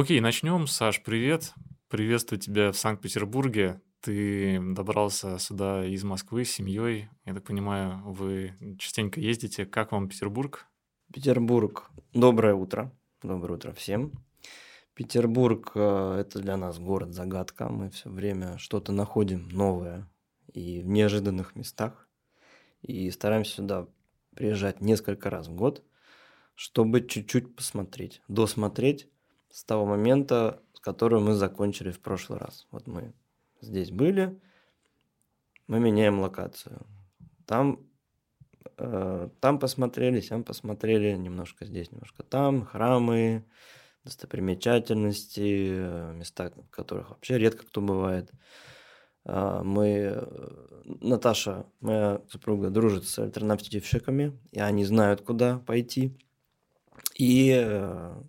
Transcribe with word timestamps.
Окей, 0.00 0.20
начнем. 0.20 0.68
Саш, 0.68 1.02
привет. 1.02 1.54
Приветствую 1.88 2.38
тебя 2.38 2.70
в 2.70 2.78
Санкт-Петербурге. 2.78 3.80
Ты 4.00 4.60
добрался 4.60 5.40
сюда 5.40 5.84
из 5.84 6.04
Москвы 6.04 6.44
с 6.44 6.52
семьей. 6.52 7.08
Я 7.24 7.34
так 7.34 7.42
понимаю, 7.42 8.00
вы 8.04 8.54
частенько 8.78 9.18
ездите. 9.18 9.66
Как 9.66 9.90
вам 9.90 10.08
Петербург? 10.08 10.68
Петербург. 11.12 11.90
Доброе 12.12 12.54
утро. 12.54 12.96
Доброе 13.24 13.54
утро 13.54 13.72
всем. 13.72 14.12
Петербург 14.94 15.72
э,– 15.74 16.18
это 16.20 16.38
для 16.38 16.56
нас 16.56 16.78
город-загадка. 16.78 17.68
Мы 17.68 17.90
все 17.90 18.08
время 18.08 18.56
что-то 18.58 18.92
находим 18.92 19.48
новое 19.48 20.08
и 20.52 20.80
в 20.80 20.86
неожиданных 20.86 21.56
местах. 21.56 22.08
И 22.82 23.10
стараемся 23.10 23.56
сюда 23.56 23.88
приезжать 24.36 24.80
несколько 24.80 25.28
раз 25.28 25.48
в 25.48 25.56
год, 25.56 25.82
чтобы 26.54 27.04
чуть-чуть 27.04 27.56
посмотреть, 27.56 28.22
досмотреть 28.28 29.08
с 29.50 29.64
того 29.64 29.86
момента, 29.86 30.62
с 30.74 30.80
которого 30.80 31.20
мы 31.20 31.34
закончили 31.34 31.90
в 31.90 32.00
прошлый 32.00 32.38
раз. 32.38 32.66
Вот 32.70 32.86
мы 32.86 33.12
здесь 33.60 33.90
были, 33.90 34.40
мы 35.66 35.80
меняем 35.80 36.20
локацию. 36.20 36.86
Там, 37.46 37.80
э, 38.76 39.28
там 39.40 39.58
посмотрели, 39.58 40.20
сам 40.20 40.44
посмотрели, 40.44 41.16
немножко 41.16 41.64
здесь, 41.64 41.90
немножко 41.90 42.22
там, 42.22 42.64
храмы, 42.64 43.44
достопримечательности, 44.04 45.68
э, 45.70 46.12
места, 46.14 46.50
в 46.50 46.70
которых 46.70 47.10
вообще 47.10 47.38
редко 47.38 47.66
кто 47.66 47.80
бывает. 47.80 48.30
А, 49.24 49.62
мы, 49.62 49.86
э, 50.14 50.82
Наташа, 50.84 51.66
моя 51.80 52.22
супруга, 52.30 52.70
дружит 52.70 53.06
с 53.06 53.18
альтернативщиками, 53.18 54.38
и 54.52 54.60
они 54.60 54.84
знают, 54.84 55.20
куда 55.20 55.58
пойти. 55.58 56.16
И 57.14 57.52
э, 57.54 58.22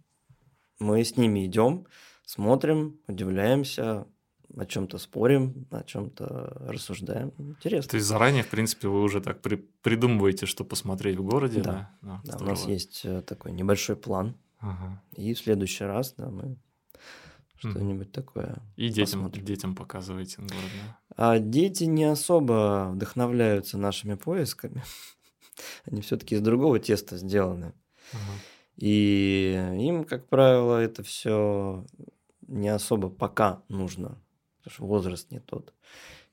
мы 0.80 1.04
с 1.04 1.18
ними 1.18 1.46
идем, 1.46 1.86
смотрим, 2.26 3.00
удивляемся, 3.08 4.08
о 4.58 4.66
чем-то 4.66 4.98
спорим, 4.98 5.68
о 5.70 5.84
чем-то 5.84 6.58
рассуждаем. 6.68 7.32
Интересно. 7.38 7.92
То 7.92 7.98
есть 7.98 8.08
заранее, 8.08 8.42
в 8.42 8.50
принципе, 8.50 8.88
вы 8.88 9.04
уже 9.04 9.22
так 9.22 9.42
при 9.42 9.58
придумываете, 9.58 10.48
что 10.48 10.64
посмотреть 10.64 11.18
в 11.18 11.24
городе, 11.24 11.62
да? 11.62 11.92
Да, 12.02 12.22
да 12.24 12.38
у 12.40 12.44
нас 12.44 12.66
есть 12.66 13.06
такой 13.28 13.52
небольшой 13.52 13.96
план 13.96 14.36
Ага. 14.60 15.02
И 15.16 15.34
в 15.34 15.40
следующий 15.40 15.86
раз, 15.86 16.14
да, 16.18 16.30
мы 16.30 16.58
что-нибудь 17.58 18.12
такое. 18.12 18.58
И 18.76 18.90
детям, 18.90 19.30
детям 19.32 19.76
показываете 19.76 20.38
город, 20.38 20.54
да? 20.56 21.00
А 21.16 21.40
дети 21.40 21.86
не 21.86 22.06
особо 22.06 22.90
вдохновляются 22.94 23.78
нашими 23.78 24.16
поисками. 24.16 24.84
Они 25.86 26.02
все-таки 26.02 26.36
из 26.36 26.42
другого 26.42 26.80
теста 26.80 27.18
сделаны. 27.18 27.74
Ага. 28.14 28.22
И 28.80 29.60
им, 29.78 30.06
как 30.06 30.28
правило, 30.30 30.78
это 30.78 31.04
все 31.04 31.86
не 32.48 32.70
особо 32.70 33.10
пока 33.10 33.62
нужно, 33.68 34.22
потому 34.58 34.74
что 34.74 34.86
возраст 34.86 35.32
не 35.32 35.40
тот. 35.40 35.74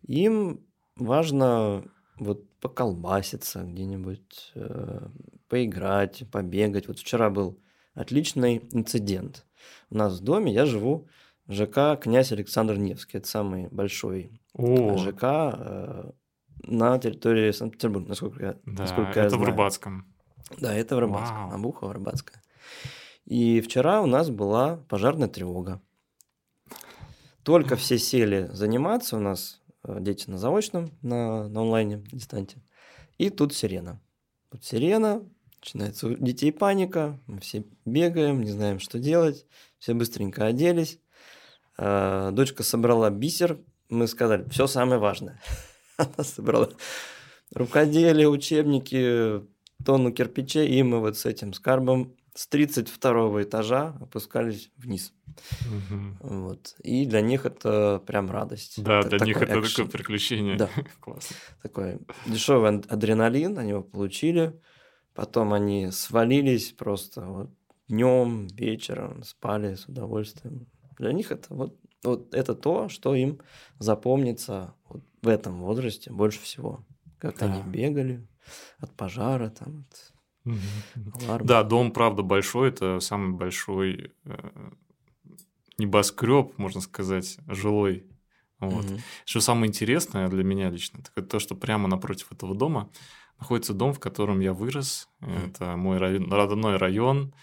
Им 0.07 0.61
важно 0.95 1.85
вот 2.19 2.49
поколбаситься 2.61 3.65
где-нибудь, 3.65 4.53
э, 4.55 5.09
поиграть, 5.49 6.23
побегать. 6.31 6.87
Вот 6.87 7.01
вчера 7.01 7.31
был 7.31 7.59
отличный 7.95 8.63
инцидент. 8.71 9.45
У 9.91 9.97
нас 9.97 10.21
в 10.21 10.23
доме 10.23 10.53
я 10.53 10.67
живу 10.67 11.09
в 11.47 11.53
ЖК 11.53 12.01
«Князь 12.01 12.31
Александр 12.31 12.77
Невский». 12.77 13.19
Это 13.19 13.27
самый 13.27 13.69
большой 13.69 14.41
О. 14.55 14.97
ЖК 14.99 15.23
э, 15.23 16.11
на 16.63 16.99
территории 17.01 17.51
Санкт-Петербурга, 17.51 18.09
насколько 18.09 18.45
я, 18.45 18.53
да, 18.65 18.83
насколько 18.85 19.11
это 19.11 19.23
я 19.23 19.29
знаю. 19.31 19.45
в 19.45 19.47
Рыбацком. 19.49 20.16
Да, 20.59 20.75
это 20.75 20.97
в 20.97 20.99
Рыбацком, 20.99 21.49
Вау. 21.49 21.55
Обуха 21.55 21.93
Рыбацкая. 21.93 22.43
И 23.25 23.61
вчера 23.61 24.01
у 24.03 24.07
нас 24.07 24.31
была 24.31 24.77
пожарная 24.89 25.29
тревога. 25.29 25.81
Только 27.43 27.77
все 27.77 27.99
сели 27.99 28.49
заниматься, 28.53 29.17
у 29.17 29.21
нас 29.21 29.61
э, 29.85 29.99
дети 30.01 30.31
на 30.31 30.39
заочном, 30.39 30.91
на, 31.03 31.49
на 31.49 31.61
онлайне, 31.61 32.03
дистанте. 32.13 32.63
И 33.19 33.31
тут 33.31 33.55
сирена. 33.55 34.01
Тут 34.51 34.65
сирена, 34.65 35.23
Начинается 35.67 36.06
у 36.06 36.15
детей 36.15 36.53
паника, 36.53 37.19
мы 37.27 37.41
все 37.41 37.65
бегаем, 37.85 38.41
не 38.41 38.53
знаем, 38.53 38.79
что 38.79 39.01
делать, 39.01 39.47
все 39.81 39.95
быстренько 39.95 40.47
оделись. 40.47 41.01
А, 41.77 42.31
дочка 42.31 42.62
собрала 42.62 43.11
бисер, 43.11 43.59
мы 43.89 44.06
сказали, 44.06 44.49
все 44.49 44.69
самое 44.69 45.01
важное. 45.01 45.41
Она 45.97 46.23
собрала 46.23 46.69
рукоделие, 47.53 48.29
учебники, 48.29 49.43
тонну 49.84 50.12
кирпичей, 50.12 50.66
и 50.66 50.82
мы 50.82 51.00
вот 51.00 51.16
с 51.16 51.26
этим 51.26 51.53
скарбом 51.53 52.14
с 52.37 52.47
32 52.48 53.44
этажа 53.44 53.97
опускались 54.00 54.70
вниз. 54.76 55.14
Угу. 55.62 56.38
Вот. 56.38 56.75
И 56.82 57.06
для 57.06 57.22
них 57.22 57.47
это 57.47 58.03
прям 58.06 58.31
радость. 58.31 58.82
Да, 58.82 59.00
это 59.00 59.16
для 59.16 59.26
них 59.26 59.37
это 59.38 59.59
экшен. 59.59 59.87
такое 59.87 59.98
приключение. 59.98 60.56
Да. 60.56 60.69
Классно. 61.00 61.37
Такой 61.62 61.98
дешевый 62.26 62.81
адреналин, 62.88 63.59
они 63.59 63.70
его 63.70 63.82
получили. 63.82 64.60
Потом 65.14 65.54
они 65.54 65.91
свалились 65.91 66.72
просто 66.72 67.22
вот 67.22 67.50
днем, 67.88 68.48
вечером, 68.48 69.22
спали 69.22 69.75
с 69.75 69.87
удовольствием. 69.87 70.66
Для 70.98 71.12
них 71.12 71.32
это 71.32 71.54
вот, 71.54 71.75
вот 72.04 72.34
это 72.34 72.54
то, 72.54 72.91
что 72.91 73.14
им 73.14 73.41
запомнится 73.78 74.75
вот 74.88 75.03
в 75.22 75.28
этом 75.28 75.62
возрасте 75.62 76.10
больше 76.10 76.41
всего. 76.43 76.84
Как 77.19 77.38
да. 77.38 77.47
они 77.47 77.62
бегали 77.62 78.26
от 78.79 78.95
пожара, 78.97 79.51
там, 79.51 79.87
от 79.91 81.47
Да, 81.47 81.62
дом, 81.65 81.91
правда, 81.91 82.23
большой. 82.23 82.69
Это 82.69 83.01
самый 83.01 83.33
большой 83.33 84.12
э, 84.25 84.51
небоскреб, 85.79 86.56
можно 86.59 86.81
сказать, 86.81 87.39
жилой. 87.49 88.06
Вот. 88.59 88.85
Угу. 88.85 89.01
Что 89.25 89.41
самое 89.41 89.69
интересное 89.69 90.29
для 90.29 90.45
меня 90.45 90.71
лично, 90.71 91.03
так 91.03 91.12
это 91.17 91.29
то, 91.29 91.39
что 91.39 91.55
прямо 91.55 91.89
напротив 91.89 92.33
этого 92.33 92.55
дома 92.55 92.91
находится 93.39 93.75
дом, 93.75 93.93
в 93.93 94.01
котором 94.01 94.41
я 94.41 94.53
вырос. 94.53 95.09
Mm. 95.21 95.49
Это 95.49 95.77
мой 95.77 95.99
район, 95.99 96.33
родной 96.33 96.77
район. 96.77 97.35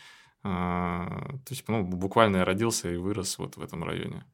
А, 0.44 1.38
то 1.46 1.53
есть, 1.53 1.68
ну, 1.68 1.84
буквально 1.84 2.38
я 2.38 2.46
родился 2.46 2.92
и 2.92 2.97
вырос 2.97 3.38
вот 3.38 3.58
в 3.58 3.62
этом 3.62 3.84
районе. 3.84 4.25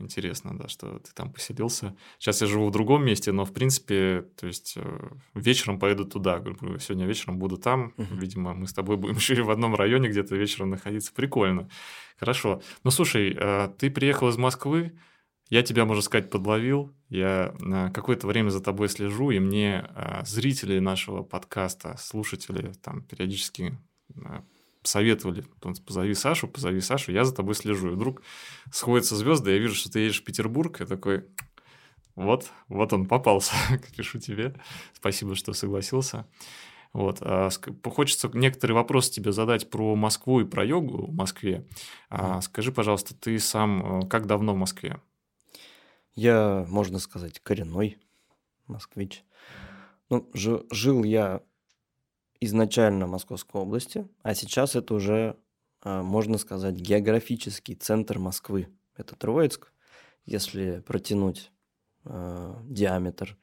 Интересно, 0.00 0.56
да, 0.56 0.68
что 0.68 0.98
ты 0.98 1.12
там 1.14 1.32
поселился. 1.32 1.94
Сейчас 2.18 2.40
я 2.40 2.46
живу 2.46 2.68
в 2.68 2.70
другом 2.70 3.04
месте, 3.04 3.32
но, 3.32 3.44
в 3.44 3.52
принципе, 3.52 4.26
то 4.36 4.46
есть, 4.46 4.74
э, 4.76 5.10
вечером 5.34 5.78
поеду 5.78 6.06
туда. 6.06 6.38
Говорю, 6.38 6.78
сегодня 6.78 7.06
вечером 7.06 7.38
буду 7.38 7.58
там. 7.58 7.92
Uh-huh. 7.96 8.18
Видимо, 8.18 8.54
мы 8.54 8.66
с 8.66 8.72
тобой 8.72 8.96
будем 8.96 9.14
еще 9.16 9.42
в 9.42 9.50
одном 9.50 9.74
районе 9.74 10.08
где-то 10.08 10.34
вечером 10.36 10.70
находиться. 10.70 11.12
Прикольно. 11.12 11.68
Хорошо. 12.18 12.62
Ну, 12.82 12.90
слушай, 12.90 13.36
э, 13.38 13.68
ты 13.78 13.90
приехал 13.90 14.28
из 14.28 14.36
Москвы, 14.36 14.98
я 15.50 15.62
тебя, 15.62 15.84
можно 15.84 16.02
сказать, 16.02 16.30
подловил. 16.30 16.94
Я 17.08 17.54
на 17.58 17.90
какое-то 17.90 18.26
время 18.26 18.50
за 18.50 18.60
тобой 18.60 18.88
слежу, 18.88 19.32
и 19.32 19.40
мне 19.40 19.84
зрители 20.22 20.78
нашего 20.78 21.24
подкаста, 21.24 21.96
слушатели 21.98 22.72
там 22.80 23.02
периодически 23.02 23.76
советовали, 24.82 25.44
позови 25.86 26.14
Сашу, 26.14 26.48
позови 26.48 26.80
Сашу, 26.80 27.12
я 27.12 27.24
за 27.24 27.34
тобой 27.34 27.54
слежу. 27.54 27.88
И 27.88 27.94
вдруг 27.94 28.22
сходятся 28.72 29.16
звезды, 29.16 29.52
я 29.52 29.58
вижу, 29.58 29.74
что 29.74 29.90
ты 29.90 30.00
едешь 30.00 30.20
в 30.20 30.24
Петербург, 30.24 30.80
я 30.80 30.86
такой, 30.86 31.24
вот, 32.14 32.50
вот 32.68 32.92
он 32.92 33.06
попался, 33.06 33.54
пишу 33.96 34.18
тебе. 34.18 34.54
Спасибо, 34.92 35.34
что 35.34 35.52
согласился. 35.52 36.26
Вот. 36.92 37.18
А, 37.20 37.48
хочется 37.84 38.30
некоторые 38.34 38.74
вопросы 38.74 39.12
тебе 39.12 39.32
задать 39.32 39.70
про 39.70 39.94
Москву 39.94 40.40
и 40.40 40.44
про 40.44 40.64
йогу 40.64 41.06
в 41.06 41.14
Москве. 41.14 41.66
А, 42.08 42.40
скажи, 42.40 42.72
пожалуйста, 42.72 43.14
ты 43.14 43.38
сам 43.38 44.08
как 44.08 44.26
давно 44.26 44.54
в 44.54 44.56
Москве? 44.56 45.00
Я, 46.14 46.66
можно 46.68 46.98
сказать, 46.98 47.40
коренной 47.40 47.98
москвич. 48.66 49.24
Ну, 50.08 50.28
жил 50.34 51.04
я 51.04 51.42
изначально 52.40 53.06
Московской 53.06 53.60
области, 53.60 54.08
а 54.22 54.34
сейчас 54.34 54.76
это 54.76 54.94
уже, 54.94 55.36
а, 55.82 56.02
можно 56.02 56.38
сказать, 56.38 56.74
географический 56.74 57.74
центр 57.74 58.18
Москвы. 58.18 58.68
Это 58.96 59.16
Троицк. 59.16 59.72
Если 60.26 60.80
протянуть 60.80 61.50
э, 62.04 62.54
диаметр 62.64 63.38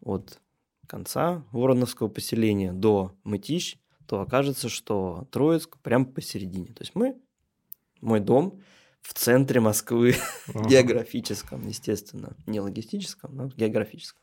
от 0.00 0.40
конца 0.86 1.44
Вороновского 1.52 2.08
поселения 2.08 2.72
до 2.72 3.12
Мытищ, 3.24 3.78
то 4.06 4.20
окажется, 4.20 4.68
что 4.68 5.28
Троицк 5.30 5.78
прям 5.78 6.04
посередине. 6.04 6.72
То 6.72 6.82
есть 6.82 6.94
мы, 6.94 7.20
мой 8.00 8.20
дом– 8.20 8.60
в 9.02 9.14
центре 9.14 9.60
Москвы, 9.60 10.16
ага. 10.48 10.68
географическом, 10.68 11.66
естественно, 11.66 12.36
не 12.46 12.60
логистическом, 12.60 13.34
но 13.34 13.46
географическом. 13.46 14.22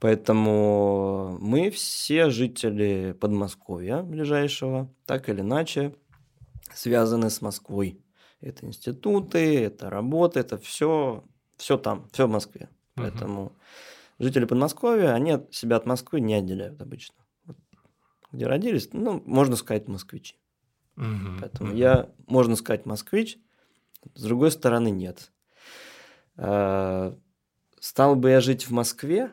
Поэтому 0.00 1.36
мы 1.40 1.70
все 1.70 2.30
жители 2.30 3.14
Подмосковья 3.20 4.02
ближайшего, 4.02 4.92
так 5.04 5.28
или 5.28 5.40
иначе, 5.40 5.94
связаны 6.72 7.28
с 7.28 7.42
Москвой. 7.42 8.00
Это 8.40 8.66
институты, 8.66 9.62
это 9.62 9.90
работа, 9.90 10.40
это 10.40 10.56
все, 10.56 11.22
все 11.56 11.76
там, 11.76 12.08
все 12.12 12.26
в 12.26 12.30
Москве. 12.30 12.70
Угу. 12.96 13.02
Поэтому 13.04 13.52
жители 14.18 14.46
Подмосковья, 14.46 15.12
они 15.12 15.38
себя 15.50 15.76
от 15.76 15.84
Москвы 15.84 16.20
не 16.20 16.34
отделяют 16.34 16.80
обычно. 16.80 17.16
Где 18.32 18.46
родились, 18.46 18.88
ну, 18.92 19.22
можно 19.26 19.56
сказать, 19.56 19.88
москвичи. 19.88 20.36
Угу. 20.96 21.40
Поэтому 21.40 21.70
угу. 21.70 21.78
я, 21.78 22.10
можно 22.26 22.56
сказать, 22.56 22.86
москвич– 22.86 23.38
С 24.14 24.22
другой 24.22 24.50
стороны, 24.50 24.90
нет. 24.90 25.30
Э, 26.36 27.14
стал 27.80 28.16
бы 28.16 28.30
я 28.30 28.40
жить 28.40 28.66
в 28.66 28.70
Москве? 28.72 29.32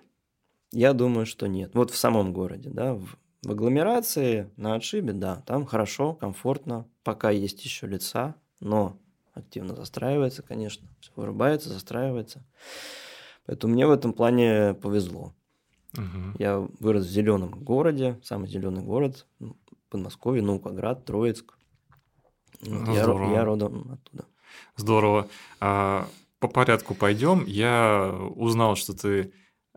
Я 0.72 0.94
думаю, 0.94 1.26
что 1.26 1.48
нет. 1.48 1.74
Вот 1.74 1.92
в 1.92 1.98
самом 1.98 2.34
городе, 2.34 2.70
да, 2.70 2.94
в, 2.94 3.18
в 3.44 3.52
агломерации, 3.52 4.52
на 4.58 4.76
отшибе, 4.76 5.14
да, 5.14 5.38
там 5.46 5.66
хорошо, 5.66 6.14
комфортно, 6.14 6.88
пока 7.04 7.30
есть 7.30 7.64
еще 7.64 7.88
лица, 7.88 8.36
но 8.60 8.98
активно 9.34 9.76
застраивается, 9.76 10.44
конечно, 10.44 10.88
все 11.00 11.12
вырубается, 11.16 11.70
застраивается. 11.70 12.46
Поэтому 13.46 13.74
мне 13.74 13.88
в 13.88 13.92
этом 13.92 14.14
плане 14.14 14.74
повезло. 14.74 15.34
Угу. 15.94 16.38
Я 16.38 16.68
вырос 16.80 17.06
в 17.06 17.10
зеленом 17.10 17.52
городе, 17.52 18.20
самый 18.24 18.50
зеленый 18.50 18.84
город, 18.84 19.26
Подмосковье, 19.90 20.44
Наукоград, 20.44 21.06
Троицк. 21.06 21.58
Ну, 22.62 22.94
я, 22.94 23.04
я 23.34 23.46
родом 23.46 23.92
оттуда. 23.94 24.26
Здорово. 24.76 25.28
А, 25.60 26.08
по 26.40 26.48
порядку 26.48 26.94
пойдем. 26.94 27.46
Я 27.46 28.12
узнал, 28.36 28.76
что 28.76 28.94
ты 28.94 29.32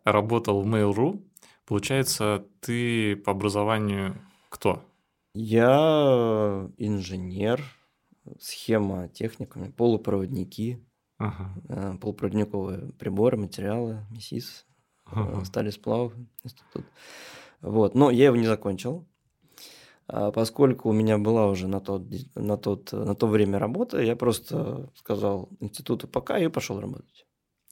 работал 0.04 0.62
в 0.62 0.66
Mail.ru. 0.66 1.22
Получается, 1.66 2.44
ты 2.60 3.16
по 3.16 3.32
образованию 3.32 4.16
кто? 4.48 4.82
Я 5.34 6.68
инженер, 6.76 7.62
схема 8.40 9.08
техниками, 9.08 9.70
полупроводники, 9.70 10.84
ага. 11.18 11.54
Э, 11.68 11.94
полупроводниковые 12.00 12.92
приборы, 12.98 13.36
материалы, 13.36 14.04
МИСИС, 14.10 14.66
ага. 15.04 15.40
Э, 15.40 15.44
стали 15.44 15.70
сплав, 15.70 16.12
институт. 16.42 16.84
Вот. 17.60 17.94
Но 17.94 18.10
я 18.10 18.26
его 18.26 18.36
не 18.36 18.46
закончил. 18.46 19.06
А 20.08 20.32
поскольку 20.32 20.88
у 20.88 20.92
меня 20.92 21.18
была 21.18 21.46
уже 21.46 21.68
на, 21.68 21.80
тот, 21.80 22.02
на, 22.34 22.56
тот, 22.56 22.92
на 22.92 23.14
то 23.14 23.28
время 23.28 23.60
работа, 23.60 24.00
я 24.00 24.16
просто 24.16 24.90
сказал 24.96 25.48
институту 25.60 26.08
пока 26.08 26.38
и 26.38 26.48
пошел 26.48 26.80
работать. 26.80 27.26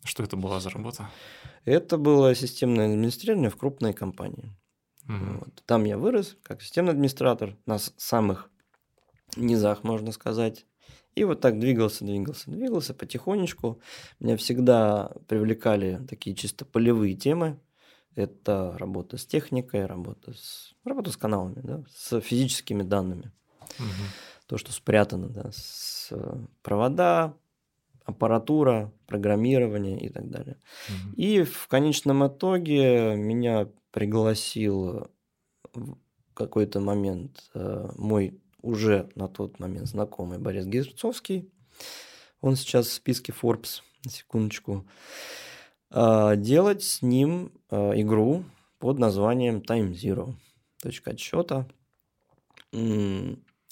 Что 0.05 0.23
это 0.23 0.37
была 0.37 0.61
за 0.61 0.71
работа? 0.71 1.11
Это 1.65 1.99
было 1.99 2.35
системное 2.35 2.87
администрирование 2.87 3.51
в 3.51 3.57
крупной 3.57 3.93
компании. 3.93 4.57
Угу. 5.05 5.39
Вот. 5.41 5.63
Там 5.67 5.85
я 5.85 5.99
вырос 5.99 6.37
как 6.43 6.63
системный 6.63 6.93
администратор 6.93 7.57
на 7.67 7.79
самых 7.79 8.51
низах, 9.37 9.85
можно 9.85 10.13
сказать. 10.13 10.67
И 11.15 11.25
вот 11.25 11.41
так 11.41 11.59
двигался, 11.59 12.05
двигался, 12.05 12.51
двигался 12.51 12.95
потихонечку. 12.95 13.81
Меня 14.21 14.37
всегда 14.37 15.11
привлекали 15.27 16.01
такие 16.09 16.37
чисто 16.37 16.65
полевые 16.65 17.15
темы. 17.15 17.59
Это 18.15 18.77
работа 18.79 19.17
с 19.17 19.27
техникой, 19.27 19.87
работа 19.87 20.33
с, 20.33 20.75
работа 20.85 21.11
с 21.11 21.17
каналами, 21.17 21.61
да, 21.63 21.85
с 21.91 22.21
физическими 22.21 22.83
данными. 22.83 23.33
Угу. 23.79 23.87
То, 24.47 24.59
что 24.59 24.73
спрятано, 24.73 25.29
да, 25.29 25.51
с 25.53 26.13
провода, 26.63 27.35
аппаратура, 28.09 28.91
программирование 29.07 30.01
и 30.01 30.09
так 30.09 30.31
далее. 30.31 30.57
Угу. 30.89 31.15
И 31.17 31.43
в 31.43 31.69
конечном 31.69 32.27
итоге 32.27 33.15
меня 33.17 33.69
пригласил 33.91 35.09
в 35.75 36.35
какой-то 36.35 36.81
момент 36.81 37.51
э, 37.55 37.91
мой 37.97 38.41
уже 38.63 39.11
на 39.15 39.29
тот 39.29 39.59
момент 39.61 39.89
знакомый 39.89 40.39
Борис 40.39 40.65
Герцовский. 40.65 41.53
Он 42.41 42.57
сейчас 42.57 42.87
в 42.87 42.93
списке 42.93 43.33
Forbes, 43.33 43.83
на 44.05 44.11
секундочку. 44.11 44.89
А, 45.91 46.35
делать 46.37 46.83
с 46.83 47.03
ним 47.03 47.53
а, 47.71 47.93
игру 48.01 48.45
под 48.79 48.99
названием 48.99 49.59
Time 49.59 49.93
Zero. 49.93 50.35
Точка 50.81 51.11
отсчета. 51.11 51.69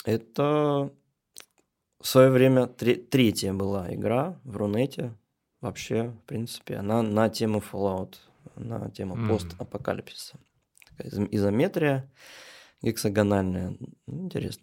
Это 0.05 0.93
в 2.01 2.07
свое 2.07 2.31
время 2.31 2.67
третья 2.67 3.53
была 3.53 3.93
игра 3.95 4.39
в 4.45 4.57
Рунете. 4.57 5.15
Вообще, 5.61 6.11
в 6.11 6.27
принципе, 6.27 6.77
она 6.77 7.03
на 7.03 7.29
тему 7.29 7.63
Fallout, 7.73 8.15
на 8.57 8.91
тему 8.91 9.17
mm. 9.17 9.29
постапокалипсиса. 9.29 10.39
Такая 10.89 11.27
изометрия 11.31 12.11
гексагональная. 12.83 13.77
Интересно. 14.07 14.63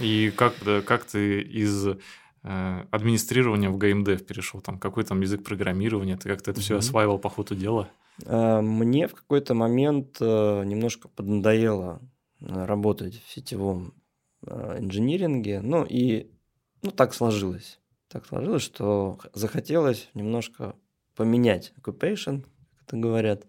И 0.00 0.32
как, 0.36 0.54
как 0.84 1.04
ты 1.04 1.40
из 1.40 1.86
Э, 2.44 2.84
администрирования 2.90 3.68
в 3.68 3.78
геймдев 3.78 4.24
перешел? 4.24 4.60
Там 4.60 4.78
какой 4.78 5.04
там 5.04 5.20
язык 5.20 5.44
программирования? 5.44 6.16
Ты 6.16 6.28
как-то 6.28 6.50
это 6.50 6.60
все 6.60 6.78
осваивал 6.78 7.18
по 7.18 7.28
ходу 7.28 7.54
дела? 7.54 7.88
Э, 8.24 8.60
мне 8.60 9.08
в 9.08 9.14
какой-то 9.14 9.54
момент 9.54 10.16
э, 10.20 10.64
немножко 10.64 11.08
поднадоело 11.08 12.00
работать 12.40 13.20
в 13.22 13.30
сетевом 13.30 13.94
инжиниринге. 14.42 15.60
Ну 15.60 15.84
и 15.84 16.30
ну, 16.82 16.90
так 16.90 17.14
сложилось. 17.14 17.78
Так 18.08 18.26
сложилось, 18.26 18.62
что 18.62 19.18
захотелось 19.34 20.08
немножко 20.14 20.74
поменять 21.14 21.72
occupation, 21.78 22.42
как 22.42 22.82
это 22.86 22.96
говорят. 22.96 23.46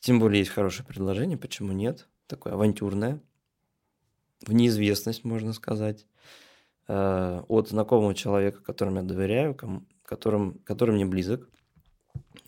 Тем 0.00 0.20
более 0.20 0.40
есть 0.40 0.52
хорошее 0.52 0.86
предложение, 0.86 1.36
почему 1.36 1.72
нет? 1.72 2.06
Такое 2.26 2.52
авантюрное. 2.52 3.20
В 4.46 4.52
неизвестность, 4.52 5.24
можно 5.24 5.52
сказать. 5.52 6.06
Э, 6.86 7.42
от 7.48 7.68
знакомого 7.68 8.14
человека, 8.14 8.62
которому 8.62 8.98
я 8.98 9.02
доверяю, 9.02 9.56
которым, 10.04 10.58
который 10.64 10.94
мне 10.94 11.04
близок. 11.04 11.48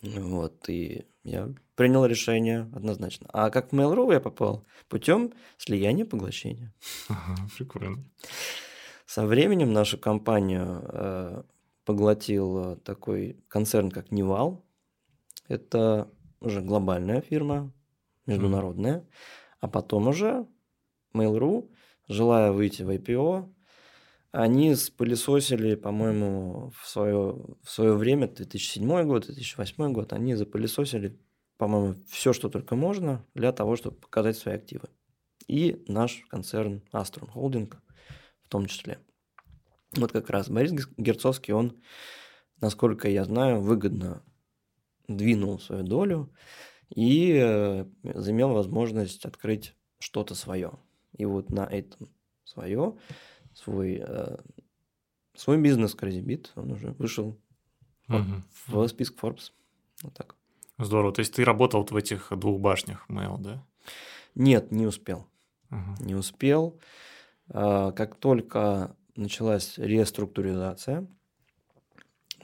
Вот, 0.01 0.67
и 0.69 1.05
я 1.23 1.49
принял 1.75 2.05
решение 2.05 2.69
однозначно. 2.73 3.27
А 3.33 3.49
как 3.51 3.71
в 3.71 3.75
Mail.ru 3.75 4.11
я 4.13 4.19
попал? 4.19 4.65
Путем 4.89 5.33
слияния 5.57 6.05
поглощения. 6.05 6.73
Ага, 7.09 7.35
прикольно. 7.55 8.03
Со 9.13 9.25
временем 9.25 9.73
нашу 9.73 9.97
компанию 9.97 10.85
э, 10.85 11.43
поглотил 11.83 12.77
такой 12.77 13.43
концерн, 13.49 13.91
как 13.91 14.09
Невал. 14.09 14.63
Это 15.49 16.09
уже 16.39 16.61
глобальная 16.61 17.19
фирма, 17.19 17.73
международная. 18.25 18.99
Mm. 18.99 19.05
А 19.59 19.67
потом 19.67 20.07
уже 20.07 20.47
Mail.ru, 21.13 21.69
желая 22.07 22.53
выйти 22.53 22.83
в 22.83 22.89
IPO, 22.89 23.53
они 24.31 24.75
спылесосили, 24.75 25.75
по-моему, 25.75 26.71
в 26.79 26.87
свое, 26.87 27.35
в 27.63 27.69
свое 27.69 27.91
время, 27.95 28.29
2007 28.29 29.03
год, 29.03 29.25
2008 29.25 29.91
год, 29.91 30.13
они 30.13 30.35
запылесосили, 30.35 31.19
по-моему, 31.57 31.97
все, 32.07 32.31
что 32.31 32.47
только 32.47 32.77
можно 32.77 33.25
для 33.33 33.51
того, 33.51 33.75
чтобы 33.75 33.97
показать 33.97 34.37
свои 34.37 34.55
активы. 34.55 34.87
И 35.49 35.83
наш 35.89 36.23
концерн 36.29 36.81
Aston 36.93 37.29
Holding 37.35 37.73
том 38.51 38.65
числе. 38.65 38.99
Вот 39.95 40.11
как 40.11 40.29
раз 40.29 40.49
Борис 40.49 40.87
Герцовский, 40.97 41.53
он, 41.53 41.81
насколько 42.59 43.09
я 43.09 43.25
знаю, 43.25 43.61
выгодно 43.61 44.23
двинул 45.07 45.59
свою 45.59 45.83
долю 45.83 46.33
и 46.89 47.33
э, 47.33 47.85
возможность 48.03 49.25
открыть 49.25 49.75
что-то 49.99 50.35
свое. 50.35 50.73
И 51.17 51.25
вот 51.25 51.49
на 51.49 51.65
этом 51.65 52.09
свое 52.43 52.97
свой, 53.53 54.01
э, 54.05 54.37
свой 55.35 55.61
бизнес 55.61 55.95
CrazyBit, 55.95 56.49
он 56.55 56.71
уже 56.71 56.91
вышел 56.91 57.37
угу. 58.07 58.43
в 58.65 58.87
список 58.87 59.17
Forbes. 59.21 59.51
Вот 60.03 60.13
так. 60.13 60.35
Здорово. 60.77 61.13
То 61.13 61.19
есть 61.19 61.33
ты 61.33 61.43
работал 61.43 61.81
вот 61.81 61.91
в 61.91 61.95
этих 61.95 62.31
двух 62.31 62.59
башнях 62.59 63.05
Mail, 63.09 63.37
да? 63.39 63.65
Нет, 64.35 64.71
не 64.71 64.85
успел. 64.85 65.27
Угу. 65.69 66.05
Не 66.05 66.15
успел. 66.15 66.79
А, 67.53 67.91
как 67.91 68.15
только 68.15 68.95
началась 69.15 69.77
реструктуризация, 69.77 71.07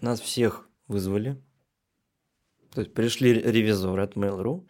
нас 0.02 0.20
всех 0.20 0.70
вызвали. 0.88 1.42
То 2.74 2.82
есть 2.82 2.94
пришли 2.94 3.34
ревизоры 3.34 4.04
от 4.04 4.16
Mail.ru 4.16 4.68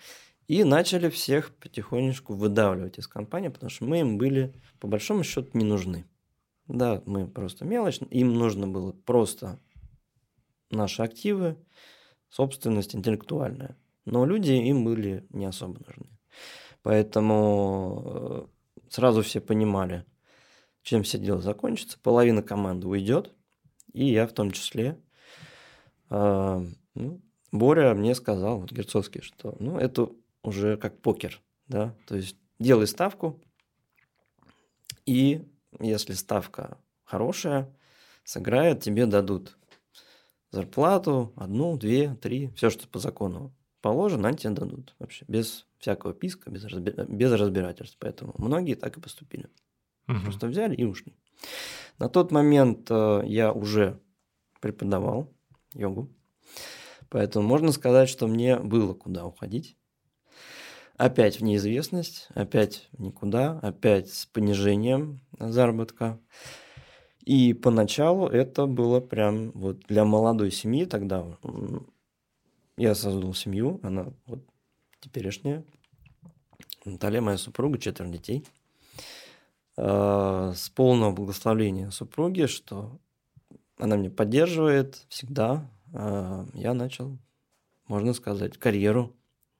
и 0.47 0.63
начали 0.63 1.09
всех 1.09 1.53
потихонечку 1.55 2.33
выдавливать 2.33 2.99
из 2.99 3.07
компании, 3.07 3.49
потому 3.49 3.69
что 3.69 3.85
мы 3.85 3.99
им 3.99 4.17
были 4.17 4.53
по 4.79 4.87
большому 4.87 5.23
счету 5.23 5.49
не 5.53 5.65
нужны. 5.65 6.05
Да, 6.67 7.01
мы 7.05 7.27
просто 7.27 7.65
мелочь. 7.65 7.99
Им 8.11 8.33
нужно 8.35 8.67
было 8.67 8.91
просто 8.91 9.59
наши 10.69 11.01
активы, 11.01 11.57
собственность 12.29 12.95
интеллектуальная. 12.95 13.77
Но 14.05 14.25
люди 14.25 14.51
им 14.51 14.85
были 14.85 15.25
не 15.29 15.45
особо 15.45 15.79
нужны. 15.85 16.07
Поэтому 16.81 18.01
э, 18.05 18.45
сразу 18.89 19.21
все 19.21 19.41
понимали, 19.41 20.05
чем 20.87 21.03
все 21.03 21.17
дело 21.17 21.41
закончится. 21.41 21.99
Половина 21.99 22.41
команды 22.41 22.87
уйдет, 22.87 23.33
и 23.91 24.05
я 24.05 24.25
в 24.25 24.31
том 24.31 24.51
числе. 24.51 24.97
А, 26.09 26.63
ну, 26.95 27.21
Боря 27.51 27.93
мне 27.93 28.15
сказал, 28.15 28.61
вот 28.61 28.71
Герцовский, 28.71 29.21
что 29.21 29.57
ну, 29.59 29.77
это 29.77 30.09
уже 30.43 30.77
как 30.77 31.01
покер, 31.01 31.41
да, 31.67 31.93
то 32.07 32.15
есть 32.15 32.37
делай 32.57 32.87
ставку, 32.87 33.43
и 35.05 35.45
если 35.81 36.13
ставка 36.13 36.77
хорошая, 37.03 37.69
сыграет, 38.23 38.81
тебе 38.81 39.07
дадут 39.07 39.57
зарплату, 40.51 41.33
одну, 41.35 41.77
две, 41.77 42.15
три, 42.15 42.49
все, 42.55 42.69
что 42.69 42.87
по 42.87 42.99
закону 42.99 43.53
положено, 43.81 44.29
они 44.29 44.37
тебе 44.37 44.53
дадут 44.53 44.95
вообще, 44.99 45.25
без 45.27 45.67
всякого 45.79 46.13
писка, 46.13 46.49
без, 46.49 46.63
разби... 46.63 46.93
без 47.09 47.33
разбирательств. 47.33 47.97
Поэтому 47.99 48.33
многие 48.37 48.75
так 48.75 48.97
и 48.97 49.01
поступили. 49.01 49.49
Угу. 50.07 50.19
Просто 50.21 50.47
взяли 50.47 50.75
и 50.75 50.83
ушли. 50.83 51.13
На 51.99 52.09
тот 52.09 52.31
момент 52.31 52.87
э, 52.89 53.21
я 53.25 53.51
уже 53.51 53.99
преподавал 54.61 55.33
йогу. 55.73 56.09
Поэтому 57.09 57.47
можно 57.47 57.71
сказать, 57.71 58.09
что 58.09 58.27
мне 58.27 58.57
было 58.59 58.93
куда 58.93 59.25
уходить. 59.25 59.77
Опять 60.97 61.39
в 61.39 61.43
неизвестность, 61.43 62.27
опять 62.33 62.89
в 62.91 63.01
никуда, 63.01 63.59
опять 63.59 64.09
с 64.09 64.25
понижением 64.25 65.21
заработка. 65.39 66.19
И 67.23 67.53
поначалу 67.53 68.27
это 68.27 68.65
было 68.65 68.99
прям 68.99 69.51
вот 69.51 69.81
для 69.81 70.05
молодой 70.05 70.49
семьи 70.49 70.85
тогда. 70.85 71.37
Я 72.77 72.95
создал 72.95 73.33
семью, 73.33 73.79
она 73.83 74.13
вот 74.25 74.39
теперешняя. 74.99 75.63
Наталья, 76.85 77.21
моя 77.21 77.37
супруга, 77.37 77.77
четверо 77.77 78.09
детей. 78.09 78.45
А, 79.77 80.53
с 80.55 80.69
полного 80.69 81.11
благословения 81.11 81.91
супруги, 81.91 82.47
что 82.47 82.99
она 83.77 83.95
меня 83.95 84.09
поддерживает 84.09 85.05
всегда. 85.07 85.69
А, 85.93 86.45
я 86.53 86.73
начал, 86.73 87.17
можно 87.87 88.13
сказать, 88.13 88.57
карьеру 88.57 89.15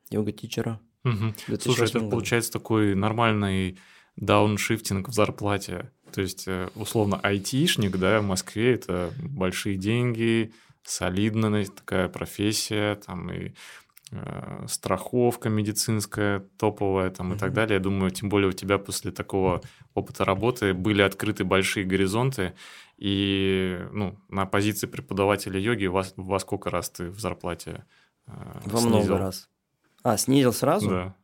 йога-тичера. 0.10 0.80
Угу. 1.04 1.58
Слушай, 1.60 1.86
это 1.86 2.00
году. 2.00 2.12
получается 2.12 2.52
такой 2.52 2.96
нормальный 2.96 3.78
дауншифтинг 4.16 5.10
в 5.10 5.14
зарплате. 5.14 5.92
То 6.12 6.22
есть, 6.22 6.48
э, 6.48 6.70
условно, 6.76 7.20
айтишник, 7.22 7.98
да, 7.98 8.20
в 8.22 8.26
Москве 8.26 8.74
это 8.74 9.12
большие 9.22 9.78
деньги, 9.78 10.54
солидная 10.84 11.66
такая 11.66 12.08
профессия, 12.08 12.96
там 12.96 13.32
и 13.32 13.50
э, 13.50 13.52
страховка 14.68 15.50
медицинская 15.50 16.40
топовая 16.58 17.10
там 17.10 17.32
mm-hmm. 17.32 17.36
и 17.36 17.40
так 17.40 17.54
далее. 17.54 17.78
Я 17.78 17.84
думаю, 17.84 18.12
тем 18.12 18.30
более 18.30 18.50
у 18.50 18.54
тебя 18.54 18.78
после 18.78 19.12
такого 19.12 19.62
опыта 19.94 20.24
работы 20.24 20.74
были 20.74 21.02
открыты 21.02 21.44
большие 21.44 21.86
горизонты, 21.86 22.54
и 22.98 23.80
ну, 23.92 24.18
на 24.30 24.46
позиции 24.46 24.88
преподавателя 24.88 25.60
йоги 25.60 25.86
во, 25.88 26.04
во 26.16 26.40
сколько 26.40 26.70
раз 26.70 26.90
ты 26.90 27.10
в 27.10 27.20
зарплате 27.20 27.86
э, 28.28 28.32
Во 28.66 28.80
снизил? 28.80 28.90
много 28.90 29.18
раз. 29.18 29.50
А, 30.04 30.18
снизил 30.18 30.54
сразу? 30.54 30.90
Да. 30.90 31.16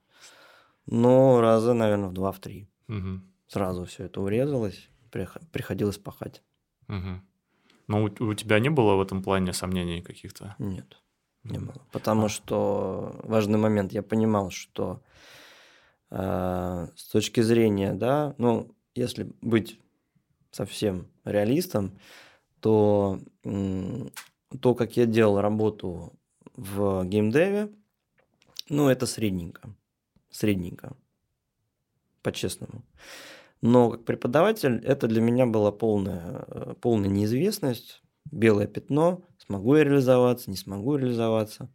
Ну, 0.85 1.39
раза, 1.39 1.73
наверное, 1.73 2.09
в 2.09 2.13
два, 2.13 2.31
в 2.31 2.39
три. 2.39 2.69
Угу. 2.89 3.21
Сразу 3.47 3.85
все 3.85 4.05
это 4.05 4.19
урезалось, 4.21 4.89
приходилось 5.51 5.97
пахать. 5.97 6.43
Угу. 6.89 7.21
Но 7.87 8.03
у, 8.03 8.05
у 8.05 8.33
тебя 8.33 8.59
не 8.59 8.69
было 8.69 8.95
в 8.95 9.01
этом 9.01 9.23
плане 9.23 9.53
сомнений 9.53 10.01
каких-то? 10.01 10.55
Нет, 10.59 11.01
не 11.43 11.59
было. 11.59 11.81
Потому 11.91 12.25
а. 12.25 12.29
что 12.29 13.19
важный 13.23 13.57
момент, 13.57 13.93
я 13.93 14.01
понимал, 14.01 14.49
что 14.51 15.01
э, 16.09 16.87
с 16.95 17.07
точки 17.09 17.41
зрения, 17.41 17.93
да, 17.93 18.35
ну, 18.37 18.75
если 18.95 19.31
быть 19.41 19.79
совсем 20.51 21.07
реалистом, 21.25 21.97
то 22.59 23.19
э, 23.43 24.07
то, 24.61 24.75
как 24.75 24.95
я 24.97 25.05
делал 25.05 25.41
работу 25.41 26.13
в 26.55 27.03
геймдеве, 27.05 27.69
ну, 28.69 28.89
это 28.89 29.05
средненько. 29.05 29.75
Средненько. 30.29 30.95
По-честному. 32.21 32.83
Но 33.61 33.91
как 33.91 34.05
преподаватель 34.05 34.81
это 34.83 35.07
для 35.07 35.21
меня 35.21 35.45
была 35.45 35.71
полная, 35.71 36.45
э, 36.47 36.75
полная 36.79 37.09
неизвестность, 37.09 38.01
белое 38.31 38.67
пятно, 38.67 39.21
смогу 39.45 39.75
я 39.75 39.83
реализоваться, 39.83 40.49
не 40.49 40.57
смогу 40.57 40.95
реализоваться. 40.95 41.69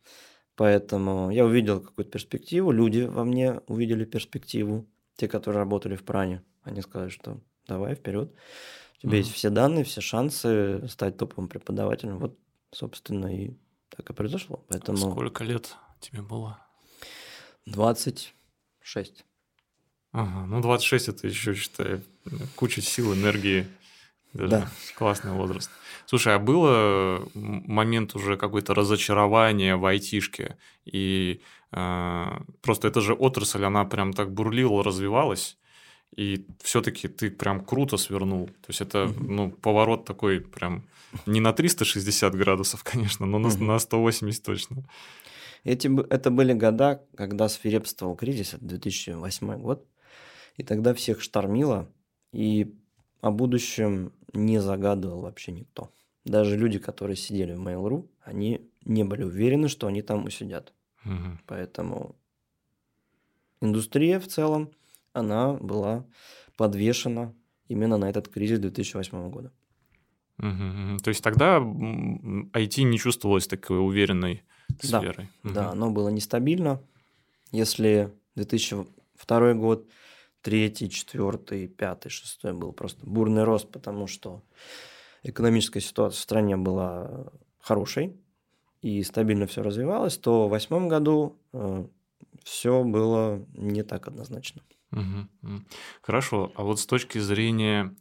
Поэтому 0.57 1.31
я 1.31 1.45
увидел 1.45 1.81
какую-то 1.81 2.11
перспективу, 2.11 2.73
люди 2.73 3.03
во 3.03 3.25
мне 3.25 3.61
увидели 3.67 4.05
перспективу, 4.05 4.89
те, 5.17 5.29
которые 5.29 5.61
работали 5.61 5.95
в 5.95 6.05
пране, 6.05 6.43
они 6.63 6.83
сказали, 6.83 7.11
что 7.11 7.41
давай 7.67 7.95
вперед, 7.95 8.33
у 8.99 9.01
тебя 9.03 9.13
mm-hmm. 9.13 9.19
есть 9.19 9.33
все 9.33 9.51
данные, 9.51 9.85
все 9.85 10.01
шансы 10.01 10.89
стать 10.89 11.17
топовым 11.17 11.49
преподавателем. 11.49 12.19
Вот, 12.19 12.37
собственно, 12.73 13.33
и 13.33 13.53
так 13.91 14.11
и 14.11 14.13
произошло. 14.13 14.65
Поэтому... 14.69 15.13
Сколько 15.13 15.45
лет 15.45 15.77
тебе 16.01 16.23
было? 16.23 16.59
26. 17.67 19.25
Ага, 20.11 20.47
ну 20.47 20.61
26 20.61 21.09
это 21.09 21.27
еще, 21.29 21.55
считай, 21.55 22.01
куча 22.57 22.81
сил, 22.81 23.15
энергии. 23.15 23.69
Даже 24.39 24.51
да. 24.51 24.69
Классный 24.97 25.33
возраст. 25.33 25.71
Слушай, 26.07 26.35
а 26.35 26.39
было 26.39 27.29
момент 27.35 28.15
уже 28.15 28.37
какое-то 28.37 28.75
разочарование 28.75 29.77
в 29.77 29.85
айтишке? 29.85 30.57
И 30.85 31.41
э, 31.73 32.25
просто 32.63 32.89
это 32.89 33.01
же 33.01 33.15
отрасль, 33.15 33.65
она 33.65 33.85
прям 33.85 34.13
так 34.13 34.33
бурлила, 34.33 34.83
развивалась. 34.83 35.59
И 36.17 36.47
все-таки 36.63 37.09
ты 37.09 37.31
прям 37.31 37.65
круто 37.65 37.97
свернул. 37.97 38.47
То 38.47 38.69
есть 38.69 38.81
это 38.81 39.13
ну, 39.21 39.51
поворот 39.51 40.05
такой 40.05 40.41
прям 40.41 40.85
не 41.27 41.41
на 41.41 41.53
360 41.53 42.35
градусов, 42.35 42.85
конечно, 42.85 43.27
но 43.27 43.39
на, 43.39 43.57
на 43.59 43.79
180 43.79 44.43
точно. 44.43 44.85
Эти, 45.65 45.91
это 46.09 46.31
были 46.31 46.53
года, 46.53 47.03
когда 47.17 47.49
свирепствовал 47.49 48.17
кризис, 48.17 48.55
это 48.55 48.65
2008 48.65 49.59
год. 49.59 49.87
И 50.57 50.63
тогда 50.63 50.95
всех 50.95 51.21
штормило, 51.21 51.89
и 52.33 52.75
о 53.21 53.31
будущем 53.31 54.13
не 54.33 54.61
загадывал 54.61 55.21
вообще 55.21 55.53
никто. 55.53 55.91
Даже 56.25 56.57
люди, 56.57 56.79
которые 56.79 57.17
сидели 57.17 57.55
в 57.55 57.61
Mail.ru, 57.61 58.09
они 58.23 58.69
не 58.85 59.05
были 59.05 59.23
уверены, 59.23 59.69
что 59.69 59.87
они 59.87 60.03
там 60.03 60.25
усидят. 60.25 60.73
Угу. 61.05 61.39
Поэтому 61.47 62.17
индустрия 63.61 64.21
в 64.21 64.27
целом, 64.27 64.71
она 65.13 65.55
была 65.55 66.05
подвешена 66.57 67.33
именно 67.69 67.97
на 67.97 68.11
этот 68.11 68.29
кризис 68.29 68.59
2008 68.59 69.31
года. 69.31 69.53
Угу. 70.39 70.99
То 71.03 71.09
есть 71.09 71.23
тогда 71.23 71.59
IT 71.59 72.83
не 72.83 72.99
чувствовалось 72.99 73.47
такой 73.47 73.85
уверенной 73.85 74.43
сферой. 74.81 75.29
Да, 75.43 75.49
угу. 75.49 75.55
да, 75.55 75.71
оно 75.71 75.91
было 75.91 76.09
нестабильно. 76.09 76.81
Если 77.51 78.13
2002 78.37 79.55
год 79.55 79.89
третий, 80.43 80.91
четвертый, 80.91 81.69
пятый, 81.69 82.09
шестой 82.09 82.53
был 82.53 82.73
просто 82.73 83.07
бурный 83.07 83.45
рост, 83.45 83.71
потому 83.71 84.07
что 84.07 84.43
экономическая 85.23 85.81
ситуация 85.81 86.19
в 86.19 86.23
стране 86.23 86.57
была 86.57 87.27
хорошей 87.61 88.17
и 88.81 89.03
стабильно 89.03 89.47
все 89.47 89.63
развивалось, 89.63 90.17
то 90.17 90.47
в 90.47 90.51
восьмом 90.51 90.89
году 90.89 91.39
э, 91.53 91.87
все 92.45 92.85
было 92.85 93.45
не 93.55 93.83
так 93.83 94.09
однозначно. 94.09 94.63
Хорошо, 96.01 96.53
а 96.55 96.63
вот 96.63 96.81
с 96.81 96.87
точки 96.87 97.19
зрения 97.19 97.95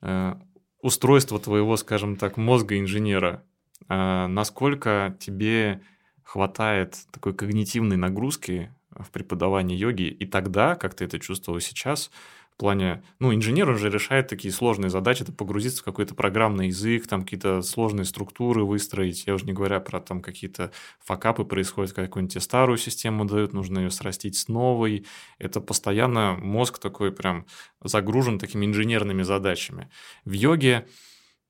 э, 0.00 0.34
устройства 0.80 1.38
твоего, 1.38 1.76
скажем 1.76 2.16
так, 2.16 2.36
мозга 2.36 2.78
инженера, 2.78 3.44
э, 3.88 4.26
насколько 4.26 5.16
тебе 5.20 5.82
хватает 6.22 6.96
такой 7.12 7.34
когнитивной 7.34 7.96
нагрузки 7.96 8.74
в 9.00 9.10
преподавании 9.10 9.76
йоги. 9.76 10.04
И 10.04 10.26
тогда, 10.26 10.74
как 10.74 10.94
ты 10.94 11.04
это 11.04 11.18
чувствовал 11.18 11.60
сейчас, 11.60 12.10
в 12.56 12.58
плане, 12.58 13.02
ну, 13.18 13.34
инженер 13.34 13.68
уже 13.68 13.90
решает 13.90 14.28
такие 14.28 14.52
сложные 14.52 14.88
задачи, 14.88 15.22
это 15.22 15.30
погрузиться 15.30 15.82
в 15.82 15.84
какой-то 15.84 16.14
программный 16.14 16.68
язык, 16.68 17.06
там 17.06 17.22
какие-то 17.22 17.60
сложные 17.60 18.06
структуры 18.06 18.64
выстроить, 18.64 19.26
я 19.26 19.34
уже 19.34 19.44
не 19.44 19.52
говоря 19.52 19.78
про 19.78 20.00
там 20.00 20.22
какие-то 20.22 20.72
факапы 21.04 21.44
происходят, 21.44 21.92
какую-нибудь 21.92 22.32
тебе 22.32 22.40
старую 22.40 22.78
систему 22.78 23.26
дают, 23.26 23.52
нужно 23.52 23.80
ее 23.80 23.90
срастить 23.90 24.38
с 24.38 24.48
новой, 24.48 25.04
это 25.38 25.60
постоянно 25.60 26.38
мозг 26.40 26.78
такой 26.78 27.12
прям 27.12 27.44
загружен 27.84 28.38
такими 28.38 28.64
инженерными 28.64 29.22
задачами. 29.22 29.90
В 30.24 30.32
йоге, 30.32 30.88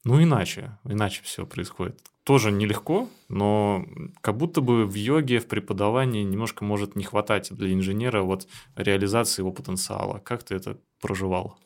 ну, 0.02 0.20
иначе, 0.20 0.76
иначе 0.82 1.22
все 1.22 1.46
происходит 1.46 2.00
тоже 2.26 2.50
нелегко, 2.50 3.08
но 3.28 3.86
как 4.20 4.36
будто 4.36 4.60
бы 4.60 4.84
в 4.84 4.94
йоге, 4.94 5.38
в 5.38 5.46
преподавании 5.46 6.24
немножко 6.24 6.64
может 6.64 6.96
не 6.96 7.04
хватать 7.04 7.52
для 7.52 7.72
инженера 7.72 8.22
вот 8.22 8.48
реализации 8.74 9.42
его 9.42 9.52
потенциала. 9.52 10.18
Как 10.18 10.42
ты 10.42 10.56
это 10.56 10.76
проживал? 11.00 11.56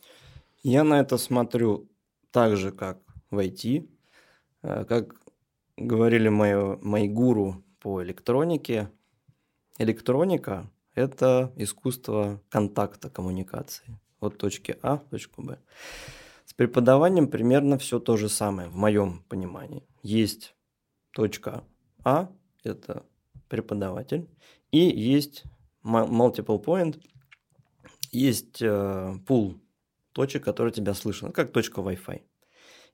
Я 0.63 0.85
на 0.85 1.01
это 1.01 1.17
смотрю 1.17 1.89
так 2.31 2.59
же, 2.59 2.73
как 2.73 2.99
в 3.31 3.39
IT. 3.39 3.89
Э, 4.63 4.85
как 4.85 5.15
говорили 5.79 6.29
мои, 6.29 6.77
мои 6.83 7.09
гуру 7.09 7.65
по 7.81 8.03
электронике, 8.03 8.91
электроника– 9.79 10.71
это 10.95 11.55
искусство 11.57 12.39
контакта, 12.51 13.09
коммуникации. 13.09 13.99
От 14.21 14.37
точки 14.37 14.77
А 14.83 14.99
в 14.99 15.09
точку 15.09 15.43
Б. 15.43 15.59
С 16.45 16.53
преподаванием 16.53 17.29
примерно 17.29 17.79
все 17.79 17.99
то 17.99 18.19
же 18.19 18.29
самое, 18.29 18.69
в 18.69 18.77
моем 18.77 19.23
понимании 19.31 19.87
есть 20.03 20.55
точка 21.13 21.65
А, 22.05 22.31
это 22.65 23.05
преподаватель, 23.49 24.29
и 24.71 24.79
есть 24.79 25.45
multiple 25.83 26.63
point, 26.63 27.03
есть 28.13 28.61
э, 28.63 29.15
пул 29.27 29.61
точек, 30.13 30.45
которые 30.45 30.73
тебя 30.73 30.95
слышат, 30.95 31.35
как 31.35 31.53
точка 31.53 31.81
Wi-Fi. 31.81 32.23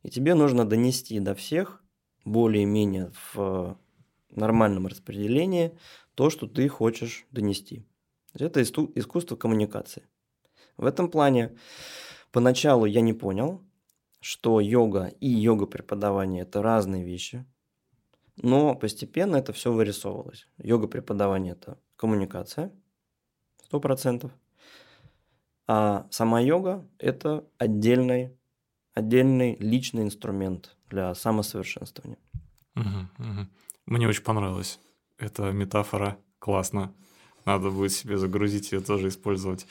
И 0.03 0.11
тебе 0.11 0.35
нужно 0.35 0.65
донести 0.65 1.19
до 1.21 1.35
всех 1.35 1.83
более-менее 2.25 3.13
в 3.33 3.79
нормальном 4.31 4.87
распределении 4.87 5.77
то, 6.15 6.31
что 6.31 6.47
ты 6.47 6.69
хочешь 6.69 7.27
донести. 7.31 7.85
Это 8.35 8.63
искусство 8.63 9.37
коммуникации. 9.37 10.09
В 10.77 10.85
этом 10.85 11.11
плане 11.11 11.57
поначалу 12.33 12.85
я 12.85 13.01
не 13.01 13.15
понял, 13.15 13.66
что 14.27 14.59
йога 14.59 15.13
и 15.21 15.29
йога 15.29 15.67
преподавание 15.67 16.43
это 16.43 16.61
разные 16.61 17.05
вещи, 17.05 17.47
но 18.37 18.75
постепенно 18.75 19.37
это 19.37 19.53
все 19.53 19.73
вырисовывалось. 19.73 20.49
Йога 20.59 20.89
преподавание 20.89 21.53
это 21.53 21.79
коммуникация, 21.95 22.73
сто 23.63 23.79
процентов, 23.79 24.33
а 25.69 26.09
сама 26.11 26.41
йога 26.41 26.85
это 26.99 27.47
отдельный, 27.57 28.37
отдельный 28.95 29.57
личный 29.61 30.03
инструмент 30.03 30.77
для 30.91 31.15
самосовершенствования. 31.15 32.19
Угу, 32.75 32.85
угу. 33.19 33.47
Мне 33.87 34.09
очень 34.09 34.25
понравилась 34.25 34.81
эта 35.19 35.53
метафора, 35.53 36.19
классно. 36.41 36.93
Надо 37.45 37.71
будет 37.71 37.93
себе 37.93 38.19
загрузить 38.19 38.73
ее 38.73 38.81
тоже 38.81 39.07
использовать. 39.07 39.69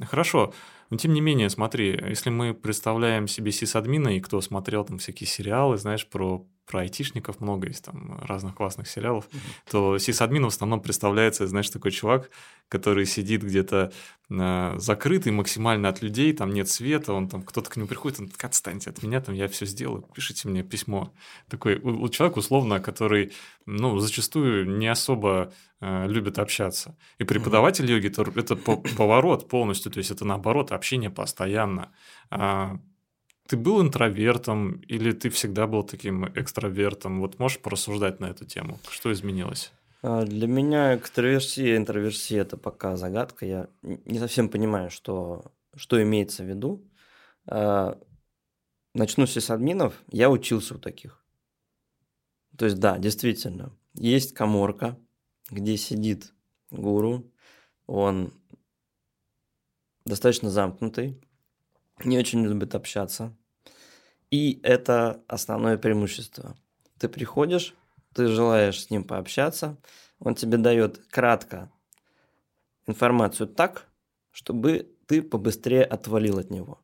Хорошо. 0.00 0.52
Но 0.90 0.96
тем 0.96 1.12
не 1.12 1.20
менее, 1.20 1.48
смотри, 1.50 1.98
если 2.08 2.30
мы 2.30 2.52
представляем 2.52 3.28
себе 3.28 3.52
сисадмина, 3.52 4.16
и 4.16 4.20
кто 4.20 4.40
смотрел 4.40 4.84
там 4.84 4.98
всякие 4.98 5.28
сериалы, 5.28 5.76
знаешь, 5.76 6.08
про 6.08 6.46
про 6.70 6.82
айтишников 6.82 7.40
много 7.40 7.66
есть 7.66 7.84
там 7.84 8.20
разных 8.22 8.54
классных 8.54 8.88
сериалов, 8.88 9.24
mm-hmm. 9.24 9.70
то 9.70 9.98
сисадмин 9.98 10.44
в 10.44 10.48
основном 10.48 10.80
представляется, 10.80 11.46
знаешь, 11.48 11.68
такой 11.68 11.90
чувак, 11.90 12.30
который 12.68 13.06
сидит 13.06 13.42
где-то 13.42 13.92
э, 14.30 14.74
закрытый 14.78 15.32
максимально 15.32 15.88
от 15.88 16.00
людей, 16.02 16.32
там 16.32 16.52
нет 16.52 16.68
света, 16.68 17.12
он 17.12 17.28
там, 17.28 17.42
кто-то 17.42 17.68
к 17.68 17.76
нему 17.76 17.88
приходит, 17.88 18.20
он 18.20 18.28
так, 18.28 18.44
отстаньте 18.44 18.90
от 18.90 19.02
меня, 19.02 19.20
там, 19.20 19.34
я 19.34 19.48
все 19.48 19.66
сделаю, 19.66 20.02
пишите 20.14 20.48
мне 20.48 20.62
письмо. 20.62 21.12
Такой 21.48 21.80
у, 21.80 22.02
у 22.02 22.08
человека, 22.08 22.38
условно, 22.38 22.78
который, 22.78 23.32
ну, 23.66 23.98
зачастую 23.98 24.78
не 24.78 24.86
особо 24.86 25.52
э, 25.80 26.06
любит 26.06 26.38
общаться. 26.38 26.96
И 27.18 27.24
преподаватель 27.24 27.84
mm-hmm. 27.84 27.94
йоги, 27.94 28.06
это, 28.06 28.22
это 28.38 28.56
поворот 28.96 29.48
полностью, 29.48 29.90
то 29.90 29.98
есть 29.98 30.12
это 30.12 30.24
наоборот, 30.24 30.70
общение 30.70 31.10
постоянно. 31.10 31.90
А, 32.30 32.78
ты 33.50 33.56
был 33.56 33.82
интровертом 33.82 34.80
или 34.86 35.10
ты 35.10 35.28
всегда 35.28 35.66
был 35.66 35.82
таким 35.82 36.24
экстравертом? 36.36 37.20
Вот 37.20 37.40
можешь 37.40 37.58
порассуждать 37.58 38.20
на 38.20 38.26
эту 38.26 38.44
тему? 38.44 38.78
Что 38.88 39.12
изменилось? 39.12 39.72
А, 40.02 40.24
для 40.24 40.46
меня 40.46 40.96
экстраверсия, 40.96 41.76
интроверсия– 41.76 42.42
это 42.42 42.56
пока 42.56 42.96
загадка. 42.96 43.46
Я 43.46 43.68
не 43.82 44.20
совсем 44.20 44.48
понимаю, 44.50 44.88
что, 44.88 45.50
что 45.74 46.00
имеется 46.00 46.44
в 46.44 46.46
виду. 46.46 46.88
А, 47.44 47.98
начну 48.94 49.26
с 49.26 49.50
админов. 49.50 50.00
Я 50.12 50.30
учился 50.30 50.76
у 50.76 50.78
таких. 50.78 51.20
То 52.56 52.66
есть, 52.66 52.78
да, 52.78 52.98
действительно, 52.98 53.76
есть 53.94 54.32
коморка, 54.32 54.96
где 55.50 55.76
сидит 55.76 56.34
гуру. 56.70 57.28
Он 57.88 58.32
достаточно 60.04 60.50
замкнутый, 60.50 61.20
не 62.04 62.16
очень 62.16 62.44
любит 62.44 62.76
общаться. 62.76 63.36
И 64.30 64.60
это 64.62 65.22
основное 65.26 65.76
преимущество. 65.76 66.56
Ты 66.98 67.08
приходишь, 67.08 67.74
ты 68.14 68.28
желаешь 68.28 68.80
с 68.80 68.90
ним 68.90 69.04
пообщаться, 69.04 69.76
он 70.18 70.34
тебе 70.34 70.58
дает 70.58 70.98
кратко 71.08 71.70
информацию 72.86 73.48
так, 73.48 73.88
чтобы 74.30 74.94
ты 75.06 75.22
побыстрее 75.22 75.84
отвалил 75.84 76.38
от 76.38 76.50
него. 76.50 76.80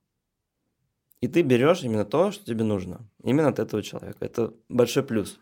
И 1.20 1.28
ты 1.28 1.42
берешь 1.42 1.82
именно 1.82 2.04
то, 2.04 2.32
что 2.32 2.44
тебе 2.44 2.64
нужно. 2.64 3.08
Именно 3.22 3.48
от 3.48 3.58
этого 3.58 3.82
человека. 3.82 4.24
Это 4.24 4.52
большой 4.68 5.02
плюс. 5.02 5.38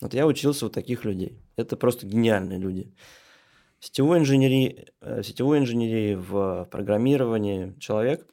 Вот 0.00 0.14
я 0.14 0.26
учился 0.26 0.66
у 0.66 0.68
таких 0.70 1.04
людей. 1.04 1.40
Это 1.56 1.76
просто 1.76 2.06
гениальные 2.06 2.58
люди. 2.58 2.94
В 3.78 3.86
сетевой 3.86 4.18
инженерии, 4.18 4.88
в 5.00 5.04
э, 5.04 5.22
сетевой 5.22 5.58
инженерии, 5.58 6.14
в 6.14 6.68
программировании 6.70 7.74
человек 7.78 8.26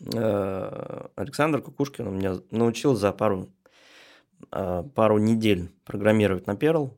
Александр 0.00 1.62
Кукушкин 1.62 2.16
меня 2.16 2.36
научил 2.50 2.94
за 2.94 3.12
пару, 3.12 3.48
э, 4.50 4.82
пару 4.94 5.18
недель 5.18 5.70
программировать 5.84 6.46
на 6.46 6.52
Perl. 6.52 6.90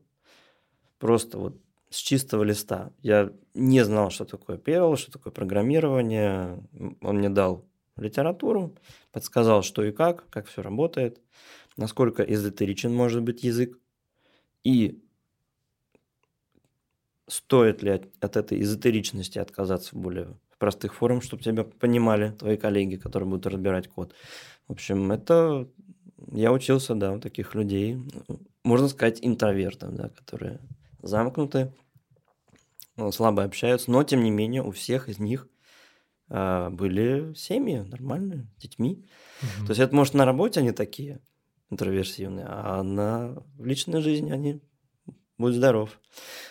Просто 0.99 1.37
вот 1.37 1.57
с 1.89 1.97
чистого 1.97 2.43
листа. 2.43 2.91
Я 3.01 3.31
не 3.53 3.83
знал, 3.85 4.09
что 4.09 4.25
такое 4.25 4.57
Perl, 4.57 4.97
что 4.97 5.11
такое 5.11 5.31
программирование. 5.31 6.59
Он 7.01 7.17
мне 7.17 7.29
дал 7.29 7.65
литературу, 7.95 8.75
подсказал, 9.11 9.63
что 9.63 9.83
и 9.83 9.91
как, 9.91 10.29
как 10.29 10.47
все 10.47 10.61
работает, 10.61 11.21
насколько 11.77 12.23
эзотеричен 12.23 12.93
может 12.93 13.23
быть 13.23 13.43
язык, 13.43 13.77
и 14.63 15.01
стоит 17.27 17.81
ли 17.83 17.91
от, 18.19 18.37
этой 18.37 18.61
эзотеричности 18.61 19.39
отказаться 19.39 19.97
более 19.97 20.37
простых 20.57 20.95
форм, 20.95 21.21
чтобы 21.21 21.43
тебя 21.43 21.63
понимали 21.63 22.31
твои 22.31 22.57
коллеги, 22.57 22.95
которые 22.95 23.29
будут 23.29 23.47
разбирать 23.47 23.87
код. 23.87 24.13
В 24.67 24.73
общем, 24.73 25.11
это 25.11 25.67
я 26.31 26.51
учился, 26.51 26.95
да, 26.95 27.13
у 27.13 27.19
таких 27.19 27.55
людей, 27.55 27.97
можно 28.63 28.87
сказать, 28.87 29.19
интровертов, 29.21 29.93
да, 29.93 30.09
которые 30.09 30.59
замкнуты, 31.01 31.73
ну, 32.95 33.11
слабо 33.11 33.43
общаются, 33.43 33.91
но 33.91 34.03
тем 34.03 34.23
не 34.23 34.31
менее 34.31 34.63
у 34.63 34.71
всех 34.71 35.07
из 35.07 35.19
них 35.19 35.47
а, 36.29 36.69
были 36.69 37.33
семьи 37.35 37.77
нормальные, 37.79 38.47
с 38.57 38.61
детьми. 38.61 39.05
Угу. 39.41 39.67
То 39.67 39.71
есть 39.71 39.79
это 39.79 39.95
может 39.95 40.13
на 40.15 40.25
работе 40.25 40.59
они 40.59 40.71
такие 40.71 41.21
интроверсивные, 41.69 42.45
а 42.47 42.81
на 42.83 43.43
личной 43.59 44.01
жизни 44.01 44.31
они 44.31 44.61
будь 45.37 45.53
здоров. 45.53 45.99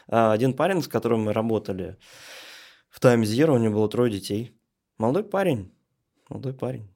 А, 0.09 0.33
один 0.33 0.55
парень, 0.55 0.83
с 0.83 0.89
которым 0.89 1.25
мы 1.25 1.33
работали, 1.33 1.99
в 2.97 3.01
Times 3.01 3.29
Zero 3.29 3.55
у 3.55 3.59
него 3.59 3.75
было 3.75 3.89
трое 3.91 4.11
детей. 4.11 4.57
Молодой 4.97 5.23
парень. 5.23 5.71
Молодой 6.31 6.55
парень. 6.55 6.89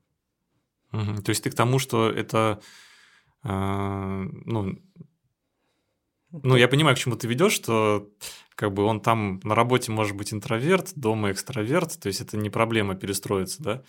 Угу. 0.92 1.20
То 1.22 1.28
есть 1.28 1.44
ты 1.44 1.50
к 1.50 1.54
тому, 1.54 1.78
что 1.78 2.08
это, 2.08 2.62
э, 3.44 3.50
ну, 3.50 4.78
ну, 6.30 6.56
я 6.56 6.68
понимаю, 6.68 6.96
к 6.96 6.98
чему 6.98 7.16
ты 7.16 7.28
ведешь, 7.28 7.52
что 7.52 8.08
как 8.54 8.72
бы 8.72 8.84
он 8.84 9.02
там 9.02 9.40
на 9.44 9.54
работе 9.54 9.92
может 9.92 10.16
быть 10.16 10.32
интроверт, 10.32 10.92
дома 10.96 11.32
экстраверт, 11.32 12.00
то 12.00 12.06
есть 12.06 12.22
это 12.22 12.38
не 12.38 12.48
проблема 12.48 12.94
перестроиться, 12.94 13.62
да? 13.62 13.82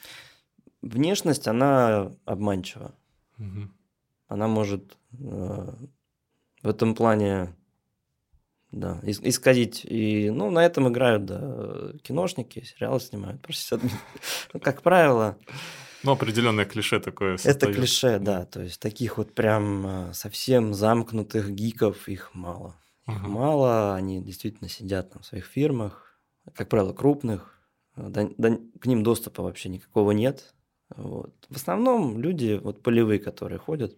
Внешность, 0.82 1.48
она 1.48 2.12
обманчива. 2.26 2.94
Угу. 3.38 3.70
Она 4.28 4.48
может 4.50 4.98
э, 5.14 5.74
в 6.62 6.68
этом 6.68 6.94
плане 6.94 7.56
да, 8.72 9.00
исказить. 9.04 9.86
И, 9.86 10.30
ну, 10.30 10.50
на 10.50 10.66
этом 10.66 10.88
играют, 10.90 11.26
да, 11.26 11.92
киношники, 12.04 12.64
сериалы 12.64 13.00
снимают. 13.00 13.42
Просто, 13.42 13.80
ну, 14.54 14.60
как 14.60 14.82
правило... 14.82 15.38
Ну, 16.04 16.14
определенное 16.14 16.66
клише 16.66 17.00
такое. 17.00 17.38
Это 17.44 17.72
клише, 17.72 18.18
да. 18.18 18.46
То 18.46 18.62
есть 18.62 18.80
таких 18.80 19.18
вот 19.18 19.36
прям 19.36 19.86
а, 19.86 20.14
совсем 20.14 20.74
замкнутых 20.74 21.52
гиков 21.52 22.10
их 22.10 22.32
мало. 22.34 22.76
Их 23.08 23.22
мало, 23.22 23.94
они 23.94 24.24
действительно 24.24 24.70
сидят 24.70 25.12
там 25.12 25.22
в 25.22 25.26
своих 25.26 25.46
фирмах, 25.46 26.20
как 26.56 26.70
правило, 26.70 26.94
крупных. 26.94 27.60
К 27.96 28.86
ним 28.86 29.04
доступа 29.04 29.44
вообще 29.44 29.70
никакого 29.70 30.12
нет. 30.12 30.54
Вот. 30.96 31.34
В 31.50 31.56
основном 31.56 32.20
люди 32.20 32.60
вот 32.64 32.82
полевые, 32.82 33.20
которые 33.20 33.60
ходят, 33.60 33.96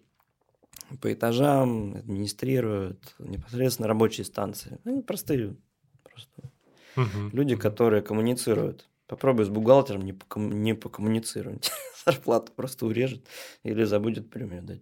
по 1.02 1.12
этажам, 1.12 1.96
администрируют 1.96 3.16
непосредственно 3.20 3.88
рабочие 3.88 4.26
станции. 4.26 4.80
Они 4.86 5.02
простые 5.02 5.56
просто. 6.04 6.52
Угу. 6.96 7.30
Люди, 7.32 7.56
которые 7.56 8.02
коммуницируют. 8.02 8.90
Попробуй 9.08 9.46
с 9.46 9.50
бухгалтером 9.50 10.02
не, 10.02 10.14
поком... 10.14 10.64
не 10.64 10.74
покоммуницировать. 10.74 11.72
Зарплату 12.06 12.52
просто 12.56 12.86
урежет 12.86 13.26
или 13.64 13.84
забудет 13.84 14.30
премию 14.30 14.64
дать. 14.64 14.82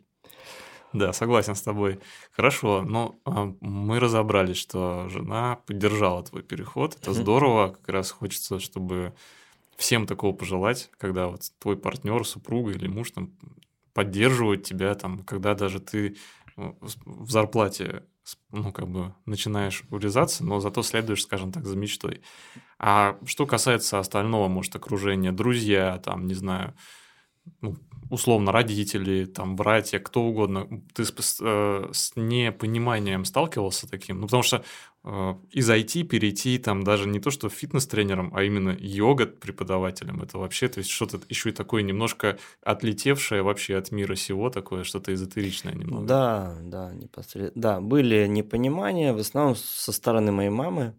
Да, 0.93 1.13
согласен 1.13 1.56
с 1.56 1.62
тобой. 1.62 2.00
Хорошо, 2.32 2.84
но 2.84 3.15
а, 3.26 3.54
мы 3.62 4.00
разобрались, 4.00 4.58
что 4.58 5.08
жена 5.10 5.60
поддержала 5.65 6.24
твой 6.24 6.43
переход. 6.43 6.97
Это 6.97 7.13
здорово. 7.13 7.69
Как 7.69 7.88
раз 7.88 8.12
хочется, 8.12 8.60
чтобы 8.60 9.13
всем 9.78 10.06
такого 10.06 10.36
пожелать, 10.36 10.89
когда 10.97 11.28
вот 11.28 11.43
твой 11.60 11.78
партнер, 11.78 12.26
супруга 12.26 12.71
или 12.71 12.88
муж 12.88 13.12
там 13.12 13.32
поддерживают 13.93 14.63
тебя, 14.63 14.95
там, 14.95 15.19
когда 15.19 15.56
даже 15.56 15.80
ты 15.80 16.17
э, 16.58 16.71
в 17.06 17.30
зарплате 17.30 18.04
ну, 18.51 18.71
как 18.71 18.88
бы 18.88 19.13
начинаешь 19.25 19.84
урезаться, 19.89 20.45
но 20.45 20.60
зато 20.60 20.84
следуешь, 20.84 21.23
скажем 21.23 21.51
так, 21.51 21.65
за 21.65 21.75
мечтой. 21.75 22.21
А 22.77 23.17
что 23.25 23.45
касается 23.45 23.99
остального, 23.99 24.47
может, 24.47 24.75
окружения, 24.75 25.32
друзья, 25.32 25.97
там, 25.99 26.27
не 26.27 26.34
знаю, 26.34 26.75
ну, 27.62 27.75
условно, 28.10 28.51
родители, 28.51 29.25
там, 29.25 29.56
братья, 29.56 29.99
кто 29.99 30.23
угодно, 30.23 30.67
ты 30.93 31.06
с, 31.06 31.38
э, 31.41 31.89
с 31.91 32.13
непониманием 32.15 33.25
сталкивался 33.25 33.89
таким? 33.89 34.19
Ну, 34.19 34.27
потому 34.27 34.43
что 34.43 34.63
э, 35.04 35.36
из 35.51 35.69
IT 35.69 36.04
перейти 36.04 36.58
там 36.58 36.84
даже 36.84 37.08
не 37.08 37.19
то, 37.19 37.32
что 37.32 37.49
фитнес-тренером, 37.49 38.32
а 38.36 38.43
именно 38.43 38.75
йога-преподавателем, 38.77 40.21
это 40.21 40.38
вообще, 40.38 40.67
то 40.67 40.80
есть 40.80 40.89
что-то 40.89 41.21
еще 41.30 41.49
и 41.49 41.54
такое 41.54 41.84
немножко 41.84 42.38
отлетевшее 42.62 43.43
вообще 43.43 43.77
от 43.77 43.91
мира 43.91 44.15
сего, 44.15 44.49
такое 44.49 44.84
что-то 44.84 45.13
эзотеричное 45.13 45.73
немного. 45.73 46.06
Да, 46.06 46.58
да, 46.63 46.93
непосредственно. 46.93 47.62
Да, 47.62 47.82
были 47.82 48.27
непонимания, 48.27 49.13
в 49.13 49.19
основном 49.19 49.56
со 49.56 49.91
стороны 49.91 50.32
моей 50.32 50.49
мамы. 50.49 50.97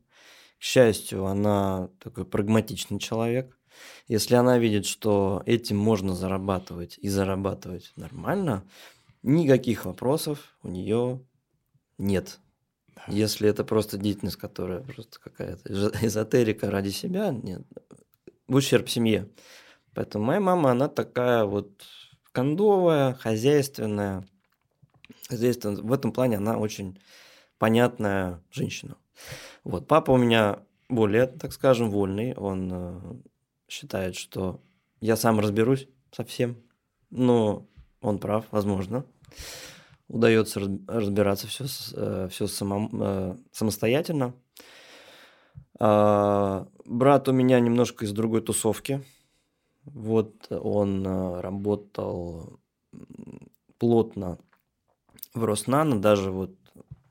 К 0.59 0.62
счастью, 0.62 1.26
она 1.26 1.88
такой 1.98 2.24
прагматичный 2.24 2.98
человек– 2.98 3.59
Если 4.09 4.35
она 4.35 4.59
видит, 4.59 4.87
что 4.87 5.42
этим 5.47 5.77
можно 5.77 6.14
зарабатывать 6.14 6.99
и 6.99 7.09
зарабатывать 7.09 7.92
нормально, 7.97 8.64
никаких 9.23 9.85
вопросов 9.85 10.57
у 10.62 10.68
нее 10.68 11.21
нет. 11.99 12.40
Если 13.09 13.49
это 13.49 13.64
просто 13.64 13.99
деятельность, 13.99 14.37
которая 14.37 14.81
просто 14.81 15.18
какая-то 15.21 15.73
эзотерика 16.07 16.71
ради 16.71 16.90
себя, 16.90 17.31
нет, 17.31 17.62
в 18.47 18.55
ущерб 18.55 18.88
семье. 18.88 19.29
Поэтому 19.95 20.25
моя 20.25 20.40
мама, 20.40 20.71
она 20.71 20.88
такая 20.88 21.45
вот 21.45 21.83
кондовая, 22.33 23.14
хозяйственная. 23.14 24.27
Хозяйственная. 25.29 25.83
В 25.83 25.92
этом 25.92 26.12
плане 26.12 26.38
она 26.38 26.59
очень 26.59 26.99
понятная 27.59 28.42
женщина. 28.51 28.97
Вот, 29.64 29.87
папа 29.87 30.12
у 30.12 30.16
меня 30.16 30.61
более, 30.88 31.27
так 31.27 31.53
скажем, 31.53 31.90
вольный. 31.90 32.35
Он 32.35 32.71
э, 32.73 33.01
считает, 33.72 34.16
что 34.16 34.61
я 35.00 35.16
сам 35.16 35.40
разберусь 35.40 35.88
со 36.12 36.24
всем. 36.24 36.56
Но 37.11 37.66
он 38.00 38.18
прав, 38.18 38.44
возможно. 38.50 39.04
Удается 40.08 40.61
разбираться 40.87 41.46
все, 41.46 41.64
э, 41.94 42.28
все 42.30 42.46
самом, 42.46 42.90
э, 42.92 43.37
самостоятельно. 43.50 44.35
А, 45.80 46.68
брат 46.85 47.28
у 47.28 47.32
меня 47.32 47.58
немножко 47.61 48.04
из 48.04 48.12
другой 48.12 48.42
тусовки. 48.42 49.02
Вот 49.85 50.46
он 50.50 51.06
э, 51.06 51.40
работал 51.40 52.61
плотно 53.78 54.38
в 55.35 55.44
Роснано, 55.44 55.98
даже 55.98 56.30
вот 56.30 56.54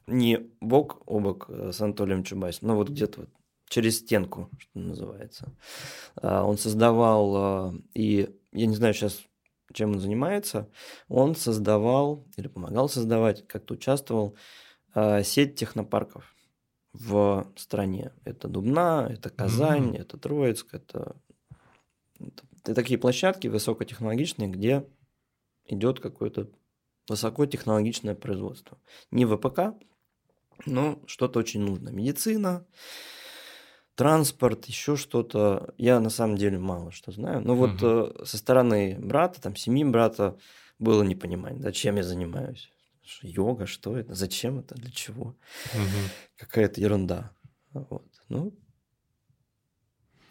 не 0.06 0.38
бок 0.60 1.02
о 1.08 1.20
бок 1.20 1.50
с 1.50 1.82
Анатолием 1.82 2.24
Чубайсом, 2.24 2.68
но 2.68 2.76
вот 2.76 2.90
где-то 2.90 3.22
вот 3.22 3.30
через 3.72 4.00
стенку, 4.00 4.50
что 4.60 4.80
называется. 4.80 5.56
А, 6.22 6.44
он 6.44 6.58
создавал, 6.58 7.72
э, 7.74 7.80
и 7.94 8.30
я 8.52 8.66
не 8.66 8.76
знаю 8.76 8.94
сейчас, 8.94 9.22
чем 9.74 9.94
он 9.94 10.00
занимается, 10.00 10.70
он 11.08 11.36
создавал 11.36 12.28
или 12.36 12.50
помогал 12.50 12.90
создавать, 12.90 13.48
как-то 13.48 13.74
участвовал, 13.76 14.36
сеть 15.24 15.56
технопарков 15.56 16.36
в 16.92 17.50
стране. 17.56 18.12
Это 18.26 18.50
Дубна, 18.50 19.08
это 19.10 19.30
Казань, 19.30 19.92
mm-hmm. 19.92 20.02
это 20.02 20.18
Троицк, 20.18 20.74
это, 20.74 21.16
это 22.20 22.76
такие 22.76 23.00
площадки 23.00 23.48
высокотехнологичные, 23.48 24.50
где 24.50 24.86
идет 25.66 26.02
какое-то 26.02 26.50
высокотехнологичное 27.08 28.16
производство. 28.16 28.78
Не 29.12 29.26
ВПК, 29.26 29.74
но 30.66 31.00
что-то 31.06 31.40
очень 31.40 31.62
нужно. 31.62 31.90
Медицина, 31.90 32.66
транспорт, 34.02 34.66
еще 34.66 34.96
что-то. 34.96 35.76
Я 35.78 36.00
на 36.00 36.10
самом 36.10 36.36
деле 36.36 36.58
мало 36.58 36.92
что 36.92 37.12
знаю. 37.12 37.42
Но 37.46 37.56
вот 37.56 37.84
угу. 37.84 38.26
со 38.26 38.38
стороны 38.38 38.98
брата, 39.00 39.40
там, 39.40 39.56
семьи 39.56 39.84
брата 39.84 40.40
было 40.80 41.04
непонимание, 41.04 41.62
зачем 41.62 41.98
я 41.98 42.04
занимаюсь. 42.04 42.72
Йога, 43.22 43.68
что 43.68 43.96
это? 43.96 44.16
Зачем 44.16 44.58
это? 44.58 44.74
Для 44.74 44.90
чего? 44.90 45.36
Угу. 45.76 46.00
Какая-то 46.38 46.82
ерунда. 46.82 47.32
Вот. 47.74 48.08
Ну, 48.30 48.54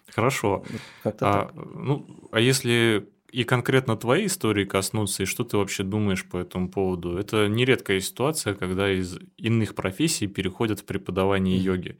Хорошо. 0.09 0.65
Ну, 0.69 0.79
как-то 1.05 1.31
а, 1.31 1.45
так. 1.45 1.55
Ну, 1.55 2.29
а 2.33 2.41
если 2.41 3.09
и 3.31 3.45
конкретно 3.45 3.97
твоей 3.97 4.27
истории 4.27 4.65
коснуться, 4.65 5.23
и 5.23 5.27
что 5.27 5.45
ты 5.45 5.57
вообще 5.59 5.85
думаешь 5.85 6.29
по 6.29 6.39
этому 6.39 6.69
поводу? 6.69 7.17
Это 7.17 7.47
нередкая 7.47 8.01
ситуация, 8.01 8.55
когда 8.55 8.91
из 8.91 9.17
иных 9.37 9.77
профессий 9.77 10.27
переходят 10.27 10.81
в 10.81 10.85
преподавание 10.85 11.57
mm-hmm. 11.57 11.63
йоги. 11.63 11.99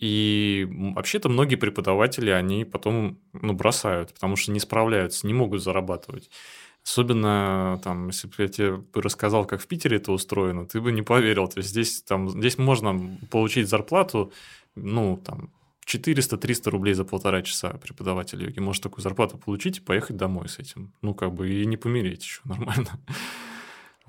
И 0.00 0.66
вообще-то 0.70 1.28
многие 1.28 1.56
преподаватели, 1.56 2.30
они 2.30 2.64
потом 2.64 3.18
ну, 3.34 3.52
бросают, 3.52 4.14
потому 4.14 4.36
что 4.36 4.50
не 4.50 4.58
справляются, 4.58 5.26
не 5.26 5.34
могут 5.34 5.62
зарабатывать. 5.62 6.30
Особенно, 6.82 7.78
там, 7.84 8.06
если 8.06 8.26
бы 8.26 8.34
я 8.38 8.48
тебе 8.48 8.82
рассказал, 8.94 9.44
как 9.44 9.60
в 9.60 9.66
Питере 9.66 9.98
это 9.98 10.12
устроено, 10.12 10.66
ты 10.66 10.80
бы 10.80 10.90
не 10.90 11.02
поверил. 11.02 11.46
То 11.48 11.58
есть 11.58 11.68
здесь, 11.68 12.02
там, 12.02 12.30
здесь 12.30 12.56
можно 12.56 13.18
получить 13.30 13.68
зарплату, 13.68 14.32
ну, 14.74 15.20
там, 15.22 15.50
400-300 15.86 16.70
рублей 16.70 16.94
за 16.94 17.04
полтора 17.04 17.42
часа 17.42 17.70
преподаватель 17.74 18.42
йоги 18.42 18.60
может 18.60 18.82
такую 18.82 19.02
зарплату 19.02 19.36
получить 19.36 19.78
и 19.78 19.80
поехать 19.82 20.16
домой 20.16 20.48
с 20.48 20.58
этим. 20.58 20.92
Ну, 21.02 21.14
как 21.14 21.34
бы 21.34 21.50
и 21.50 21.66
не 21.66 21.76
помереть 21.76 22.22
еще 22.22 22.40
нормально. 22.44 22.88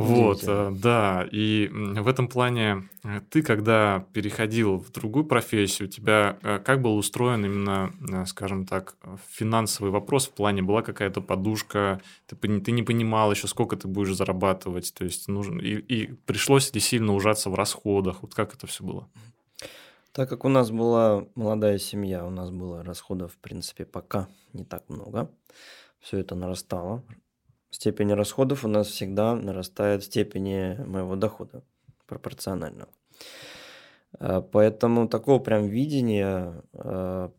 Вот, 0.02 0.44
э, 0.48 0.72
да, 0.76 1.28
и 1.32 1.70
в 1.72 2.08
этом 2.08 2.28
плане 2.28 2.90
э, 3.04 3.22
ты, 3.30 3.42
когда 3.42 4.06
переходил 4.14 4.78
в 4.78 4.92
другую 4.92 5.26
профессию, 5.26 5.88
у 5.88 5.92
тебя 5.92 6.38
э, 6.42 6.60
как 6.60 6.82
был 6.82 6.98
устроен 6.98 7.46
именно, 7.46 7.92
скажем 8.26 8.66
так, 8.66 8.96
финансовый 9.30 9.92
вопрос 9.92 10.28
в 10.28 10.32
плане, 10.32 10.62
была 10.62 10.82
какая-то 10.82 11.22
подушка, 11.22 12.02
ты, 12.28 12.36
ты 12.36 12.72
не 12.72 12.84
понимал 12.84 13.32
еще, 13.32 13.48
сколько 13.48 13.76
ты 13.76 13.88
будешь 13.88 14.16
зарабатывать, 14.16 14.94
то 14.94 15.04
есть 15.04 15.28
нужно, 15.28 15.60
и, 15.60 15.78
и 15.78 16.14
пришлось 16.26 16.74
ли 16.74 16.80
сильно 16.80 17.14
ужаться 17.14 17.50
в 17.50 17.56
расходах, 17.56 18.22
вот 18.22 18.34
как 18.34 18.54
это 18.54 18.68
все 18.68 18.84
было? 18.84 19.08
Так 20.12 20.28
как 20.28 20.44
у 20.44 20.50
нас 20.50 20.72
была 20.72 21.26
молодая 21.36 21.78
семья, 21.78 22.26
у 22.26 22.30
нас 22.30 22.50
было 22.50 22.84
расходов, 22.84 23.32
в 23.34 23.38
принципе, 23.38 23.86
пока 23.86 24.28
не 24.52 24.66
так 24.66 24.90
много. 24.90 25.30
Все 26.00 26.18
это 26.18 26.36
нарастало. 26.36 27.04
Степень 27.72 28.14
расходов 28.14 28.66
у 28.66 28.68
нас 28.68 28.88
всегда 28.88 29.34
нарастает 29.34 30.04
в 30.04 30.06
степени 30.06 30.78
моего 30.86 31.16
дохода 31.16 31.64
пропорционально. 32.06 32.88
А, 34.20 34.42
поэтому 34.42 35.08
такого 35.08 35.40
прям 35.40 35.68
видения, 35.68 36.64
а, 36.74 37.32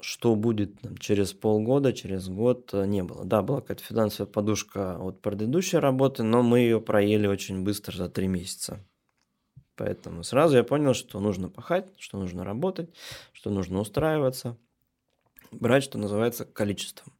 что 0.00 0.34
будет 0.34 0.76
через 1.00 1.32
полгода, 1.32 1.92
через 1.92 2.28
год, 2.28 2.72
не 2.72 3.02
было. 3.02 3.24
Да, 3.24 3.42
была 3.42 3.60
какая-то 3.60 3.84
финансовая 3.84 4.30
подушка 4.30 4.98
от 4.98 5.20
предыдущей 5.20 5.78
работы, 5.78 6.22
но 6.22 6.42
мы 6.42 6.60
ее 6.60 6.80
проели 6.80 7.26
очень 7.26 7.62
быстро 7.62 7.96
за 7.96 8.08
три 8.08 8.26
месяца. 8.26 8.84
Поэтому 9.76 10.22
сразу 10.22 10.56
я 10.56 10.64
понял, 10.64 10.94
что 10.94 11.20
нужно 11.20 11.48
пахать, 11.48 11.86
что 11.98 12.18
нужно 12.18 12.44
работать, 12.44 12.90
что 13.32 13.50
нужно 13.50 13.80
устраиваться, 13.80 14.56
брать, 15.50 15.84
что 15.84 15.98
называется, 15.98 16.44
количеством. 16.44 17.12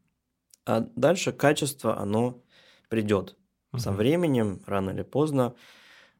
А 0.67 0.81
дальше 0.97 1.33
качество, 1.33 1.99
оно 1.99 2.43
придет. 2.95 3.37
Uh-huh. 3.73 3.81
Со 3.81 3.91
временем, 3.91 4.61
рано 4.67 4.91
или 4.91 5.03
поздно, 5.03 5.55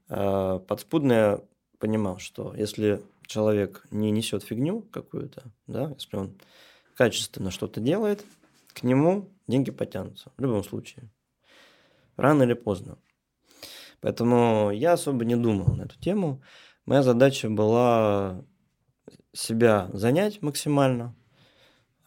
э, 0.09 0.61
подспудно 0.67 1.13
я 1.13 1.41
понимал, 1.79 2.19
что 2.19 2.53
если 2.57 3.01
человек 3.27 3.87
не 3.93 4.11
несет 4.11 4.43
фигню 4.43 4.83
какую-то, 4.83 5.45
да, 5.69 5.93
если 5.97 6.17
он 6.17 6.35
качественно 6.97 7.53
что-то 7.53 7.81
делает, 7.81 8.25
к 8.73 8.83
нему 8.83 9.31
деньги 9.47 9.71
потянутся 9.71 10.33
в 10.37 10.43
любом 10.43 10.65
случае. 10.65 11.09
Рано 12.17 12.43
или 12.43 12.55
поздно. 12.55 12.99
Поэтому 14.01 14.71
я 14.73 14.95
особо 14.95 15.25
не 15.25 15.37
думал 15.37 15.77
на 15.77 15.83
эту 15.83 15.99
тему. 16.01 16.43
Моя 16.87 17.03
задача 17.03 17.49
была 17.49 18.45
себя 19.33 19.89
занять 19.93 20.43
максимально 20.43 21.15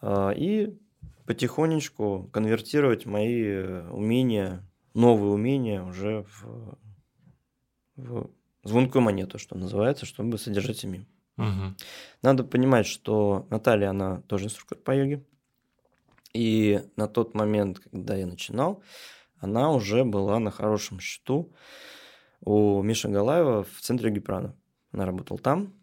а, 0.00 0.30
и 0.30 0.78
потихонечку 1.28 2.30
конвертировать 2.32 3.04
мои 3.04 3.62
умения, 3.90 4.66
новые 4.94 5.34
умения 5.34 5.82
уже 5.82 6.24
в, 6.24 6.78
в 7.96 8.30
звонкую 8.64 9.02
монету, 9.02 9.38
что 9.38 9.54
называется, 9.54 10.06
чтобы 10.06 10.38
содержать 10.38 10.78
семью. 10.78 11.04
Угу. 11.36 11.76
Надо 12.22 12.44
понимать, 12.44 12.86
что 12.86 13.46
Наталья, 13.50 13.90
она 13.90 14.22
тоже 14.22 14.46
инструктор 14.46 14.78
по 14.78 14.96
йоге. 14.96 15.22
И 16.32 16.80
на 16.96 17.06
тот 17.08 17.34
момент, 17.34 17.78
когда 17.78 18.16
я 18.16 18.26
начинал, 18.26 18.82
она 19.36 19.70
уже 19.70 20.04
была 20.04 20.38
на 20.38 20.50
хорошем 20.50 20.98
счету 20.98 21.52
у 22.40 22.80
Миши 22.82 23.08
Галаева 23.10 23.64
в 23.64 23.80
центре 23.82 24.10
Гипрана. 24.10 24.56
Она 24.92 25.04
работала 25.04 25.38
там. 25.38 25.74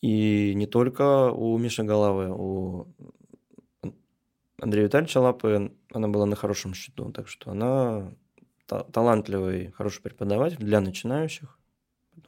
И 0.00 0.54
не 0.54 0.66
только 0.66 1.30
у 1.30 1.58
Миши 1.58 1.82
Галавы, 1.82 2.30
у 2.34 2.86
Андрея 4.62 4.84
Витальевича 4.84 5.18
Лапы 5.18 5.72
она 5.92 6.06
была 6.06 6.24
на 6.24 6.36
хорошем 6.36 6.72
счету. 6.72 7.10
Так 7.10 7.26
что 7.26 7.50
она 7.50 8.12
та- 8.66 8.84
талантливый, 8.84 9.72
хороший 9.72 10.02
преподаватель 10.02 10.58
для 10.58 10.80
начинающих. 10.80 11.58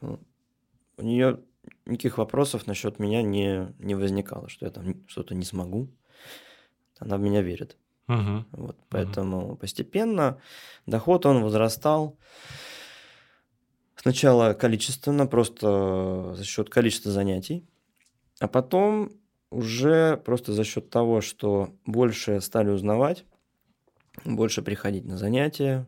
У 0.01 1.01
нее 1.01 1.39
никаких 1.85 2.17
вопросов 2.17 2.67
насчет 2.67 2.99
меня 2.99 3.21
не, 3.21 3.73
не 3.79 3.95
возникало, 3.95 4.49
что 4.49 4.65
я 4.65 4.71
там 4.71 5.07
что-то 5.07 5.33
не 5.33 5.45
смогу. 5.45 5.87
Она 6.99 7.15
в 7.15 7.21
меня 7.21 7.41
верит. 7.41 7.77
Угу. 8.09 8.45
Вот, 8.51 8.77
поэтому 8.89 9.51
угу. 9.51 9.55
постепенно 9.55 10.41
доход 10.85 11.25
он 11.25 11.41
возрастал. 11.41 12.17
Сначала 13.95 14.53
количественно, 14.53 15.25
просто 15.25 16.33
за 16.35 16.43
счет 16.43 16.69
количества 16.69 17.13
занятий, 17.13 17.65
а 18.41 18.49
потом 18.49 19.13
уже 19.51 20.17
просто 20.17 20.53
за 20.53 20.63
счет 20.63 20.89
того, 20.89 21.21
что 21.21 21.69
больше 21.85 22.41
стали 22.41 22.69
узнавать, 22.69 23.25
больше 24.23 24.61
приходить 24.61 25.05
на 25.05 25.17
занятия, 25.17 25.87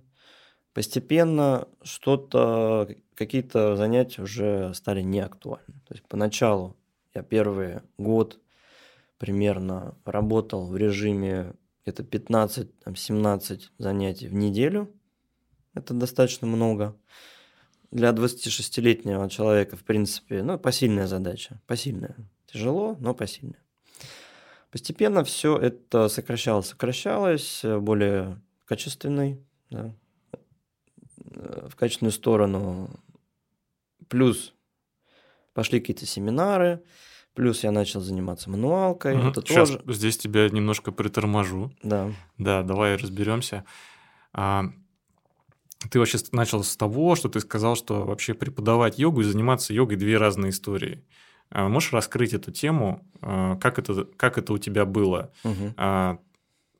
постепенно 0.74 1.68
что-то, 1.82 2.88
какие-то 3.16 3.76
занятия 3.76 4.22
уже 4.22 4.74
стали 4.74 5.02
неактуальны. 5.02 5.82
То 5.88 5.94
есть 5.94 6.04
поначалу 6.08 6.76
я 7.14 7.24
первый 7.24 7.82
год 7.98 8.40
примерно 9.18 9.96
работал 10.06 10.68
в 10.68 10.78
режиме 10.78 11.54
где-то 11.84 12.04
15-17 12.04 13.62
занятий 13.78 14.28
в 14.28 14.34
неделю. 14.34 14.94
Это 15.74 15.94
достаточно 15.94 16.46
много. 16.48 16.96
Для 17.90 18.10
26-летнего 18.10 19.30
человека, 19.30 19.78
в 19.78 19.84
принципе, 19.84 20.44
ну, 20.44 20.60
посильная 20.60 21.08
задача. 21.08 21.62
Посильная. 21.66 22.16
Тяжело, 22.52 22.96
но 23.00 23.14
посильная. 23.14 23.62
Постепенно 24.72 25.24
все 25.24 25.58
это 25.58 26.10
сокращалось, 26.10 26.68
сокращалось, 26.68 27.62
более 27.64 28.42
качественный, 28.66 29.40
да, 29.70 29.94
в 31.16 31.76
качественную 31.76 32.12
сторону. 32.12 32.90
Плюс 34.08 34.54
пошли 35.54 35.80
какие-то 35.80 36.06
семинары, 36.06 36.84
плюс 37.34 37.64
я 37.64 37.72
начал 37.72 38.02
заниматься 38.02 38.50
мануалкой. 38.50 39.18
Угу. 39.18 39.28
Это 39.28 39.42
Сейчас 39.42 39.70
тоже... 39.72 39.94
здесь 39.94 40.18
тебя 40.18 40.50
немножко 40.50 40.92
приторможу. 40.92 41.72
Да. 41.84 42.12
Да, 42.38 42.64
давай 42.64 42.96
разберемся. 42.96 43.66
А, 44.34 44.66
ты 45.90 46.00
вообще 46.00 46.18
начал 46.32 46.64
с 46.64 46.76
того, 46.78 47.16
что 47.16 47.30
ты 47.30 47.40
сказал, 47.40 47.76
что 47.76 48.04
вообще 48.06 48.34
преподавать 48.34 49.00
йогу 49.00 49.22
и 49.22 49.24
заниматься 49.24 49.74
йогой 49.74 49.98
две 49.98 50.18
разные 50.18 50.52
истории. 50.52 51.04
А 51.50 51.68
можешь 51.70 51.94
раскрыть 51.94 52.34
эту 52.34 52.52
тему? 52.52 53.06
А, 53.22 53.56
как 53.58 53.80
это, 53.80 54.06
как 54.18 54.38
это 54.38 54.54
у 54.54 54.58
тебя 54.58 54.86
было? 54.86 55.32
Угу. 55.44 56.20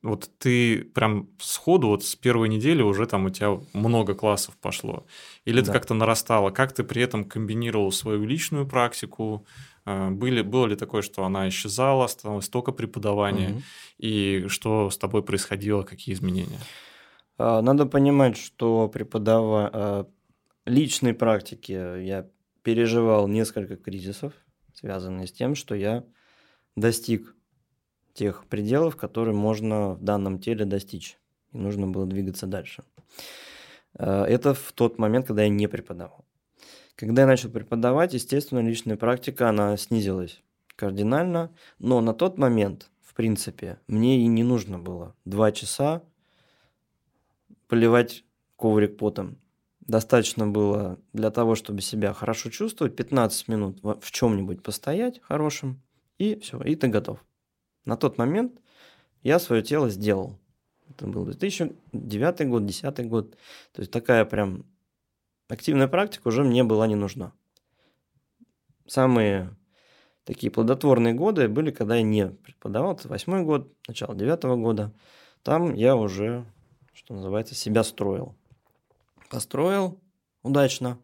Вот 0.00 0.30
ты 0.38 0.84
прям 0.84 1.28
сходу, 1.40 1.88
вот 1.88 2.04
с 2.04 2.14
первой 2.14 2.48
недели 2.48 2.82
уже 2.82 3.06
там 3.06 3.24
у 3.24 3.30
тебя 3.30 3.58
много 3.72 4.14
классов 4.14 4.56
пошло. 4.56 5.04
Или 5.44 5.60
это 5.60 5.72
как-то 5.72 5.92
нарастало? 5.92 6.50
Как 6.50 6.72
ты 6.72 6.84
при 6.84 7.02
этом 7.02 7.24
комбинировал 7.24 7.90
свою 7.90 8.24
личную 8.24 8.64
практику? 8.64 9.44
Были, 9.84 10.42
было 10.42 10.66
ли 10.66 10.76
такое, 10.76 11.02
что 11.02 11.24
она 11.24 11.48
исчезала, 11.48 12.06
становилось 12.06 12.48
только 12.48 12.70
преподавание? 12.70 13.50
Угу. 13.50 13.62
И 13.98 14.44
что 14.46 14.88
с 14.88 14.96
тобой 14.96 15.24
происходило, 15.24 15.82
какие 15.82 16.14
изменения? 16.14 16.60
Надо 17.38 17.84
понимать, 17.84 18.36
что 18.36 18.88
преподавая 18.88 20.06
личной 20.64 21.12
практике 21.12 22.04
я 22.04 22.28
переживал 22.62 23.26
несколько 23.26 23.76
кризисов 23.76 24.32
связанные 24.78 25.26
с 25.26 25.32
тем, 25.32 25.56
что 25.56 25.74
я 25.74 26.04
достиг 26.76 27.34
тех 28.14 28.46
пределов, 28.46 28.96
которые 28.96 29.34
можно 29.34 29.94
в 29.94 30.02
данном 30.02 30.38
теле 30.38 30.64
достичь. 30.64 31.18
И 31.52 31.58
нужно 31.58 31.88
было 31.88 32.06
двигаться 32.06 32.46
дальше. 32.46 32.84
Э, 33.94 34.22
это 34.22 34.54
в 34.54 34.72
тот 34.72 34.98
момент, 34.98 35.26
когда 35.26 35.42
я 35.42 35.48
не 35.48 35.66
преподавал. 35.66 36.24
Когда 36.94 37.22
я 37.22 37.28
начал 37.28 37.50
преподавать, 37.50 38.14
естественно, 38.14 38.60
личная 38.60 38.96
практика, 38.96 39.48
она 39.48 39.76
снизилась 39.76 40.42
кардинально, 40.76 41.50
но 41.80 42.00
на 42.00 42.14
тот 42.14 42.38
момент, 42.38 42.88
в 43.02 43.14
принципе, 43.14 43.80
мне 43.88 44.20
и 44.20 44.26
не 44.26 44.44
нужно 44.44 44.78
было 44.78 45.16
два 45.24 45.50
часа 45.50 46.02
поливать 47.66 48.24
коврик 48.54 48.96
потом 48.96 49.38
достаточно 49.88 50.46
было 50.46 50.98
для 51.12 51.30
того, 51.30 51.54
чтобы 51.54 51.80
себя 51.80 52.12
хорошо 52.12 52.50
чувствовать, 52.50 52.94
15 52.94 53.48
минут 53.48 53.78
в 53.82 54.10
чем-нибудь 54.10 54.62
постоять 54.62 55.20
хорошим, 55.20 55.82
и 56.18 56.38
все, 56.38 56.60
и 56.60 56.76
ты 56.76 56.88
готов. 56.88 57.24
На 57.84 57.96
тот 57.96 58.18
момент 58.18 58.60
я 59.22 59.38
свое 59.38 59.62
тело 59.62 59.88
сделал. 59.88 60.38
Это 60.90 61.06
был 61.06 61.24
2009 61.24 62.48
год, 62.48 62.66
2010 62.66 63.08
год. 63.08 63.36
То 63.72 63.80
есть 63.80 63.90
такая 63.90 64.24
прям 64.26 64.66
активная 65.48 65.88
практика 65.88 66.28
уже 66.28 66.44
мне 66.44 66.64
была 66.64 66.86
не 66.86 66.94
нужна. 66.94 67.32
Самые 68.86 69.56
такие 70.24 70.50
плодотворные 70.50 71.14
годы 71.14 71.48
были, 71.48 71.70
когда 71.70 71.96
я 71.96 72.02
не 72.02 72.28
преподавал. 72.28 72.94
Это 72.94 73.08
восьмой 73.08 73.42
год, 73.42 73.72
начало 73.86 74.14
девятого 74.14 74.56
года. 74.56 74.92
Там 75.42 75.74
я 75.74 75.96
уже, 75.96 76.44
что 76.92 77.14
называется, 77.14 77.54
себя 77.54 77.84
строил 77.84 78.37
построил 79.28 80.00
удачно. 80.42 80.98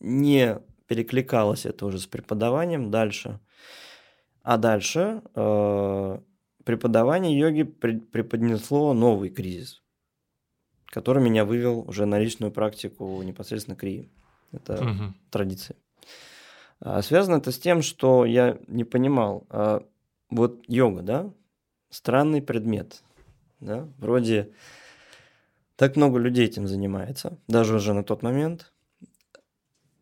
Не 0.00 0.58
перекликалось 0.86 1.66
это 1.66 1.86
уже 1.86 1.98
с 1.98 2.06
преподаванием 2.06 2.90
дальше. 2.90 3.40
А 4.42 4.56
дальше 4.56 5.22
э, 5.34 6.18
преподавание 6.64 7.38
йоги 7.38 7.64
при, 7.64 7.98
преподнесло 7.98 8.94
новый 8.94 9.30
кризис, 9.30 9.82
который 10.86 11.22
меня 11.22 11.44
вывел 11.44 11.80
уже 11.80 12.06
на 12.06 12.18
личную 12.18 12.50
практику 12.50 13.22
непосредственно 13.22 13.76
крии. 13.76 14.10
Это 14.52 14.74
угу. 14.74 15.14
традиция. 15.30 15.76
А 16.80 17.02
связано 17.02 17.36
это 17.36 17.52
с 17.52 17.58
тем, 17.58 17.82
что 17.82 18.24
я 18.24 18.58
не 18.68 18.84
понимал, 18.84 19.46
а 19.50 19.84
вот 20.30 20.62
йога, 20.68 21.02
да, 21.02 21.30
странный 21.90 22.40
предмет, 22.40 23.02
да, 23.60 23.88
вроде 23.98 24.52
так 25.78 25.94
много 25.94 26.18
людей 26.18 26.44
этим 26.44 26.66
занимается, 26.66 27.38
даже 27.46 27.76
уже 27.76 27.94
на 27.94 28.02
тот 28.02 28.24
момент. 28.24 28.72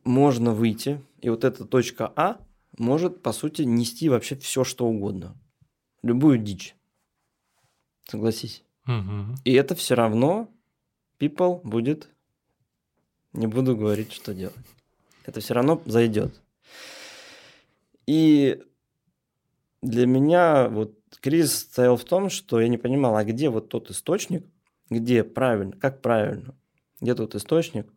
Можно 0.04 0.54
выйти, 0.54 1.02
и 1.20 1.28
вот 1.28 1.44
эта 1.44 1.66
точка 1.66 2.10
А 2.16 2.40
может, 2.78 3.22
по 3.22 3.32
сути, 3.32 3.62
нести 3.62 4.08
вообще 4.08 4.36
все, 4.36 4.64
что 4.64 4.86
угодно. 4.86 5.36
Любую 6.02 6.38
дичь. 6.38 6.74
Согласись. 8.08 8.64
Угу. 8.86 9.36
И 9.44 9.52
это 9.52 9.74
все 9.74 9.94
равно 9.94 10.48
people 11.18 11.60
будет, 11.62 12.08
не 13.34 13.46
буду 13.46 13.76
говорить, 13.76 14.12
что 14.12 14.32
делать. 14.32 14.56
Это 15.26 15.40
все 15.40 15.52
равно 15.52 15.82
зайдет. 15.84 16.40
И 18.06 18.62
для 19.82 20.06
меня 20.06 20.70
вот 20.70 20.98
кризис 21.20 21.58
стоял 21.58 21.98
в 21.98 22.04
том, 22.04 22.30
что 22.30 22.62
я 22.62 22.68
не 22.68 22.78
понимал, 22.78 23.14
а 23.14 23.24
где 23.24 23.50
вот 23.50 23.68
тот 23.68 23.90
источник, 23.90 24.46
где 24.90 25.25
правильно, 25.25 25.72
как 25.72 26.03
правильно, 26.03 26.55
где 27.01 27.14
тот 27.14 27.35
источник, 27.35 27.92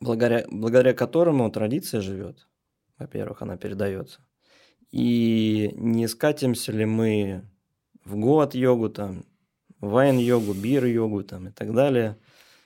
благодаря, 0.00 0.44
благодаря 0.50 0.94
которому 0.94 1.50
традиция 1.50 2.00
живет, 2.00 2.48
во-первых, 2.98 3.42
она 3.42 3.56
передается. 3.56 4.20
И 4.90 5.72
не 5.74 6.06
скатимся 6.06 6.72
ли 6.72 6.84
мы 6.84 7.48
в 8.04 8.16
год-йогу, 8.16 8.90
там, 8.90 9.24
вайн-йогу, 9.80 10.54
бир-йогу 10.54 11.24
там, 11.24 11.48
и 11.48 11.50
так 11.50 11.74
далее. 11.74 12.18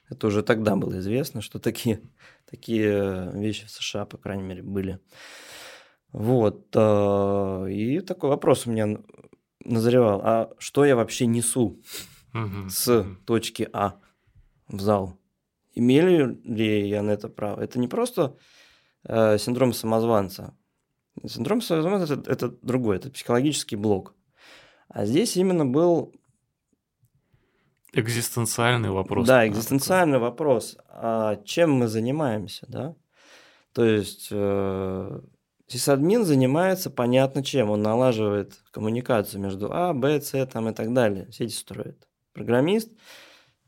Это 0.08 0.26
уже 0.26 0.42
тогда 0.42 0.76
было 0.76 0.98
известно, 0.98 1.40
что 1.40 1.58
такие, 1.58 2.00
такие 2.50 3.30
вещи 3.32 3.66
в 3.66 3.70
США, 3.70 4.04
по 4.06 4.18
крайней 4.18 4.42
мере, 4.42 4.62
были. 4.62 4.98
Вот. 6.12 6.68
Э, 6.74 7.66
и 7.70 8.00
такой 8.00 8.30
вопрос 8.30 8.66
у 8.66 8.70
меня 8.70 8.98
назревал. 9.64 10.20
А 10.24 10.50
что 10.58 10.84
я 10.84 10.96
вообще 10.96 11.26
несу? 11.26 11.80
Угу. 12.44 12.68
с 12.68 13.06
точки 13.24 13.68
А 13.72 13.98
в 14.68 14.80
зал. 14.80 15.18
Имели 15.74 16.38
ли 16.44 16.88
я 16.88 17.02
на 17.02 17.10
это 17.10 17.28
право? 17.28 17.60
Это 17.60 17.78
не 17.78 17.88
просто 17.88 18.36
э, 19.04 19.38
синдром 19.38 19.72
самозванца. 19.72 20.56
Синдром 21.26 21.60
самозванца 21.60 22.14
это, 22.14 22.30
это 22.30 22.48
другой, 22.62 22.96
это 22.96 23.10
психологический 23.10 23.76
блок. 23.76 24.14
А 24.88 25.04
здесь 25.04 25.36
именно 25.36 25.66
был 25.66 26.14
экзистенциальный 27.92 28.90
вопрос. 28.90 29.26
Да, 29.26 29.46
экзистенциальный 29.46 30.14
такой. 30.14 30.28
вопрос. 30.30 30.76
А 30.88 31.36
чем 31.44 31.72
мы 31.72 31.88
занимаемся, 31.88 32.66
да? 32.68 32.94
То 33.72 33.84
есть 33.84 34.28
э, 34.30 35.20
сисадмин 35.66 36.24
занимается 36.24 36.90
понятно 36.90 37.42
чем. 37.42 37.70
Он 37.70 37.82
налаживает 37.82 38.54
коммуникацию 38.70 39.40
между 39.40 39.70
А, 39.72 39.92
Б, 39.92 40.20
С 40.20 40.46
там, 40.46 40.68
и 40.68 40.72
так 40.72 40.92
далее. 40.92 41.30
Сети 41.32 41.54
строит. 41.54 42.06
Программист 42.36 42.90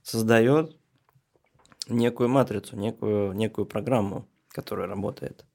создает 0.03 0.77
некую 1.89 2.29
матрицу, 2.29 2.77
некую, 2.77 3.33
некую 3.33 3.65
программу, 3.65 4.29
которая 4.49 4.87
работает. 4.87 5.47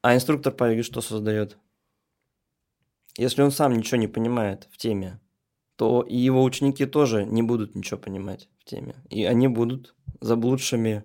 А 0.00 0.14
инструктор 0.14 0.50
по 0.50 0.64
йоге 0.64 0.82
что 0.82 1.02
создает? 1.02 1.58
Если 3.18 3.42
он 3.42 3.50
сам 3.50 3.74
ничего 3.74 3.98
не 3.98 4.08
понимает 4.08 4.66
в 4.72 4.78
теме, 4.78 5.20
то 5.76 6.00
и 6.00 6.16
его 6.16 6.42
ученики 6.42 6.86
тоже 6.86 7.26
не 7.26 7.42
будут 7.42 7.74
ничего 7.74 8.00
понимать 8.00 8.48
в 8.60 8.64
теме. 8.64 8.94
И 9.10 9.24
они 9.26 9.48
будут 9.48 9.94
заблудшими, 10.22 11.04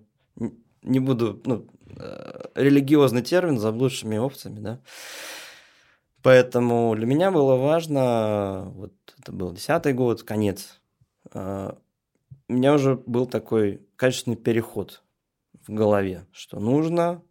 не 0.82 1.00
буду, 1.02 1.42
ну, 1.44 1.68
э, 1.98 2.46
религиозный 2.56 3.22
термин, 3.22 3.60
заблудшими 3.60 4.18
овцами, 4.18 4.62
да. 4.62 4.82
Поэтому 6.22 6.94
для 6.96 7.06
меня 7.06 7.32
было 7.32 7.56
важно, 7.56 8.72
вот 8.76 8.94
это 9.18 9.32
был 9.32 9.54
десятый 9.54 9.94
год, 9.94 10.24
конец. 10.24 10.82
А, 11.32 11.78
у 12.48 12.54
меня 12.54 12.74
уже 12.74 12.96
был 12.96 13.26
такой 13.26 13.82
качественный 13.96 14.36
переход 14.38 15.04
в 15.66 15.74
голове, 15.74 16.26
что 16.32 16.60
нужно 16.60 17.22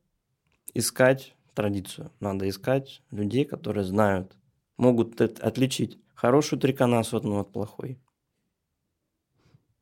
искать 0.75 1.35
традицию. 1.55 2.13
Надо 2.21 2.49
искать 2.49 3.03
людей, 3.11 3.45
которые 3.45 3.85
знают, 3.85 4.37
могут 4.77 5.21
отличить 5.21 5.99
хорошую 6.15 6.61
триконасу 6.61 7.17
от 7.17 7.53
плохой. 7.53 7.99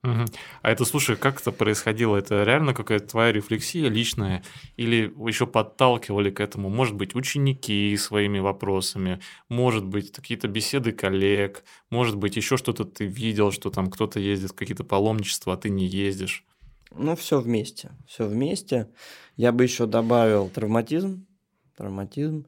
Угу. 0.07 0.25
А 0.62 0.71
это, 0.71 0.85
слушай, 0.85 1.16
как 1.16 1.40
это 1.40 1.51
происходило? 1.51 2.16
Это 2.16 2.45
реально 2.45 2.75
какая-то 2.75 3.09
твоя 3.09 3.33
рефлексия 3.33 3.88
личная? 3.88 4.45
Или 4.77 5.12
еще 5.29 5.47
подталкивали 5.47 6.31
к 6.31 6.40
этому? 6.40 6.69
Может 6.69 6.95
быть, 6.95 7.14
ученики 7.14 7.97
своими 7.97 8.38
вопросами, 8.38 9.21
может 9.49 9.85
быть, 9.85 10.12
какие-то 10.12 10.47
беседы 10.47 10.92
коллег, 10.92 11.64
может 11.90 12.16
быть, 12.16 12.37
еще 12.37 12.57
что-то 12.57 12.85
ты 12.85 13.07
видел, 13.07 13.51
что 13.51 13.71
там 13.71 13.90
кто-то 13.90 14.21
ездит, 14.21 14.53
какие-то 14.53 14.85
паломничества, 14.85 15.55
а 15.55 15.57
ты 15.57 15.71
не 15.71 15.87
ездишь? 15.87 16.45
Ну, 16.95 17.16
все 17.16 17.40
вместе. 17.40 17.90
Все 18.07 18.27
вместе. 18.27 18.88
Я 19.37 19.53
бы 19.53 19.64
еще 19.64 19.87
добавил 19.87 20.49
травматизм. 20.49 21.27
Травматизм. 21.77 22.47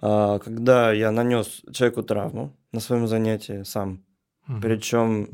А, 0.00 0.38
когда 0.38 0.92
я 0.92 1.10
нанес 1.10 1.62
человеку 1.72 2.02
травму 2.02 2.56
на 2.72 2.80
своем 2.80 3.06
занятии 3.06 3.62
сам, 3.62 4.04
угу. 4.48 4.60
причем 4.62 5.28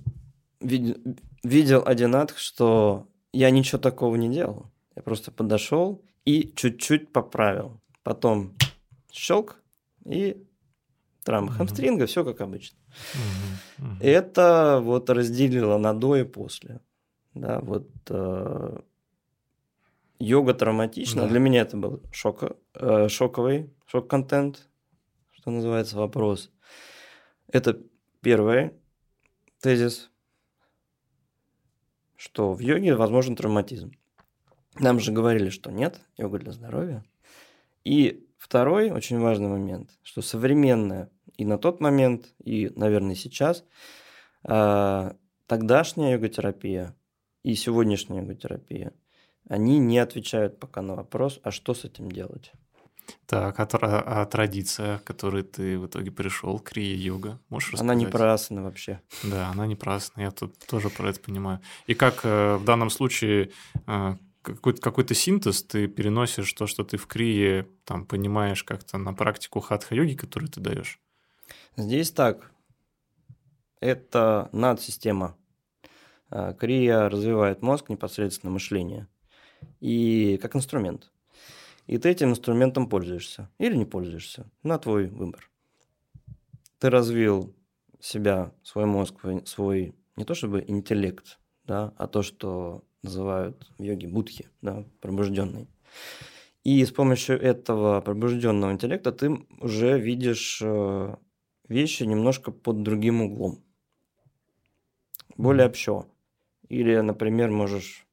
вид, 0.60 0.98
видел 1.42 1.82
один 1.84 2.14
акт, 2.14 2.36
что 2.36 3.06
я 3.32 3.50
ничего 3.50 3.78
такого 3.78 4.16
не 4.16 4.28
делал. 4.28 4.70
Я 4.94 5.02
просто 5.02 5.30
подошел 5.30 6.02
и 6.24 6.52
чуть-чуть 6.56 7.12
поправил. 7.12 7.80
Потом 8.02 8.54
щелк 9.12 9.60
и 10.04 10.42
травма 11.22 11.52
mm 11.52 11.56
хамстринга, 11.56 12.06
все 12.06 12.24
как 12.24 12.40
обычно. 12.40 12.78
mm 13.78 14.00
Это 14.00 14.80
вот 14.82 15.10
разделило 15.10 15.78
на 15.78 15.92
до 15.94 16.16
и 16.16 16.24
после. 16.24 16.80
Да, 17.34 17.60
вот 17.60 17.88
э, 18.08 18.78
йога 20.18 20.54
травматична. 20.54 21.22
Да. 21.22 21.28
Для 21.28 21.38
меня 21.38 21.60
это 21.60 21.76
был 21.76 22.02
шок, 22.12 22.44
э, 22.74 23.08
шоковый, 23.08 23.70
шок-контент, 23.86 24.68
что 25.32 25.50
называется, 25.50 25.98
вопрос. 25.98 26.50
Это 27.48 27.78
первый 28.22 28.72
тезис 29.60 30.10
что 32.16 32.52
в 32.52 32.60
йоге 32.60 32.94
возможен 32.94 33.36
травматизм. 33.36 33.92
Нам 34.78 35.00
же 35.00 35.12
говорили, 35.12 35.48
что 35.48 35.70
нет, 35.70 36.00
йога 36.16 36.38
для 36.38 36.52
здоровья. 36.52 37.04
И 37.84 38.26
второй 38.36 38.90
очень 38.90 39.18
важный 39.18 39.48
момент, 39.48 39.90
что 40.02 40.22
современная 40.22 41.10
и 41.36 41.44
на 41.44 41.58
тот 41.58 41.80
момент, 41.80 42.34
и, 42.42 42.72
наверное, 42.76 43.14
сейчас, 43.14 43.64
э, 44.44 45.12
тогдашняя 45.46 46.12
йога-терапия 46.14 46.94
и 47.42 47.54
сегодняшняя 47.54 48.20
йога-терапия, 48.20 48.92
они 49.48 49.78
не 49.78 49.98
отвечают 49.98 50.58
пока 50.58 50.82
на 50.82 50.94
вопрос, 50.96 51.40
а 51.42 51.50
что 51.50 51.74
с 51.74 51.84
этим 51.84 52.10
делать. 52.10 52.52
Так, 53.26 53.58
а, 53.58 53.64
а 53.64 54.26
традиция, 54.26 54.98
к 54.98 55.04
которой 55.04 55.42
ты 55.42 55.78
в 55.78 55.86
итоге 55.86 56.10
пришел, 56.10 56.58
крия-йога, 56.58 57.40
можешь 57.48 57.72
рассказать? 57.72 57.90
Она 57.90 57.94
не 57.94 58.06
про 58.06 58.32
асаны 58.32 58.62
вообще. 58.62 59.00
Да, 59.22 59.48
она 59.50 59.66
не 59.66 59.74
про 59.74 59.96
асаны, 59.96 60.22
я 60.22 60.30
тут 60.30 60.56
тоже 60.66 60.90
про 60.90 61.10
это 61.10 61.20
понимаю. 61.20 61.60
И 61.86 61.94
как 61.94 62.20
э, 62.24 62.56
в 62.56 62.64
данном 62.64 62.90
случае 62.90 63.50
э, 63.86 64.16
какой-то, 64.42 64.80
какой-то 64.80 65.14
синтез 65.14 65.62
ты 65.62 65.88
переносишь 65.88 66.52
то, 66.52 66.66
что 66.66 66.84
ты 66.84 66.96
в 66.96 67.06
крие 67.06 67.66
там 67.84 68.06
понимаешь 68.06 68.62
как-то 68.62 68.98
на 68.98 69.12
практику 69.12 69.60
хатха-йоги, 69.60 70.14
которую 70.14 70.50
ты 70.50 70.60
даешь? 70.60 71.00
Здесь 71.76 72.10
так. 72.12 72.50
Это 73.80 74.48
надсистема. 74.52 75.36
Э, 76.30 76.54
крия 76.58 77.08
развивает 77.08 77.62
мозг, 77.62 77.88
непосредственно 77.88 78.52
мышление. 78.52 79.08
И 79.80 80.38
как 80.40 80.54
инструмент– 80.54 81.10
и 81.86 81.98
ты 81.98 82.10
этим 82.10 82.30
инструментом 82.30 82.88
пользуешься 82.88 83.50
или 83.58 83.76
не 83.76 83.84
пользуешься. 83.84 84.50
На 84.62 84.78
твой 84.78 85.06
выбор. 85.06 85.50
Ты 86.78 86.90
развил 86.90 87.54
себя, 88.00 88.52
свой 88.62 88.86
мозг, 88.86 89.14
свой 89.44 89.94
не 90.16 90.24
то 90.24 90.34
чтобы 90.34 90.64
интеллект, 90.66 91.38
да, 91.64 91.94
а 91.96 92.06
то, 92.06 92.22
что 92.22 92.84
называют 93.02 93.70
в 93.78 93.82
йоге 93.82 94.08
будхи, 94.08 94.48
да, 94.62 94.84
пробужденный. 95.00 95.68
И 96.64 96.84
с 96.84 96.90
помощью 96.90 97.40
этого 97.40 98.00
пробужденного 98.00 98.72
интеллекта 98.72 99.12
ты 99.12 99.46
уже 99.60 100.00
видишь 100.00 100.60
э, 100.62 101.16
вещи 101.68 102.02
немножко 102.02 102.50
под 102.50 102.82
другим 102.82 103.22
углом. 103.22 103.64
Более 105.36 105.66
общо. 105.66 106.06
Или, 106.68 106.96
например, 106.96 107.50
можешь 107.50 108.06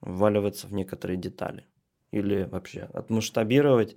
вваливаться 0.00 0.66
в 0.66 0.74
некоторые 0.74 1.16
детали 1.16 1.66
или 2.14 2.44
вообще 2.44 2.82
отмасштабировать 2.92 3.96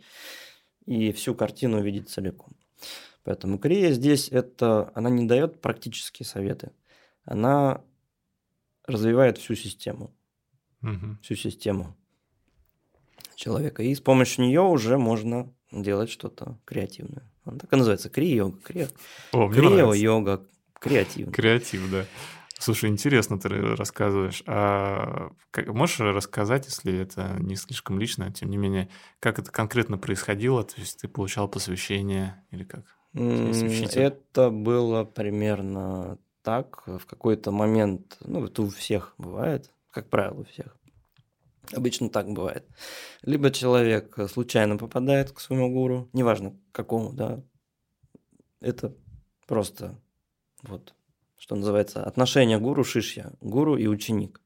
и 0.85 1.11
всю 1.11 1.35
картину 1.35 1.79
увидеть 1.79 2.09
целиком. 2.09 2.55
Поэтому 3.23 3.59
Крия 3.59 3.91
здесь 3.91 4.29
это, 4.29 4.91
она 4.95 5.09
не 5.09 5.27
дает 5.27 5.61
практические 5.61 6.25
советы, 6.25 6.71
она 7.25 7.83
развивает 8.85 9.37
всю 9.37 9.55
систему, 9.55 10.13
угу. 10.81 11.17
всю 11.21 11.35
систему 11.35 11.95
человека. 13.35 13.83
И 13.83 13.93
с 13.93 14.01
помощью 14.01 14.45
нее 14.45 14.61
уже 14.61 14.97
можно 14.97 15.53
делать 15.71 16.09
что-то 16.09 16.57
креативное. 16.65 17.29
Он 17.45 17.59
так 17.59 17.71
и 17.71 17.75
называется 17.75 18.09
крия-йога. 18.09 18.59
Крия... 18.61 18.89
йога 19.93 20.45
креативно. 20.73 21.33
Креатив, 21.33 21.91
да. 21.91 22.05
Слушай, 22.59 22.89
интересно 22.89 23.39
ты 23.39 23.49
рассказываешь. 23.49 24.43
А 24.47 25.31
как, 25.51 25.67
можешь 25.67 25.99
рассказать, 25.99 26.65
если 26.65 26.97
это 26.97 27.35
не 27.39 27.55
слишком 27.55 27.99
лично, 27.99 28.31
тем 28.31 28.49
не 28.49 28.57
менее, 28.57 28.89
как 29.19 29.39
это 29.39 29.51
конкретно 29.51 29.97
происходило? 29.97 30.63
То 30.63 30.79
есть 30.81 31.01
ты 31.01 31.07
получал 31.07 31.47
посвящение 31.47 32.43
или 32.51 32.63
как? 32.63 32.85
Это 33.13 34.49
было 34.49 35.03
примерно 35.03 36.17
так. 36.41 36.83
В 36.87 37.05
какой-то 37.05 37.51
момент, 37.51 38.17
ну, 38.21 38.45
это 38.45 38.63
у 38.63 38.69
всех 38.69 39.13
бывает, 39.17 39.71
как 39.91 40.09
правило, 40.09 40.41
у 40.41 40.43
всех. 40.43 40.77
Обычно 41.73 42.09
так 42.09 42.29
бывает. 42.29 42.65
Либо 43.21 43.51
человек 43.51 44.17
случайно 44.31 44.77
попадает 44.77 45.31
к 45.31 45.39
своему 45.39 45.69
гуру, 45.71 46.09
неважно 46.13 46.55
какому, 46.71 47.11
да, 47.11 47.43
это 48.61 48.95
просто 49.45 49.99
вот 50.63 50.93
что 51.37 51.55
называется, 51.55 52.03
отношение 52.03 52.59
гуру 52.59 52.83
шишья, 52.83 53.31
гуру 53.41 53.77
и 53.77 53.87
ученик. 53.87 54.41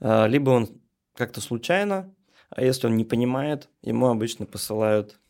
А, 0.00 0.26
либо 0.26 0.50
он 0.50 0.68
как-то 1.14 1.40
случайно, 1.40 2.12
а 2.48 2.62
если 2.62 2.86
он 2.86 2.96
не 2.96 3.04
понимает, 3.04 3.68
ему 3.82 4.08
обычно 4.08 4.46
посылают 4.46 5.20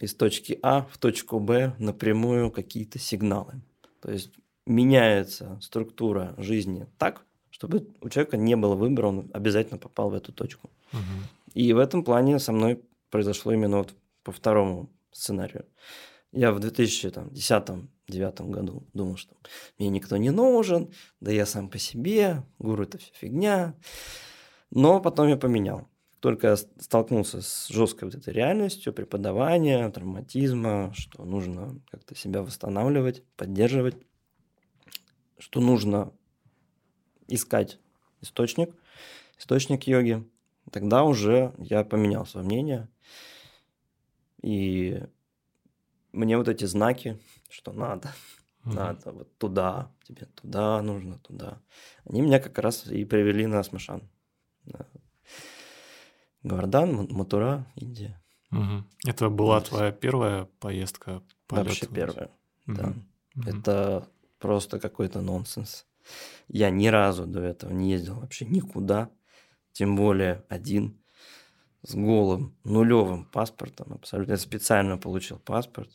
из 0.00 0.14
точки 0.14 0.58
А 0.62 0.82
в 0.82 0.98
точку 0.98 1.40
Б 1.40 1.74
напрямую 1.78 2.50
какие-то 2.50 2.98
сигналы. 2.98 3.60
То 4.00 4.12
есть 4.12 4.32
меняется 4.66 5.58
структура 5.60 6.34
жизни 6.38 6.86
так, 6.98 7.24
чтобы 7.50 7.88
у 8.00 8.08
человека 8.08 8.36
не 8.36 8.54
было 8.54 8.74
выбора, 8.74 9.08
он 9.08 9.30
обязательно 9.32 9.78
попал 9.78 10.10
в 10.10 10.14
эту 10.14 10.32
точку. 10.32 10.70
Угу. 10.92 11.00
И 11.54 11.72
в 11.72 11.78
этом 11.78 12.04
плане 12.04 12.38
со 12.38 12.52
мной 12.52 12.80
произошло 13.10 13.52
именно 13.52 13.78
вот 13.78 13.94
по 14.22 14.30
второму 14.30 14.90
сценарию. 15.10 15.64
Я 16.32 16.52
в 16.52 16.58
2010-2009 16.58 18.50
году 18.50 18.86
думал, 18.92 19.16
что 19.16 19.34
мне 19.78 19.88
никто 19.88 20.16
не 20.16 20.30
нужен, 20.30 20.92
да 21.20 21.32
я 21.32 21.46
сам 21.46 21.68
по 21.70 21.78
себе, 21.78 22.44
гуру 22.58 22.82
это 22.82 22.98
все 22.98 23.12
фигня. 23.14 23.74
Но 24.70 25.00
потом 25.00 25.28
я 25.28 25.36
поменял. 25.36 25.88
Только 26.20 26.48
я 26.48 26.56
столкнулся 26.56 27.40
с 27.40 27.68
жесткой 27.68 28.08
вот 28.08 28.16
этой 28.16 28.34
реальностью 28.34 28.92
преподавания, 28.92 29.88
травматизма, 29.90 30.92
что 30.94 31.24
нужно 31.24 31.80
как-то 31.90 32.14
себя 32.16 32.42
восстанавливать, 32.42 33.22
поддерживать, 33.36 33.96
что 35.38 35.60
нужно 35.60 36.12
искать 37.28 37.78
источник, 38.20 38.74
источник 39.38 39.86
йоги. 39.86 40.28
Тогда 40.72 41.04
уже 41.04 41.54
я 41.58 41.84
поменял 41.84 42.26
свое 42.26 42.44
мнение. 42.44 42.88
И 44.42 45.02
мне 46.12 46.36
вот 46.36 46.48
эти 46.48 46.64
знаки, 46.64 47.18
что 47.50 47.72
надо, 47.72 48.08
mm-hmm. 48.64 48.74
надо, 48.74 49.12
вот 49.12 49.38
туда, 49.38 49.90
тебе 50.04 50.26
туда 50.26 50.82
нужно, 50.82 51.18
туда, 51.18 51.60
они 52.04 52.20
меня 52.20 52.40
как 52.40 52.58
раз 52.58 52.86
и 52.86 53.04
привели 53.04 53.46
на 53.46 53.60
Асмашан. 53.60 54.02
Да. 54.64 54.86
Гвардан, 56.42 57.08
Матура, 57.10 57.66
Индия. 57.74 58.20
Угу. 58.50 58.84
Это 59.06 59.28
была 59.28 59.56
вот. 59.56 59.68
твоя 59.68 59.92
первая 59.92 60.48
поездка? 60.60 61.22
Вообще 61.48 61.86
первая, 61.86 62.30
угу. 62.66 62.76
да. 62.76 62.94
Угу. 63.34 63.48
Это 63.48 64.08
просто 64.38 64.78
какой-то 64.78 65.20
нонсенс. 65.20 65.86
Я 66.48 66.70
ни 66.70 66.86
разу 66.86 67.26
до 67.26 67.40
этого 67.40 67.72
не 67.72 67.90
ездил 67.90 68.14
вообще 68.14 68.46
никуда, 68.46 69.10
тем 69.72 69.96
более 69.96 70.44
один, 70.48 70.98
с 71.82 71.94
голым, 71.94 72.56
нулевым 72.64 73.24
паспортом. 73.26 73.92
Абсолютно. 73.92 74.32
Я 74.32 74.38
специально 74.38 74.98
получил 74.98 75.38
паспорт 75.38 75.90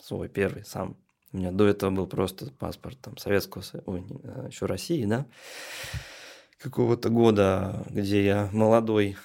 свой 0.00 0.28
первый 0.28 0.64
сам. 0.64 0.96
У 1.32 1.38
меня 1.38 1.50
до 1.50 1.66
этого 1.66 1.90
был 1.90 2.06
просто 2.06 2.50
паспорт 2.52 2.98
там 3.00 3.16
Советского 3.16 3.62
э, 3.72 4.48
еще 4.48 4.66
России, 4.66 5.04
да, 5.06 5.26
какого-то 6.58 7.08
года, 7.08 7.86
где 7.88 8.24
я 8.24 8.50
молодой, 8.52 9.16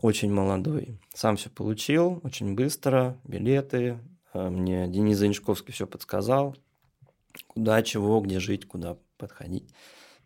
очень 0.00 0.32
молодой. 0.32 0.98
Сам 1.12 1.36
все 1.36 1.50
получил, 1.50 2.20
очень 2.22 2.54
быстро, 2.54 3.18
билеты. 3.24 3.98
Э, 4.32 4.48
мне 4.48 4.88
Денис 4.88 5.18
Занишковский 5.18 5.74
все 5.74 5.86
подсказал, 5.86 6.56
куда, 7.46 7.82
чего, 7.82 8.20
где 8.20 8.40
жить, 8.40 8.66
куда 8.66 8.96
подходить. 9.18 9.68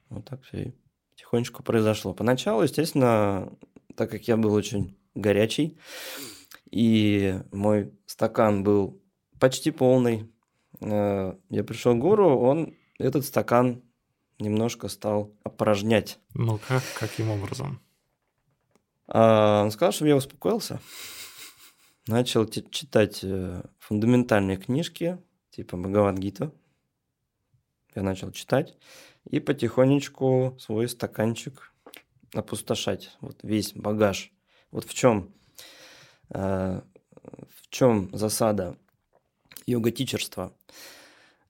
Вот 0.09 0.24
так 0.24 0.43
все 0.45 0.62
и 0.62 0.74
потихонечку 1.11 1.64
произошло. 1.64 2.14
Поначалу, 2.14 2.62
естественно, 2.62 3.53
так 3.97 4.11
как 4.11 4.29
я 4.29 4.37
был 4.37 4.53
очень 4.53 4.97
горячий, 5.15 5.79
и 6.71 7.41
мой 7.53 7.93
стакан 8.07 8.63
был 8.63 9.03
почти 9.41 9.71
полный, 9.71 10.31
э, 10.81 11.35
я 11.49 11.65
пришел 11.65 11.95
к 11.95 11.99
гуру, 11.99 12.39
он 12.39 12.75
этот 12.99 13.25
стакан 13.25 13.83
немножко 14.39 14.89
стал 14.89 15.35
опорожнять. 15.45 16.19
Ну 16.35 16.59
как? 16.69 16.83
Каким 16.99 17.31
образом? 17.31 17.81
А, 19.09 19.63
он 19.65 19.71
сказал, 19.71 19.93
чтобы 19.93 20.09
я 20.09 20.17
успокоился. 20.17 20.81
Начал 22.07 22.47
читать 22.47 23.21
э, 23.23 23.63
фундаментальные 23.79 24.59
книжки, 24.59 25.19
типа 25.51 25.77
Бхагавадгита. 25.77 26.53
Я 27.95 28.03
начал 28.03 28.31
читать 28.31 28.77
и 29.29 29.41
потихонечку 29.41 30.57
свой 30.61 30.89
стаканчик 30.89 31.73
опустошать. 32.33 33.16
Вот 33.20 33.39
весь 33.43 33.72
багаж. 33.72 34.33
Вот 34.70 34.85
в 34.85 34.95
чем, 34.95 35.35
э, 36.31 36.81
в 37.22 37.68
чем 37.70 38.11
засада 38.16 38.79
йога-тичерства. 39.66 40.57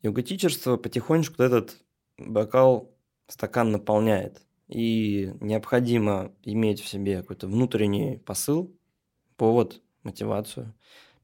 Йога-тичерство 0.02 0.76
потихонечку 0.76 1.42
этот 1.42 1.82
бокал, 2.18 2.94
стакан 3.28 3.72
наполняет. 3.72 4.42
И 4.68 5.32
необходимо 5.40 6.32
иметь 6.42 6.80
в 6.80 6.88
себе 6.88 7.20
какой-то 7.20 7.46
внутренний 7.46 8.18
посыл, 8.18 8.76
повод, 9.36 9.80
мотивацию. 10.02 10.74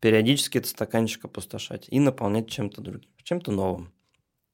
Периодически 0.00 0.58
этот 0.58 0.70
стаканчик 0.70 1.24
опустошать 1.24 1.86
и 1.88 2.00
наполнять 2.00 2.48
чем-то 2.48 2.80
другим, 2.80 3.10
чем-то 3.22 3.52
новым. 3.52 3.92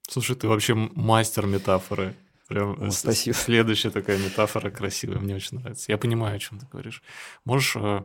Слушай, 0.09 0.36
ты 0.36 0.49
вообще 0.49 0.74
мастер 0.74 1.46
метафоры. 1.46 2.14
Прям 2.49 2.82
О, 2.82 2.90
спасибо. 2.90 3.36
Следующая 3.36 3.90
такая 3.90 4.16
метафора 4.18 4.70
красивая, 4.70 5.18
мне 5.18 5.36
очень 5.36 5.59
нравится. 5.59 5.92
Я 5.92 5.99
понимаю, 5.99 6.36
о 6.36 6.38
чем 6.38 6.59
ты 6.59 6.66
говоришь. 6.66 7.03
Можешь 7.44 7.76
э, 7.76 8.05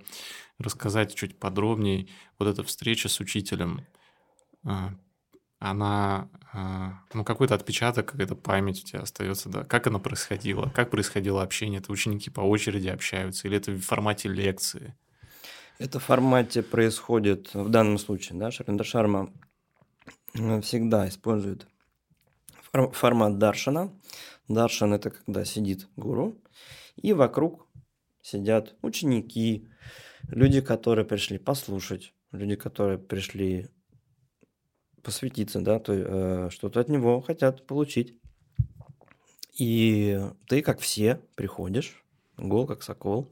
рассказать 0.59 1.15
чуть 1.15 1.39
подробнее 1.39 2.09
вот 2.37 2.49
эта 2.49 2.61
встреча 2.63 3.07
с 3.07 3.21
учителем? 3.21 3.85
Э, 4.65 4.89
она, 5.59 6.27
э, 6.53 6.89
ну, 7.13 7.23
какой-то 7.23 7.55
отпечаток, 7.55 8.11
какая-то 8.11 8.35
память 8.35 8.83
у 8.83 8.85
тебя 8.85 8.99
остается, 8.99 9.47
да? 9.47 9.63
Как 9.63 9.87
она 9.87 9.99
происходила? 9.99 10.69
Как 10.75 10.91
происходило 10.91 11.41
общение? 11.41 11.79
Это 11.79 11.93
ученики 11.93 12.29
по 12.29 12.41
очереди 12.41 12.89
общаются? 12.89 13.47
Или 13.47 13.55
это 13.55 13.71
в 13.71 13.79
формате 13.79 14.27
лекции? 14.27 14.93
Это 15.79 15.99
в 15.99 16.03
формате 16.03 16.63
происходит 16.63 17.53
в 17.53 17.69
данном 17.69 17.97
случае, 17.97 18.37
да, 18.39 18.51
Шаринда 18.51 18.83
Шарма 18.83 19.31
всегда 20.33 21.07
использует 21.07 21.65
формат 22.91 23.37
даршана. 23.37 23.91
Даршан– 24.47 24.93
это 24.95 25.09
когда 25.11 25.45
сидит 25.45 25.87
гуру, 25.95 26.41
и 26.95 27.13
вокруг 27.13 27.67
сидят 28.21 28.75
ученики, 28.81 29.69
люди, 30.27 30.61
которые 30.61 31.05
пришли 31.05 31.37
послушать, 31.37 32.13
люди, 32.31 32.55
которые 32.55 32.97
пришли 32.97 33.69
посвятиться, 35.01 35.61
да, 35.61 35.79
то 35.79 35.93
э, 35.93 36.49
что-то 36.49 36.79
от 36.79 36.89
него 36.89 37.21
хотят 37.21 37.65
получить. 37.67 38.19
И 39.57 40.19
ты, 40.47 40.61
как 40.61 40.79
все, 40.79 41.21
приходишь, 41.35 42.03
гол 42.37 42.65
как 42.65 42.81
сокол, 42.81 43.31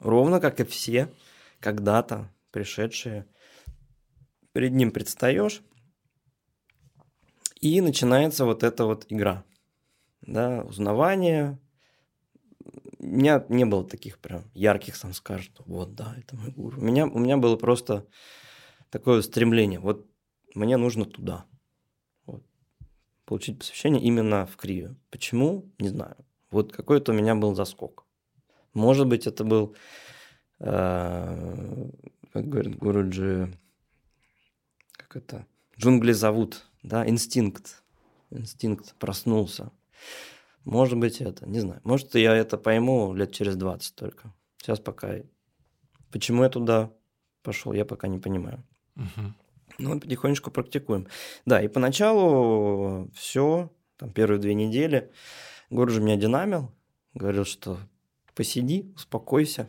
ровно 0.00 0.40
как 0.40 0.60
и 0.60 0.64
все, 0.64 1.12
когда-то 1.60 2.32
пришедшие, 2.50 3.26
перед 4.52 4.72
ним 4.72 4.90
предстаешь, 4.90 5.62
и 7.60 7.80
начинается 7.80 8.44
вот 8.44 8.62
эта 8.62 8.86
вот 8.86 9.06
игра. 9.08 9.44
Да, 10.22 10.62
узнавание. 10.62 11.58
У 12.98 13.06
меня 13.06 13.44
не 13.48 13.64
было 13.64 13.84
таких 13.84 14.18
прям 14.18 14.44
ярких 14.54 14.94
сам 14.94 15.12
скажет, 15.12 15.52
вот, 15.66 15.94
да, 15.94 16.14
это 16.16 16.36
мой 16.36 16.52
гуру. 16.52 16.80
У 16.80 16.84
меня, 16.84 17.06
у 17.06 17.18
меня 17.18 17.36
было 17.36 17.56
просто 17.56 18.06
такое 18.90 19.22
стремление. 19.22 19.80
Вот 19.80 20.06
мне 20.54 20.76
нужно 20.76 21.04
туда. 21.04 21.44
Вот. 22.26 22.44
Получить 23.24 23.58
посвящение 23.58 24.02
именно 24.02 24.46
в 24.46 24.56
Крию. 24.56 24.96
Почему? 25.10 25.70
Не 25.78 25.88
знаю. 25.88 26.16
Вот 26.50 26.72
какой-то 26.72 27.12
у 27.12 27.14
меня 27.14 27.34
был 27.34 27.54
заскок. 27.54 28.06
Может 28.74 29.06
быть, 29.06 29.26
это 29.26 29.44
был, 29.44 29.74
э, 30.60 31.90
как 32.32 32.48
говорит 32.48 32.76
Гуруджи, 32.76 33.52
как 34.92 35.16
это, 35.16 35.46
джунгли 35.78 36.12
зовут, 36.12 36.66
да, 36.82 37.08
инстинкт. 37.08 37.82
Инстинкт 38.30 38.94
проснулся. 38.94 39.72
Может 40.64 40.98
быть, 40.98 41.20
это, 41.20 41.48
не 41.48 41.60
знаю. 41.60 41.80
Может, 41.84 42.14
я 42.14 42.34
это 42.34 42.56
пойму 42.56 43.14
лет 43.14 43.32
через 43.32 43.56
20 43.56 43.94
только. 43.94 44.32
Сейчас 44.58 44.78
пока... 44.78 45.16
Почему 46.10 46.44
я 46.44 46.48
туда 46.48 46.92
пошел, 47.42 47.72
я 47.72 47.84
пока 47.84 48.06
не 48.08 48.18
понимаю. 48.18 48.62
Угу. 48.96 49.34
Ну, 49.78 50.00
потихонечку 50.00 50.50
практикуем. 50.50 51.08
Да, 51.46 51.60
и 51.60 51.68
поначалу 51.68 53.10
все, 53.14 53.70
там, 53.96 54.12
первые 54.12 54.38
две 54.38 54.54
недели, 54.54 55.10
Гурджи 55.70 56.00
меня 56.00 56.16
динамил, 56.16 56.70
говорил, 57.14 57.44
что 57.44 57.78
посиди, 58.34 58.92
успокойся, 58.94 59.68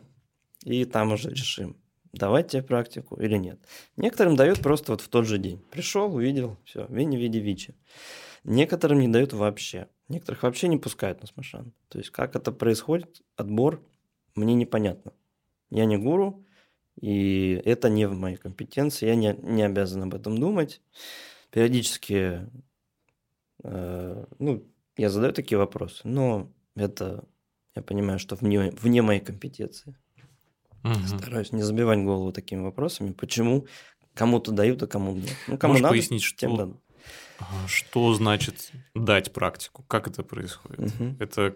и 0.62 0.84
там 0.84 1.12
уже 1.12 1.30
решим, 1.30 1.76
давать 2.12 2.48
тебе 2.48 2.62
практику 2.62 3.16
или 3.16 3.36
нет. 3.36 3.58
Некоторым 3.96 4.36
дают 4.36 4.60
просто 4.60 4.92
вот 4.92 5.00
в 5.00 5.08
тот 5.08 5.26
же 5.26 5.38
день. 5.38 5.64
Пришел, 5.70 6.14
увидел, 6.14 6.58
все, 6.64 6.86
вини, 6.88 7.16
види, 7.16 7.38
вичи. 7.38 7.74
Некоторым 8.44 9.00
не 9.00 9.08
дают 9.08 9.32
вообще. 9.32 9.88
Некоторых 10.08 10.42
вообще 10.42 10.68
не 10.68 10.76
пускают 10.76 11.20
на 11.22 11.26
смашан. 11.26 11.72
То 11.88 11.98
есть, 11.98 12.10
как 12.10 12.36
это 12.36 12.52
происходит, 12.52 13.22
отбор, 13.36 13.82
мне 14.34 14.54
непонятно. 14.54 15.12
Я 15.70 15.86
не 15.86 15.96
гуру, 15.96 16.44
и 17.00 17.60
это 17.64 17.88
не 17.88 18.06
в 18.06 18.14
моей 18.14 18.36
компетенции, 18.36 19.06
я 19.06 19.14
не, 19.14 19.36
не 19.42 19.62
обязан 19.62 20.02
об 20.02 20.14
этом 20.14 20.38
думать. 20.38 20.80
Периодически, 21.50 22.48
э, 23.62 24.26
ну, 24.38 24.66
я 24.96 25.10
задаю 25.10 25.32
такие 25.32 25.58
вопросы, 25.58 26.02
но 26.04 26.52
это, 26.76 27.24
я 27.74 27.82
понимаю, 27.82 28.18
что 28.18 28.36
вне, 28.36 28.70
вне 28.72 29.02
моей 29.02 29.20
компетенции. 29.20 29.96
Угу. 30.84 31.18
Стараюсь 31.18 31.52
не 31.52 31.62
забивать 31.62 32.04
голову 32.04 32.30
такими 32.32 32.60
вопросами, 32.60 33.12
почему 33.12 33.66
кому-то 34.12 34.52
дают, 34.52 34.82
а 34.82 34.86
кому 34.86 35.14
нет. 35.14 35.34
Ну, 35.48 35.58
кому 35.58 35.72
Можешь 35.72 35.82
надо, 35.82 35.94
пояснить, 35.94 36.22
что, 36.22 36.38
тем 36.38 36.56
дадут. 36.56 36.80
Что 37.66 38.14
значит 38.14 38.72
дать 38.94 39.32
практику? 39.32 39.82
Как 39.88 40.08
это 40.08 40.22
происходит? 40.22 40.94
Угу. 40.94 41.16
Это 41.20 41.54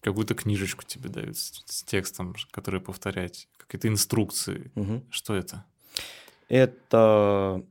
какую-то 0.00 0.34
книжечку 0.34 0.84
тебе 0.84 1.08
дают 1.08 1.36
с, 1.36 1.62
с 1.66 1.84
текстом, 1.84 2.34
который 2.50 2.80
повторять, 2.80 3.48
какие-то 3.56 3.88
инструкции. 3.88 4.70
Угу. 4.74 5.04
Что 5.10 5.34
это? 5.34 5.64
Это, 6.48 7.64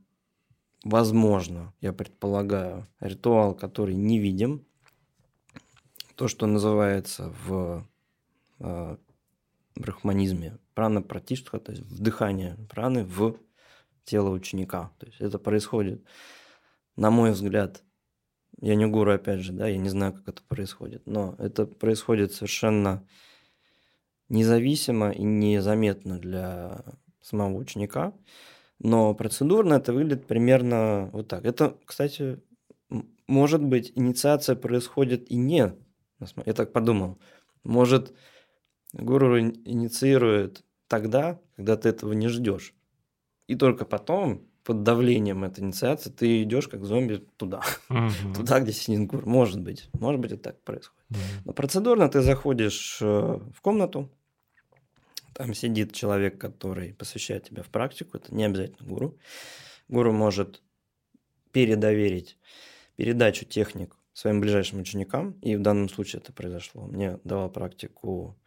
возможно, 0.82 1.72
я 1.80 1.92
предполагаю, 1.92 2.86
ритуал, 3.00 3.54
который 3.54 3.94
не 3.94 4.18
видим. 4.18 4.64
То, 6.16 6.28
что 6.28 6.46
называется 6.46 7.34
в 7.44 7.86
э, 8.60 8.96
брахманизме 9.76 10.58
прана 10.74 11.02
пратиштха, 11.02 11.58
то 11.58 11.72
есть 11.72 11.84
вдыхание 11.84 12.56
праны 12.68 13.04
в 13.04 13.36
тело 14.04 14.30
ученика. 14.30 14.90
То 14.98 15.06
есть 15.06 15.20
это 15.20 15.38
происходит, 15.38 16.02
на 16.96 17.10
мой 17.10 17.32
взгляд, 17.32 17.82
я 18.60 18.74
не 18.74 18.86
гуру, 18.86 19.12
опять 19.12 19.40
же, 19.40 19.52
да, 19.52 19.66
я 19.68 19.78
не 19.78 19.88
знаю, 19.88 20.12
как 20.12 20.28
это 20.28 20.42
происходит, 20.42 21.06
но 21.06 21.34
это 21.38 21.66
происходит 21.66 22.32
совершенно 22.32 23.06
независимо 24.28 25.10
и 25.10 25.22
незаметно 25.22 26.18
для 26.18 26.84
самого 27.20 27.56
ученика, 27.56 28.14
но 28.78 29.14
процедурно 29.14 29.74
это 29.74 29.92
выглядит 29.92 30.26
примерно 30.26 31.10
вот 31.12 31.28
так. 31.28 31.44
Это, 31.44 31.76
кстати, 31.84 32.40
может 33.26 33.62
быть, 33.62 33.92
инициация 33.94 34.56
происходит 34.56 35.30
и 35.30 35.36
не, 35.36 35.74
я 36.46 36.52
так 36.52 36.72
подумал, 36.72 37.18
может, 37.64 38.12
гуру 38.92 39.40
инициирует 39.40 40.64
тогда, 40.88 41.40
когда 41.56 41.76
ты 41.76 41.88
этого 41.88 42.12
не 42.12 42.28
ждешь. 42.28 42.74
И 43.46 43.54
только 43.54 43.84
потом 43.84 44.46
под 44.64 44.82
давлением 44.82 45.44
этой 45.44 45.60
инициации 45.60 46.10
ты 46.10 46.42
идешь 46.42 46.68
как 46.68 46.84
зомби 46.84 47.24
туда, 47.36 47.62
угу. 47.88 48.08
туда, 48.36 48.60
где 48.60 48.72
сидит 48.72 49.06
гур. 49.06 49.26
Может 49.26 49.60
быть, 49.60 49.88
может 49.94 50.20
быть, 50.20 50.32
это 50.32 50.42
так 50.42 50.62
происходит. 50.62 51.04
Угу. 51.10 51.18
Но 51.46 51.52
процедурно 51.52 52.08
ты 52.08 52.20
заходишь 52.22 52.98
э, 53.00 53.04
в 53.04 53.60
комнату, 53.60 54.10
там 55.32 55.54
сидит 55.54 55.92
человек, 55.92 56.38
который 56.38 56.94
посвящает 56.94 57.44
тебя 57.44 57.62
в 57.62 57.68
практику, 57.68 58.18
это 58.18 58.34
не 58.34 58.44
обязательно 58.44 58.88
гуру. 58.88 59.18
Гуру 59.88 60.12
может 60.12 60.62
передоверить 61.52 62.38
передачу 62.96 63.44
техник 63.44 63.96
своим 64.12 64.40
ближайшим 64.40 64.80
ученикам, 64.80 65.32
и 65.42 65.56
в 65.56 65.62
данном 65.62 65.88
случае 65.88 66.20
это 66.20 66.32
произошло. 66.32 66.82
Мне 66.82 67.18
давал 67.24 67.50
практику 67.50 68.38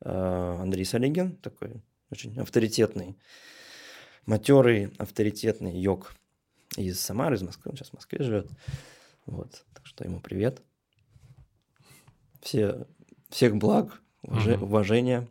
э, 0.00 0.56
Андрей 0.60 0.84
Салигин, 0.84 1.36
такой 1.36 1.82
очень 2.10 2.38
авторитетный 2.38 3.16
матерый, 4.26 4.92
авторитетный 4.98 5.78
йог 5.78 6.14
из 6.76 7.00
Самары, 7.00 7.36
из 7.36 7.42
Москвы, 7.42 7.70
он 7.70 7.76
сейчас 7.76 7.90
в 7.90 7.94
Москве 7.94 8.22
живет. 8.22 8.48
Вот, 9.26 9.64
так 9.74 9.86
что 9.86 10.04
ему 10.04 10.20
привет. 10.20 10.62
все, 12.40 12.86
всех 13.28 13.56
благ, 13.56 14.00
уваж... 14.22 14.46
угу. 14.46 14.64
уважения. 14.64 15.28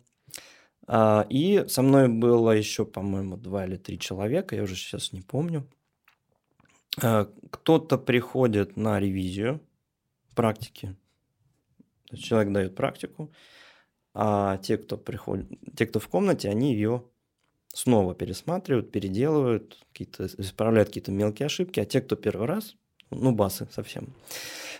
А, 0.88 1.26
и 1.30 1.66
со 1.68 1.82
мной 1.82 2.08
было 2.08 2.52
еще, 2.52 2.86
по-моему, 2.86 3.38
два 3.38 3.66
или 3.66 3.78
три 3.78 4.00
человека, 4.00 4.56
я 4.56 4.64
уже 4.64 4.76
сейчас 4.76 5.14
не 5.14 5.22
помню. 5.22 5.68
А, 7.02 7.30
кто-то 7.50 7.98
приходит 7.98 8.78
на 8.78 9.00
ревизию 9.00 9.62
практики. 10.36 10.96
Человек 12.14 12.54
дает 12.54 12.76
практику, 12.76 13.32
а 14.14 14.58
те, 14.58 14.78
кто 14.78 14.98
приходит, 14.98 15.50
те, 15.76 15.86
кто 15.86 16.00
в 16.00 16.08
комнате, 16.10 16.50
они 16.50 16.74
ее 16.74 17.06
снова 17.74 18.14
пересматривают, 18.14 18.92
переделывают, 18.92 19.78
какие-то, 19.92 20.28
исправляют 20.38 20.90
какие-то 20.90 21.12
мелкие 21.12 21.46
ошибки, 21.46 21.80
а 21.80 21.86
те, 21.86 22.02
кто 22.02 22.16
первый 22.16 22.48
раз, 22.48 22.76
ну, 23.10 23.32
басы 23.32 23.68
совсем, 23.72 24.14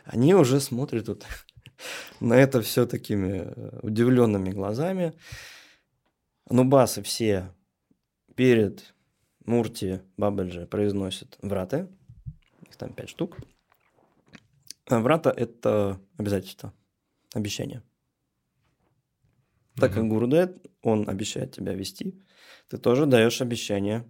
они 0.06 0.34
уже 0.34 0.60
смотрят 0.60 1.08
вот 1.08 1.26
на 2.20 2.34
это 2.34 2.62
все 2.62 2.86
такими 2.86 3.44
э, 3.46 3.80
удивленными 3.82 4.52
глазами. 4.52 5.14
Ну, 6.50 6.64
басы 6.66 7.02
все 7.02 7.54
перед 8.36 8.94
Мурти 9.46 10.02
Бабельджи 10.18 10.66
произносят 10.68 11.38
враты, 11.42 11.88
их 12.68 12.76
там 12.76 12.94
пять 12.94 13.10
штук. 13.10 13.38
А 14.88 15.00
врата– 15.00 15.32
это 15.36 16.02
обязательство, 16.18 16.74
обещание. 17.34 17.82
Так 19.76 19.94
как 19.94 20.08
Гурудет, 20.08 20.66
он 20.82 21.10
обещает 21.10 21.54
тебя 21.54 21.74
вести, 21.74 22.22
ты 22.72 22.78
тоже 22.78 23.06
даешь 23.06 23.42
обещание 23.42 24.06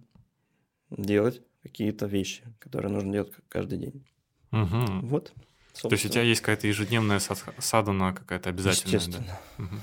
делать 0.88 1.42
какие-то 1.64 2.06
вещи, 2.06 2.44
которые 2.60 2.92
нужно 2.92 3.12
делать 3.12 3.32
каждый 3.48 3.76
день. 3.76 4.06
Угу. 4.52 5.08
Вот. 5.08 5.32
Собственно. 5.72 5.90
То 5.90 5.94
есть 5.94 6.04
у 6.04 6.08
тебя 6.10 6.22
есть 6.22 6.42
какая-то 6.42 6.68
ежедневная 6.68 7.18
садана 7.58 8.12
какая-то 8.12 8.50
обязательная? 8.50 9.00
Естественно. 9.00 9.40
Да? 9.58 9.64
Угу. 9.64 9.74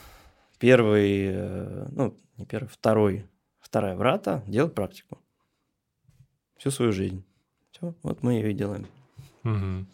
Первый, 0.60 1.26
э, 1.26 1.88
ну, 1.92 2.18
не 2.38 2.46
первый, 2.46 2.70
второй, 2.70 3.26
вторая 3.60 3.98
врата 3.98 4.44
делать 4.48 4.74
практику. 4.74 5.20
Всю 6.56 6.72
свою 6.72 6.94
жизнь. 6.94 7.26
Все, 7.72 7.94
вот 8.02 8.24
мы 8.24 8.36
ее 8.36 8.52
и 8.52 8.54
делаем. 8.54 8.88
Угу. 9.44 9.88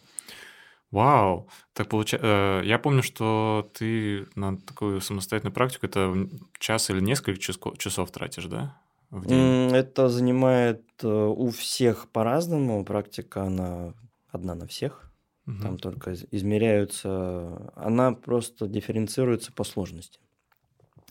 Вау! 0.96 1.50
Так 1.74 1.90
получается, 1.90 2.26
э, 2.26 2.62
я 2.66 2.80
помню, 2.80 3.04
что 3.04 3.70
ты 3.74 4.28
на 4.36 4.56
такую 4.56 5.02
самостоятельную 5.02 5.54
практику 5.54 5.88
это 5.88 6.30
час 6.58 6.90
или 6.90 7.02
несколько 7.02 7.38
часов 7.38 8.12
тратишь, 8.12 8.46
да? 8.46 8.78
В 9.10 9.26
день? 9.26 9.76
Это 9.76 10.08
занимает 10.08 10.84
э, 11.04 11.08
у 11.08 11.50
всех 11.50 12.08
по-разному. 12.12 12.86
Практика, 12.86 13.44
она 13.44 13.94
одна 14.30 14.56
на 14.56 14.68
всех. 14.68 15.12
Угу. 15.48 15.62
Там 15.62 15.78
только 15.80 16.14
измеряются... 16.32 17.74
Она 17.76 18.14
просто 18.14 18.66
дифференцируется 18.68 19.52
по 19.52 19.66
сложности. 19.66 20.20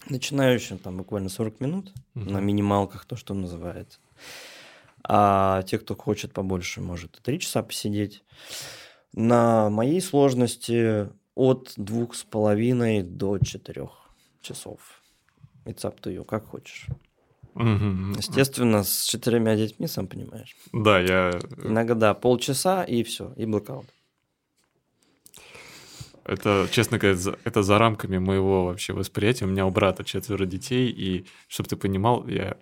Начинающим 0.09 0.79
там 0.79 0.97
буквально 0.97 1.29
40 1.29 1.61
минут 1.61 1.93
угу. 2.15 2.31
на 2.31 2.39
минималках, 2.39 3.05
то, 3.05 3.17
что 3.17 3.35
называется. 3.35 3.99
А 5.07 5.63
те, 5.65 5.79
кто 5.79 5.95
хочет 5.95 6.33
побольше, 6.33 6.81
может 6.81 7.19
и 7.19 7.23
3 7.23 7.39
часа 7.39 7.63
посидеть. 7.63 8.25
На 9.17 9.71
моей 9.71 10.01
сложности 10.01 11.09
от 11.37 11.73
двух 11.77 12.17
с 12.17 12.25
половиной 12.25 13.03
до 13.03 13.39
четырех 13.39 13.91
часов. 14.41 14.81
It's 15.65 15.83
up 15.83 16.01
to 16.03 16.13
you, 16.13 16.25
как 16.25 16.47
хочешь. 16.47 16.87
Угу. 17.55 18.17
Естественно, 18.17 18.83
с 18.83 19.05
четырьмя 19.05 19.55
детьми, 19.55 19.87
сам 19.87 20.09
понимаешь. 20.09 20.57
Да, 20.73 20.99
я... 20.99 21.31
Иногда 21.63 22.13
полчаса 22.15 22.83
и 22.83 23.05
все, 23.05 23.33
и 23.37 23.47
блокаут. 23.47 23.87
Это, 26.25 26.67
честно 26.73 26.99
говоря, 26.99 27.19
это 27.45 27.63
за 27.63 27.79
рамками 27.79 28.19
моего 28.19 28.65
вообще 28.65 28.95
восприятия. 28.95 29.45
У 29.45 29.49
меня 29.49 29.67
у 29.67 29.71
брата 29.71 30.03
четверо 30.05 30.47
детей, 30.47 30.91
и 30.91 31.27
чтобы 31.47 31.69
ты 31.69 31.77
понимал, 31.77 32.27
я 32.27 32.57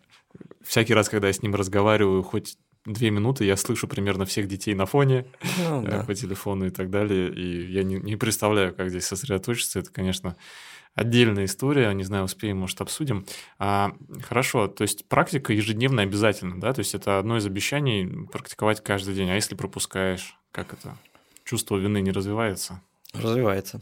всякий 0.63 0.93
раз, 0.95 1.09
когда 1.09 1.29
я 1.29 1.33
с 1.33 1.43
ним 1.43 1.55
разговариваю, 1.55 2.23
хоть 2.23 2.59
две 2.85 3.11
минуты 3.11 3.45
я 3.45 3.57
слышу 3.57 3.87
примерно 3.87 4.25
всех 4.25 4.49
детей 4.49 4.75
на 4.75 4.87
фоне 4.87 5.27
ну, 5.59 5.85
э, 5.85 5.91
да. 5.91 6.05
по 6.05 6.15
телефону 6.15 6.67
и 6.67 6.71
так 6.71 6.91
далее. 6.91 7.33
И 7.33 7.73
я 7.73 7.83
не, 7.83 7.97
не 7.97 8.17
представляю, 8.17 8.75
как 8.75 8.91
здесь 8.91 9.07
сосредоточиться. 9.07 9.79
Это, 9.79 9.91
конечно, 9.93 10.37
отдельная 10.95 11.45
история. 11.45 11.93
Не 11.93 12.05
знаю, 12.05 12.25
успеем, 12.25 12.59
может, 12.59 12.81
обсудим. 12.81 13.27
А, 13.59 13.93
хорошо, 14.23 14.69
то 14.69 14.83
есть 14.83 15.07
практика 15.07 15.53
ежедневно 15.53 16.03
обязательно, 16.03 16.61
да? 16.61 16.73
То 16.73 16.81
есть 16.81 16.95
это 16.95 17.19
одно 17.19 17.37
из 17.37 17.47
обещаний 17.47 18.27
практиковать 18.27 18.83
каждый 18.83 19.15
день. 19.15 19.31
А 19.31 19.35
если 19.35 19.55
пропускаешь, 19.55 20.37
как 20.51 20.73
это? 20.73 20.97
Чувство 21.45 21.77
вины 21.77 22.01
не 22.01 22.11
развивается? 22.11 22.83
Развивается. 23.15 23.81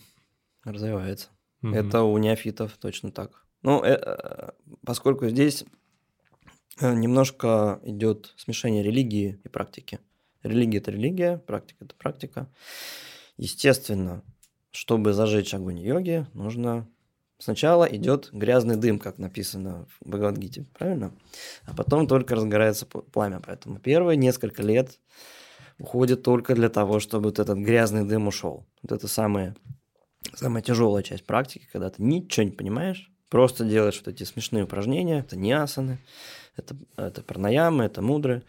Развивается. 0.65 1.29
Угу. 1.63 1.75
Это 1.75 2.03
у 2.03 2.17
неофитов 2.19 2.73
точно 2.79 3.11
так. 3.11 3.45
Ну, 3.63 3.83
э, 3.83 3.95
э 3.95 4.51
поскольку 4.85 5.29
здесь 5.29 5.65
немножко 6.81 7.81
идет 7.83 8.35
смешение 8.37 8.83
религии 8.83 9.41
и 9.45 9.49
практики. 9.49 10.01
Религия– 10.43 10.79
это 10.79 10.91
религия, 10.91 11.39
практика– 11.39 11.85
это 11.85 11.95
практика. 11.95 12.49
Естественно, 13.37 14.23
чтобы 14.71 15.13
зажечь 15.13 15.55
огонь 15.55 15.79
йоги, 15.79 16.27
нужно 16.33 16.89
сначала 17.39 17.85
идет 17.85 18.29
грязный 18.33 18.77
дым, 18.77 18.99
как 18.99 19.19
написано 19.19 19.87
в 19.87 20.09
Бхагавадгите, 20.09 20.67
правильно? 20.79 21.13
А 21.65 21.75
потом 21.75 22.07
только 22.07 22.35
разгорается 22.35 22.87
пламя. 22.87 23.41
Поэтому 23.45 23.79
первые 23.79 24.17
несколько 24.17 24.63
лет 24.63 24.99
уходит 25.79 26.23
только 26.23 26.55
для 26.55 26.69
того, 26.69 27.01
чтобы 27.01 27.27
вот 27.27 27.39
этот 27.39 27.59
грязный 27.59 28.05
дым 28.05 28.29
ушел. 28.29 28.67
Вот 28.83 28.93
это 28.93 29.09
самая, 29.09 29.57
самая 30.35 30.63
тяжелая 30.63 31.03
часть 31.03 31.25
практики, 31.25 31.69
когда 31.73 31.91
ты 31.91 32.03
ничего 32.03 32.45
не 32.45 32.53
понимаешь, 32.53 33.11
просто 33.29 33.65
делаешь 33.65 34.01
вот 34.05 34.09
эти 34.09 34.25
смешные 34.25 34.65
упражнения, 34.65 35.21
это 35.21 35.37
не 35.37 35.53
асаны, 35.53 35.99
это, 36.57 36.77
это 36.97 37.23
пранаямы, 37.23 37.85
это 37.85 38.03
мудры. 38.03 38.43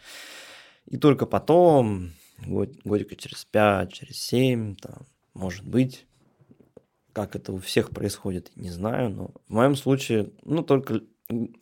И 0.85 0.97
только 0.97 1.25
потом, 1.25 2.11
год, 2.45 2.71
годика 2.83 3.15
через 3.15 3.45
5, 3.45 3.93
через 3.93 4.17
7, 4.21 4.75
там, 4.75 5.05
может 5.33 5.65
быть, 5.65 6.05
как 7.13 7.35
это 7.35 7.53
у 7.53 7.57
всех 7.57 7.91
происходит, 7.91 8.51
не 8.55 8.69
знаю, 8.69 9.09
но 9.09 9.31
в 9.47 9.53
моем 9.53 9.75
случае, 9.75 10.31
ну, 10.43 10.63
только 10.63 11.01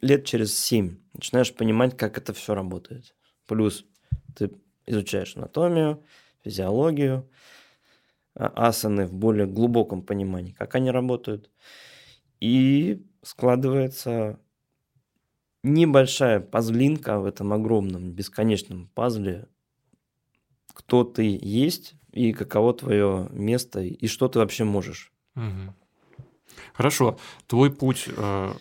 лет 0.01 0.25
через 0.25 0.57
7 0.57 0.97
начинаешь 1.13 1.53
понимать, 1.53 1.97
как 1.97 2.17
это 2.17 2.33
все 2.33 2.53
работает. 2.53 3.15
Плюс 3.45 3.85
ты 4.35 4.51
изучаешь 4.85 5.35
анатомию, 5.35 6.03
физиологию, 6.43 7.29
а, 8.35 8.67
асаны 8.67 9.05
в 9.05 9.13
более 9.13 9.47
глубоком 9.47 10.01
понимании, 10.01 10.53
как 10.53 10.75
они 10.75 10.91
работают. 10.91 11.49
И 12.39 13.05
складывается 13.21 14.39
небольшая 15.63 16.39
пазлинка 16.39 17.19
в 17.19 17.25
этом 17.25 17.53
огромном, 17.53 18.11
бесконечном 18.11 18.87
пазле, 18.93 19.47
кто 20.73 21.03
ты 21.03 21.37
есть 21.41 21.95
и 22.11 22.33
каково 22.33 22.73
твое 22.73 23.27
место, 23.31 23.81
и 23.81 24.07
что 24.07 24.27
ты 24.27 24.39
вообще 24.39 24.63
можешь. 24.63 25.11
Угу. 25.35 25.73
Хорошо. 26.73 27.17
Твой 27.47 27.71
путь 27.71 28.05
э, 28.07 28.53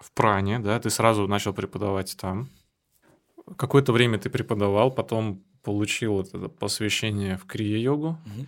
в 0.00 0.12
Пране, 0.12 0.58
да, 0.58 0.78
ты 0.78 0.90
сразу 0.90 1.26
начал 1.26 1.52
преподавать 1.52 2.16
там. 2.16 2.48
Какое-то 3.56 3.92
время 3.92 4.18
ты 4.18 4.30
преподавал, 4.30 4.90
потом 4.90 5.42
получил 5.62 6.14
вот 6.14 6.28
это 6.28 6.48
посвящение 6.48 7.36
в 7.36 7.46
крия-йогу. 7.46 8.08
Угу. 8.08 8.46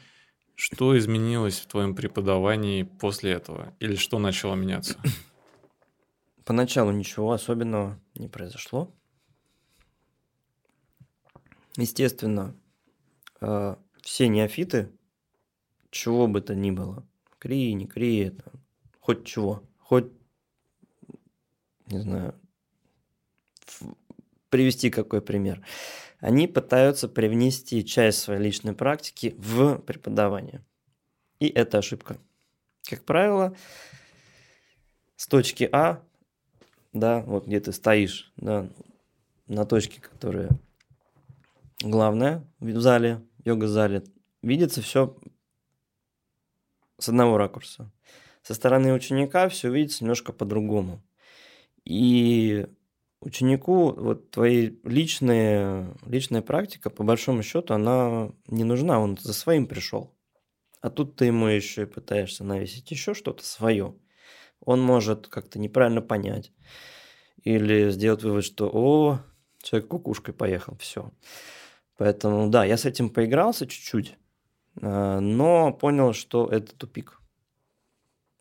Что 0.54 0.96
изменилось 0.98 1.58
в 1.58 1.66
твоем 1.66 1.94
преподавании 1.94 2.82
после 2.82 3.32
этого? 3.32 3.74
Или 3.80 3.96
что 3.96 4.18
начало 4.18 4.54
меняться? 4.54 4.96
Поначалу 6.44 6.90
ничего 6.90 7.32
особенного 7.32 8.00
не 8.14 8.28
произошло. 8.28 8.92
Естественно, 11.76 12.56
э, 13.40 13.76
все 14.02 14.28
неофиты, 14.28 14.90
чего 15.90 16.26
бы 16.26 16.40
то 16.40 16.54
ни 16.54 16.70
было, 16.70 17.06
крии, 17.38 17.72
не 17.72 17.86
крии, 17.86 18.30
там, 18.30 18.62
хоть 18.98 19.24
чего, 19.24 19.62
хоть, 19.78 20.12
не 21.86 21.98
знаю, 22.00 22.34
привести 24.50 24.90
какой 24.90 25.22
пример, 25.22 25.64
они 26.18 26.46
пытаются 26.48 27.08
привнести 27.08 27.84
часть 27.84 28.18
своей 28.18 28.42
личной 28.42 28.74
практики 28.74 29.34
в 29.38 29.78
преподавание. 29.78 30.64
И 31.38 31.48
это 31.48 31.78
ошибка. 31.78 32.18
Как 32.84 33.04
правило, 33.04 33.56
с 35.16 35.26
точки 35.26 35.68
А 35.72 36.02
да, 36.92 37.20
вот 37.22 37.46
где 37.46 37.60
ты 37.60 37.72
стоишь, 37.72 38.32
да, 38.36 38.68
на 39.46 39.64
точке, 39.64 40.00
которая 40.00 40.50
главная 41.82 42.44
в 42.58 42.80
зале, 42.80 43.22
йога-зале, 43.44 44.04
видится 44.42 44.82
все 44.82 45.16
с 46.98 47.08
одного 47.08 47.36
ракурса. 47.36 47.90
Со 48.42 48.54
стороны 48.54 48.92
ученика 48.92 49.48
все 49.48 49.70
видится 49.70 50.04
немножко 50.04 50.32
по-другому. 50.32 51.02
И 51.84 52.66
ученику 53.20 53.92
вот 53.92 54.30
твоя 54.30 54.70
личная, 54.84 55.94
личная 56.06 56.42
практика, 56.42 56.90
по 56.90 57.04
большому 57.04 57.42
счету, 57.42 57.74
она 57.74 58.30
не 58.46 58.64
нужна, 58.64 59.00
он 59.00 59.18
за 59.18 59.32
своим 59.32 59.66
пришел. 59.66 60.14
а 60.80 60.88
тут 60.88 61.16
ты 61.16 61.26
ему 61.26 61.46
еще 61.46 61.82
и 61.82 61.86
пытаешься 61.86 62.42
навесить 62.42 62.90
еще 62.90 63.12
что-то 63.12 63.44
свое, 63.44 63.94
он 64.64 64.80
может 64.80 65.28
как-то 65.28 65.58
неправильно 65.58 66.02
понять 66.02 66.52
или 67.42 67.90
сделать 67.90 68.22
вывод, 68.22 68.44
что 68.44 68.70
«О, 68.72 69.20
человек 69.62 69.88
кукушкой 69.88 70.34
поехал, 70.34 70.76
все». 70.78 71.10
Поэтому, 71.96 72.48
да, 72.48 72.64
я 72.64 72.76
с 72.76 72.86
этим 72.86 73.10
поигрался 73.10 73.66
чуть-чуть, 73.66 74.16
а, 74.80 75.20
но 75.20 75.72
понял, 75.72 76.12
что 76.12 76.46
это 76.46 76.74
тупик. 76.74 77.20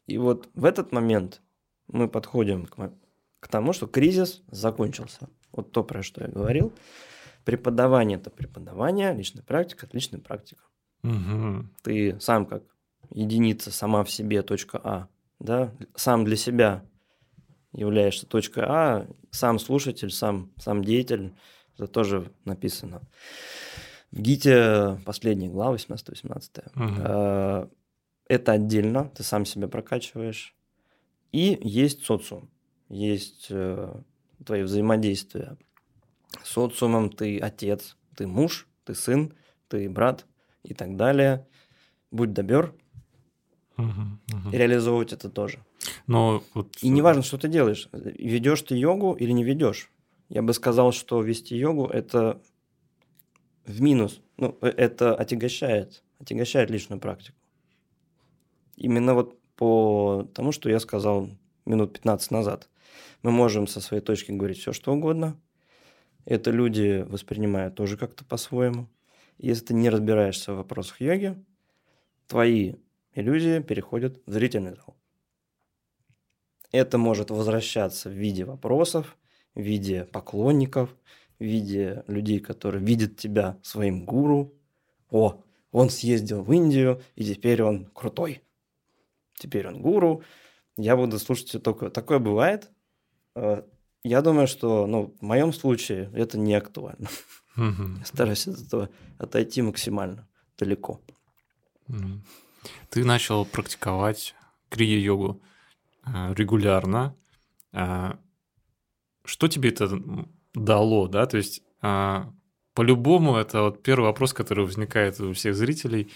И 0.08 0.18
вот 0.18 0.50
в 0.54 0.66
этот 0.66 0.92
момент 0.92 1.42
мы 1.88 2.08
подходим 2.08 2.66
к, 2.66 2.94
к 3.40 3.48
тому, 3.48 3.74
что 3.74 3.88
кризис 3.88 4.44
закончился. 4.50 5.30
Вот 5.52 5.72
то, 5.72 5.84
про 5.84 6.04
что 6.04 6.24
я 6.24 6.30
говорил. 6.30 6.74
Преподавание– 7.44 8.18
это 8.20 8.30
преподавание, 8.30 9.14
личная 9.14 9.44
практика– 9.44 9.86
это 9.88 9.98
личная 9.98 10.20
практика. 10.20 10.64
Угу. 11.04 11.66
Ты 11.84 12.20
сам 12.20 12.46
как 12.46 12.64
единица 13.10 13.72
сама 13.72 14.04
в 14.04 14.12
себе, 14.12 14.42
точка 14.42 14.80
А, 14.84 15.08
да, 15.40 15.74
сам 15.96 16.26
для 16.26 16.36
себя 16.36 16.86
являешься 17.74 18.26
точкой 18.26 18.64
А, 18.68 19.08
сам 19.32 19.60
слушатель, 19.60 20.12
сам, 20.12 20.52
сам 20.58 20.84
деятель, 20.84 21.34
это 21.76 21.88
тоже 21.88 22.32
написано. 22.46 23.02
В 24.12 24.22
ГИТе 24.22 25.00
последние 25.06 25.50
главы, 25.50 25.78
18-18. 25.78 27.66
Угу. 27.66 27.72
Это 28.28 28.52
отдельно, 28.52 29.10
ты 29.10 29.24
сам 29.24 29.46
себя 29.46 29.68
прокачиваешь. 29.68 30.56
И 31.32 31.60
есть 31.62 32.04
социум, 32.04 32.50
есть 32.90 33.48
э, 33.50 34.02
твои 34.46 34.64
взаимодействия. 34.64 35.58
С 36.44 36.52
социумом 36.52 37.12
ты 37.12 37.40
отец, 37.40 37.98
ты 38.16 38.28
муж, 38.28 38.68
ты 38.84 38.96
сын, 38.96 39.34
ты 39.68 39.90
брат 39.90 40.26
и 40.64 40.74
так 40.74 40.96
далее. 40.96 41.48
Будь 42.12 42.34
добер, 42.34 42.74
угу, 43.80 44.38
угу. 44.38 44.50
и 44.52 44.58
реализовывать 44.58 45.14
это 45.14 45.30
тоже. 45.30 45.60
Но 46.08 46.44
вот... 46.54 46.78
И 46.82 46.90
неважно, 46.90 47.24
что 47.24 47.38
ты 47.38 47.48
делаешь, 47.48 47.90
ведешь 47.92 48.62
ты 48.62 48.76
йогу 48.76 49.14
или 49.14 49.32
не 49.32 49.44
ведешь. 49.44 49.90
Я 50.30 50.42
бы 50.42 50.54
сказал, 50.54 50.92
что 50.92 51.22
вести 51.22 51.56
йогу 51.58 51.86
это 51.88 52.42
в 53.66 53.82
минус. 53.82 54.22
Ну, 54.38 54.58
э, 54.62 54.68
это 54.68 55.16
отягощает, 55.16 56.04
отягощает 56.20 56.70
личную 56.70 57.00
практику. 57.00 57.38
Именно 58.76 59.14
вот 59.14 59.40
по 59.56 60.28
тому, 60.34 60.52
что 60.52 60.70
я 60.70 60.80
сказал 60.80 61.30
минут 61.66 61.94
15 61.94 62.32
назад. 62.32 62.70
Мы 63.24 63.32
можем 63.32 63.68
со 63.68 63.82
своей 63.82 64.02
точки 64.02 64.32
говорить 64.32 64.60
все, 64.60 64.72
что 64.72 64.94
угодно. 64.94 65.40
Это 66.26 66.52
люди 66.52 67.06
воспринимают 67.08 67.76
тоже 67.76 67.98
как-то 67.98 68.24
по-своему. 68.24 68.88
Если 69.38 69.66
ты 69.66 69.74
не 69.74 69.90
разбираешься 69.90 70.54
в 70.54 70.58
вопросах 70.58 71.02
йоги, 71.02 71.36
твои 72.28 72.76
иллюзии 73.14 73.60
переходят 73.60 74.22
в 74.26 74.32
зрительный 74.32 74.76
зал. 74.76 74.96
Это 76.72 76.98
может 76.98 77.32
возвращаться 77.32 78.10
в 78.10 78.14
виде 78.14 78.46
вопросов, 78.46 79.18
в 79.56 79.62
виде 79.62 80.06
поклонников, 80.06 80.96
в 81.40 81.44
виде 81.44 82.04
людей, 82.08 82.40
которые 82.40 82.84
видят 82.84 83.18
тебя 83.18 83.58
своим 83.64 84.06
гуру. 84.06 84.54
О, 85.10 85.42
он 85.72 85.90
съездил 85.90 86.44
в 86.44 86.52
Индию, 86.52 87.02
и 87.16 87.24
теперь 87.24 87.64
он 87.64 87.86
крутой. 87.86 88.44
Теперь 89.36 89.68
он 89.68 89.82
гуру. 89.82 90.24
Я 90.78 90.96
буду 90.96 91.18
слушать 91.18 91.50
все 91.50 91.60
такое. 91.60 91.90
Такое 91.90 92.20
бывает. 92.20 92.70
Э, 93.36 93.64
я 94.04 94.22
думаю, 94.22 94.48
что 94.48 94.86
ну, 94.86 95.16
в 95.20 95.22
моем 95.24 95.54
случае 95.54 96.12
это 96.14 96.38
не 96.38 96.54
актуально. 96.54 97.08
Я 97.58 98.06
стараюсь 98.06 98.48
от 98.48 98.62
этого 98.62 98.90
отойти 99.18 99.62
максимально 99.62 100.28
далеко. 100.58 101.02
Ты 102.90 103.06
начал 103.06 103.46
практиковать 103.46 104.36
крия-йогу 104.70 105.42
э, 106.06 106.34
регулярно. 106.36 107.16
Э, 107.74 108.14
что 109.26 109.48
тебе 109.48 109.70
это 109.70 109.90
дало, 110.54 111.08
да? 111.08 111.26
То 111.26 111.38
есть 111.38 111.62
по-любому 112.80 113.36
это 113.36 113.64
вот 113.64 113.84
первый 113.84 114.06
вопрос, 114.06 114.32
который 114.32 114.66
возникает 114.66 115.20
у 115.20 115.34
всех 115.34 115.54
зрителей. 115.54 116.10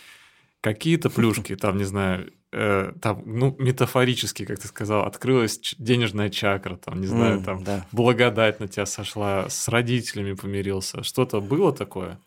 Какие-то 0.61 1.09
плюшки, 1.09 1.57
там, 1.57 1.75
не 1.75 1.83
знаю, 1.83 2.31
э, 2.53 2.93
там, 3.01 3.21
ну, 3.25 3.53
метафорически, 3.59 4.45
как 4.45 4.59
ты 4.59 4.67
сказал, 4.69 5.03
открылась 5.03 5.75
денежная 5.77 6.29
чакра, 6.29 6.77
там, 6.77 7.01
не 7.01 7.07
знаю, 7.07 7.39
mm, 7.39 7.43
там, 7.43 7.63
да. 7.65 7.85
благодать 7.91 8.61
на 8.61 8.69
тебя 8.69 8.85
сошла, 8.85 9.49
с 9.49 9.67
родителями 9.67 10.33
помирился. 10.33 11.03
Что-то 11.03 11.41
было 11.41 11.73
такое? 11.73 12.17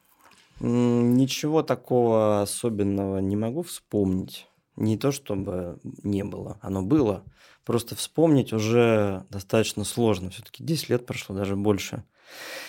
Ничего 0.61 1.63
такого 1.63 2.43
особенного 2.43 3.19
не 3.19 3.37
могу 3.37 3.63
вспомнить. 3.63 4.49
Не 4.77 4.97
то, 4.97 5.13
чтобы 5.13 5.79
не 6.03 6.25
было, 6.25 6.59
оно 6.61 6.83
было. 6.83 7.25
Просто 7.65 7.95
вспомнить 7.95 8.53
уже 8.53 9.25
достаточно 9.31 9.85
сложно. 9.85 10.31
Все-таки 10.31 10.63
10 10.63 10.91
лет 10.91 11.07
прошло, 11.07 11.35
даже 11.35 11.57
больше. 11.57 12.05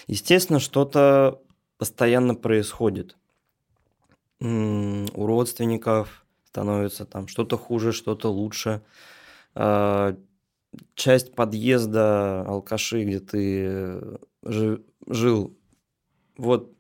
Естественно, 0.08 0.60
что-то 0.60 1.42
постоянно 1.78 2.36
происходит. 2.36 3.18
У 4.40 5.26
родственников, 5.26 6.26
становится 6.46 7.06
там 7.06 7.28
что-то 7.28 7.58
хуже, 7.58 7.92
что-то 7.92 8.32
лучше. 8.32 8.82
А, 9.54 10.18
часть 10.96 11.36
подъезда 11.36 12.42
алкаши, 12.48 13.04
где 13.04 13.20
ты 13.20 14.20
жил, 14.44 15.58
вот 16.38 16.77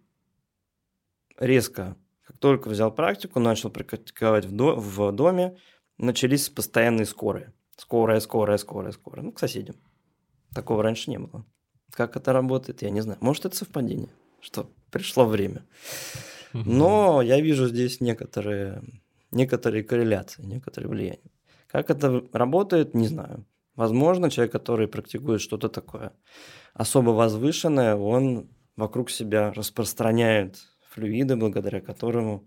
резко, 1.37 1.95
как 2.23 2.37
только 2.37 2.69
взял 2.69 2.91
практику, 2.91 3.39
начал 3.39 3.69
практиковать 3.69 4.45
в, 4.45 4.51
до, 4.51 4.75
в 4.75 5.11
доме, 5.11 5.57
начались 5.97 6.49
постоянные 6.49 7.05
скорые. 7.05 7.53
Скорая, 7.77 8.19
скорая, 8.19 8.57
скорая, 8.57 8.91
скорая. 8.91 9.23
Ну, 9.23 9.31
к 9.31 9.39
соседям. 9.39 9.75
Такого 10.53 10.83
раньше 10.83 11.09
не 11.09 11.19
было. 11.19 11.45
Как 11.91 12.15
это 12.15 12.33
работает, 12.33 12.81
я 12.81 12.89
не 12.89 13.01
знаю. 13.01 13.17
Может, 13.21 13.45
это 13.45 13.55
совпадение, 13.55 14.09
что 14.41 14.69
пришло 14.91 15.25
время. 15.25 15.65
Но 16.53 17.21
я 17.21 17.39
вижу 17.39 17.67
здесь 17.67 18.01
некоторые 18.01 18.81
некоторые 19.31 19.83
корреляции, 19.83 20.43
некоторые 20.43 20.89
влияния. 20.89 21.31
Как 21.67 21.89
это 21.89 22.23
работает, 22.31 22.93
не 22.93 23.07
знаю. 23.07 23.45
Возможно, 23.75 24.31
человек, 24.31 24.51
который 24.51 24.87
практикует 24.87 25.41
что-то 25.41 25.69
такое 25.69 26.13
особо 26.73 27.11
возвышенное, 27.11 27.95
он 27.95 28.49
вокруг 28.75 29.09
себя 29.09 29.51
распространяет 29.53 30.57
флюиды, 30.97 31.35
благодаря 31.35 31.79
которому 31.79 32.43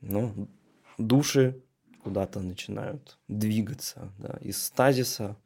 ну, 0.00 0.48
души 0.96 1.60
куда-то 2.04 2.40
начинают 2.40 3.18
двигаться. 3.26 4.12
Да. 4.18 4.38
Из 4.40 4.62
стазиса 4.62 5.36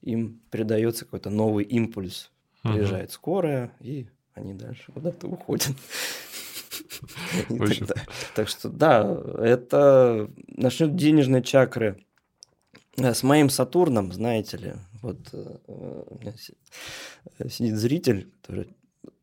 им 0.00 0.40
придается 0.50 1.04
какой-то 1.04 1.28
новый 1.30 1.64
импульс. 1.64 2.30
Приезжает 2.62 3.12
скорая, 3.12 3.72
и 3.80 4.06
они 4.34 4.54
дальше 4.54 4.90
куда-то 4.92 5.28
уходят. 5.28 5.72
Так 8.34 8.48
что 8.48 8.68
да, 8.68 9.02
это 9.38 10.30
насчет 10.46 10.96
денежной 10.96 11.42
чакры. 11.42 12.04
Э, 12.96 13.14
с 13.14 13.22
моим 13.22 13.48
Сатурном, 13.48 14.12
знаете 14.12 14.56
ли, 14.56 14.74
вот 15.02 15.18
э, 15.32 15.56
у 15.66 16.18
меня 16.18 16.32
сидит 17.48 17.76
зритель, 17.76 18.30
который 18.40 18.68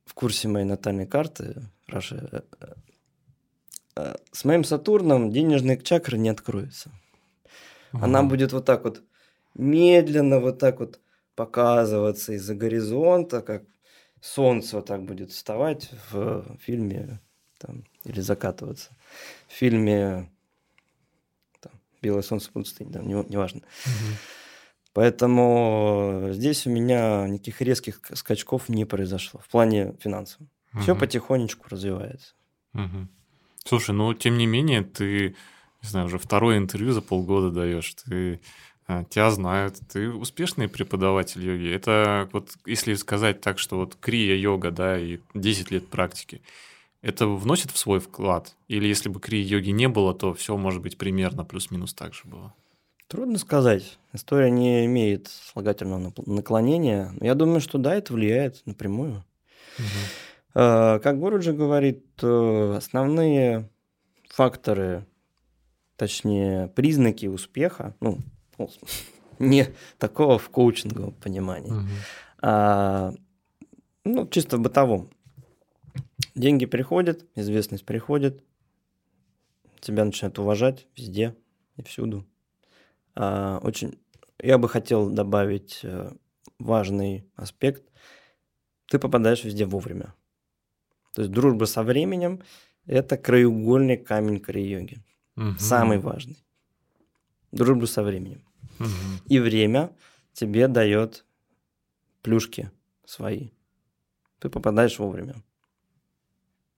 в 0.06 0.14
курсе 0.14 0.48
моей 0.48 0.66
натальной 0.66 1.06
карты, 1.06 1.62
Раша, 1.88 2.44
э, 3.96 4.16
с 4.32 4.46
моим 4.46 4.64
Сатурном 4.64 5.32
денежная 5.32 5.78
чакра 5.78 6.18
не 6.18 6.30
откроется. 6.30 6.92
Она 7.94 8.24
будет 8.24 8.52
вот 8.52 8.66
так 8.66 8.84
вот 8.84 9.02
медленно 9.56 10.40
вот 10.40 10.60
так 10.60 10.80
вот 10.80 11.00
показываться 11.36 12.34
из-за 12.34 12.56
горизонта, 12.56 13.42
как 13.42 13.64
солнце 14.22 14.78
вот 14.78 14.86
так 14.88 15.04
будет 15.04 15.32
вставать 15.32 15.90
в 16.12 16.58
фильме 16.60 17.20
там, 17.58 17.86
или 18.04 18.20
закатываться. 18.20 18.90
В 19.48 19.54
фильме 19.54 20.30
там, 21.60 21.72
«Белое 22.02 22.22
солнце 22.22 22.52
пустыни», 22.52 22.92
да, 22.92 23.02
неважно. 23.02 23.62
Не 23.86 23.92
угу. 23.92 24.18
Поэтому 24.94 26.30
здесь 26.32 26.66
у 26.66 26.72
меня 26.72 27.28
никаких 27.28 27.62
резких 27.62 28.02
скачков 28.16 28.68
не 28.68 28.84
произошло 28.84 29.40
в 29.40 29.48
плане 29.48 29.96
финансов. 30.00 30.42
Угу. 30.74 30.82
Все 30.82 30.96
потихонечку 30.96 31.66
развивается. 31.70 32.34
Угу. 32.74 33.08
Слушай, 33.66 33.96
ну 33.96 34.14
тем 34.14 34.38
не 34.38 34.46
менее, 34.46 34.84
ты, 34.84 35.36
не 35.82 35.90
знаю, 35.90 36.08
уже 36.08 36.18
второе 36.18 36.58
интервью 36.58 36.92
за 36.94 37.02
полгода 37.02 37.52
даешь. 37.52 37.94
Ты 38.06 38.40
а, 38.88 39.04
тебя 39.04 39.30
знают, 39.32 39.80
ты 39.92 40.10
успешный 40.10 40.70
преподаватель 40.70 41.44
йоги. 41.44 41.70
Это 41.70 42.30
вот 42.32 42.52
если 42.66 42.94
сказать 42.94 43.42
так, 43.42 43.60
что 43.60 43.78
вот 43.78 43.96
крия 44.00 44.36
йога, 44.36 44.72
да, 44.72 44.98
и 44.98 45.20
10 45.34 45.72
лет 45.72 45.88
практики, 45.88 46.42
это 47.02 47.28
вносит 47.28 47.72
в 47.72 47.78
свой 47.78 48.00
вклад? 48.00 48.56
Или 48.68 48.88
если 48.88 49.10
бы 49.10 49.20
крии-йоги 49.20 49.70
не 49.70 49.88
было, 49.88 50.14
то 50.14 50.34
все 50.34 50.58
может 50.58 50.82
быть 50.82 50.98
примерно 50.98 51.44
плюс-минус 51.44 51.94
так 51.94 52.14
же 52.14 52.24
было? 52.26 52.54
Трудно 53.08 53.38
сказать. 53.38 53.98
История 54.14 54.50
не 54.50 54.86
имеет 54.86 55.28
слагательного 55.28 56.14
наклонения. 56.26 57.14
Я 57.22 57.36
думаю, 57.36 57.62
что 57.62 57.78
да, 57.78 57.96
это 57.96 58.14
влияет 58.14 58.62
напрямую. 58.66 59.24
Угу. 59.80 59.86
Как 60.58 61.20
Гуруджи 61.20 61.54
говорит, 61.54 62.24
основные 62.24 63.70
факторы 64.28 65.06
точнее, 65.98 66.68
признаки 66.70 67.26
успеха, 67.26 67.96
ну, 68.00 68.20
не 69.40 69.68
такого 69.98 70.40
в 70.40 70.50
коучинговом 70.50 71.12
понимании, 71.14 71.72
угу. 71.72 71.88
а 72.42 73.14
ну, 74.06 74.28
чисто 74.28 74.58
в 74.58 74.62
бытовом. 74.62 75.10
Деньги 76.36 76.66
приходят, 76.66 77.26
известность 77.36 77.86
приходит, 77.86 78.44
тебя 79.82 80.06
начинают 80.06 80.40
уважать 80.40 80.88
везде 80.96 81.36
и 81.76 81.84
всюду. 81.84 82.26
А, 83.16 83.60
очень, 83.64 84.00
я 84.40 84.60
бы 84.60 84.70
хотел 84.70 85.10
добавить 85.10 85.80
э, 85.84 86.12
важный 86.60 87.26
аспект. 87.36 87.84
Ты 88.88 89.00
попадаешь 89.00 89.44
везде 89.44 89.66
вовремя. 89.66 90.14
То 91.18 91.24
есть 91.24 91.34
дружба 91.34 91.66
со 91.66 91.82
временем– 91.82 92.44
это 92.86 93.18
краеугольный 93.18 93.98
камень 93.98 94.40
кори-йоги. 94.40 95.04
Угу. 95.36 95.58
Самый 95.58 95.98
важный. 95.98 96.46
Дружба 97.52 97.88
со 97.88 98.04
временем. 98.04 98.44
Угу. 98.80 98.88
И 99.26 99.40
время 99.40 99.90
тебе 100.34 100.68
дает 100.68 101.26
плюшки 102.22 102.70
свои. 103.04 103.50
Ты 104.38 104.50
попадаешь 104.50 105.00
вовремя. 105.00 105.42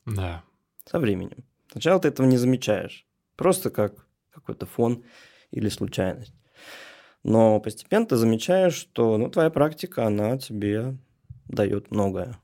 Да. 0.06 0.46
Со 0.86 1.00
временем. 1.00 1.44
Сначала 1.70 2.00
ты 2.00 2.08
этого 2.08 2.26
не 2.26 2.38
замечаешь. 2.38 3.06
Просто 3.36 3.70
как 3.70 4.08
какой-то 4.30 4.66
фон 4.66 5.04
или 5.52 5.68
случайность. 5.68 6.34
Но 7.24 7.60
постепенно 7.60 8.06
ты 8.06 8.16
замечаешь, 8.16 8.76
что 8.76 9.18
ну, 9.18 9.30
твоя 9.30 9.50
практика, 9.50 10.08
она 10.08 10.38
тебе 10.38 10.98
дает 11.50 11.92
многое. 11.92 12.40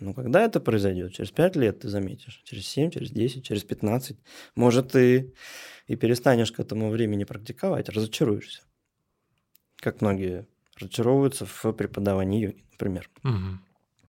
Но 0.00 0.12
когда 0.12 0.44
это 0.44 0.60
произойдет? 0.60 1.12
Через 1.12 1.30
5 1.30 1.56
лет 1.56 1.80
ты 1.80 1.88
заметишь. 1.88 2.42
Через 2.44 2.66
7, 2.66 2.90
через 2.90 3.10
10, 3.10 3.44
через 3.44 3.62
15. 3.62 4.18
Может, 4.56 4.92
ты 4.92 5.32
и 5.86 5.96
перестанешь 5.96 6.52
к 6.52 6.60
этому 6.60 6.90
времени 6.90 7.24
практиковать, 7.24 7.88
разочаруешься. 7.88 8.62
Как 9.76 10.00
многие 10.00 10.46
разочаровываются 10.76 11.46
в 11.46 11.72
преподавании 11.72 12.40
йоги, 12.40 12.64
например. 12.72 13.10
Угу. 13.22 13.58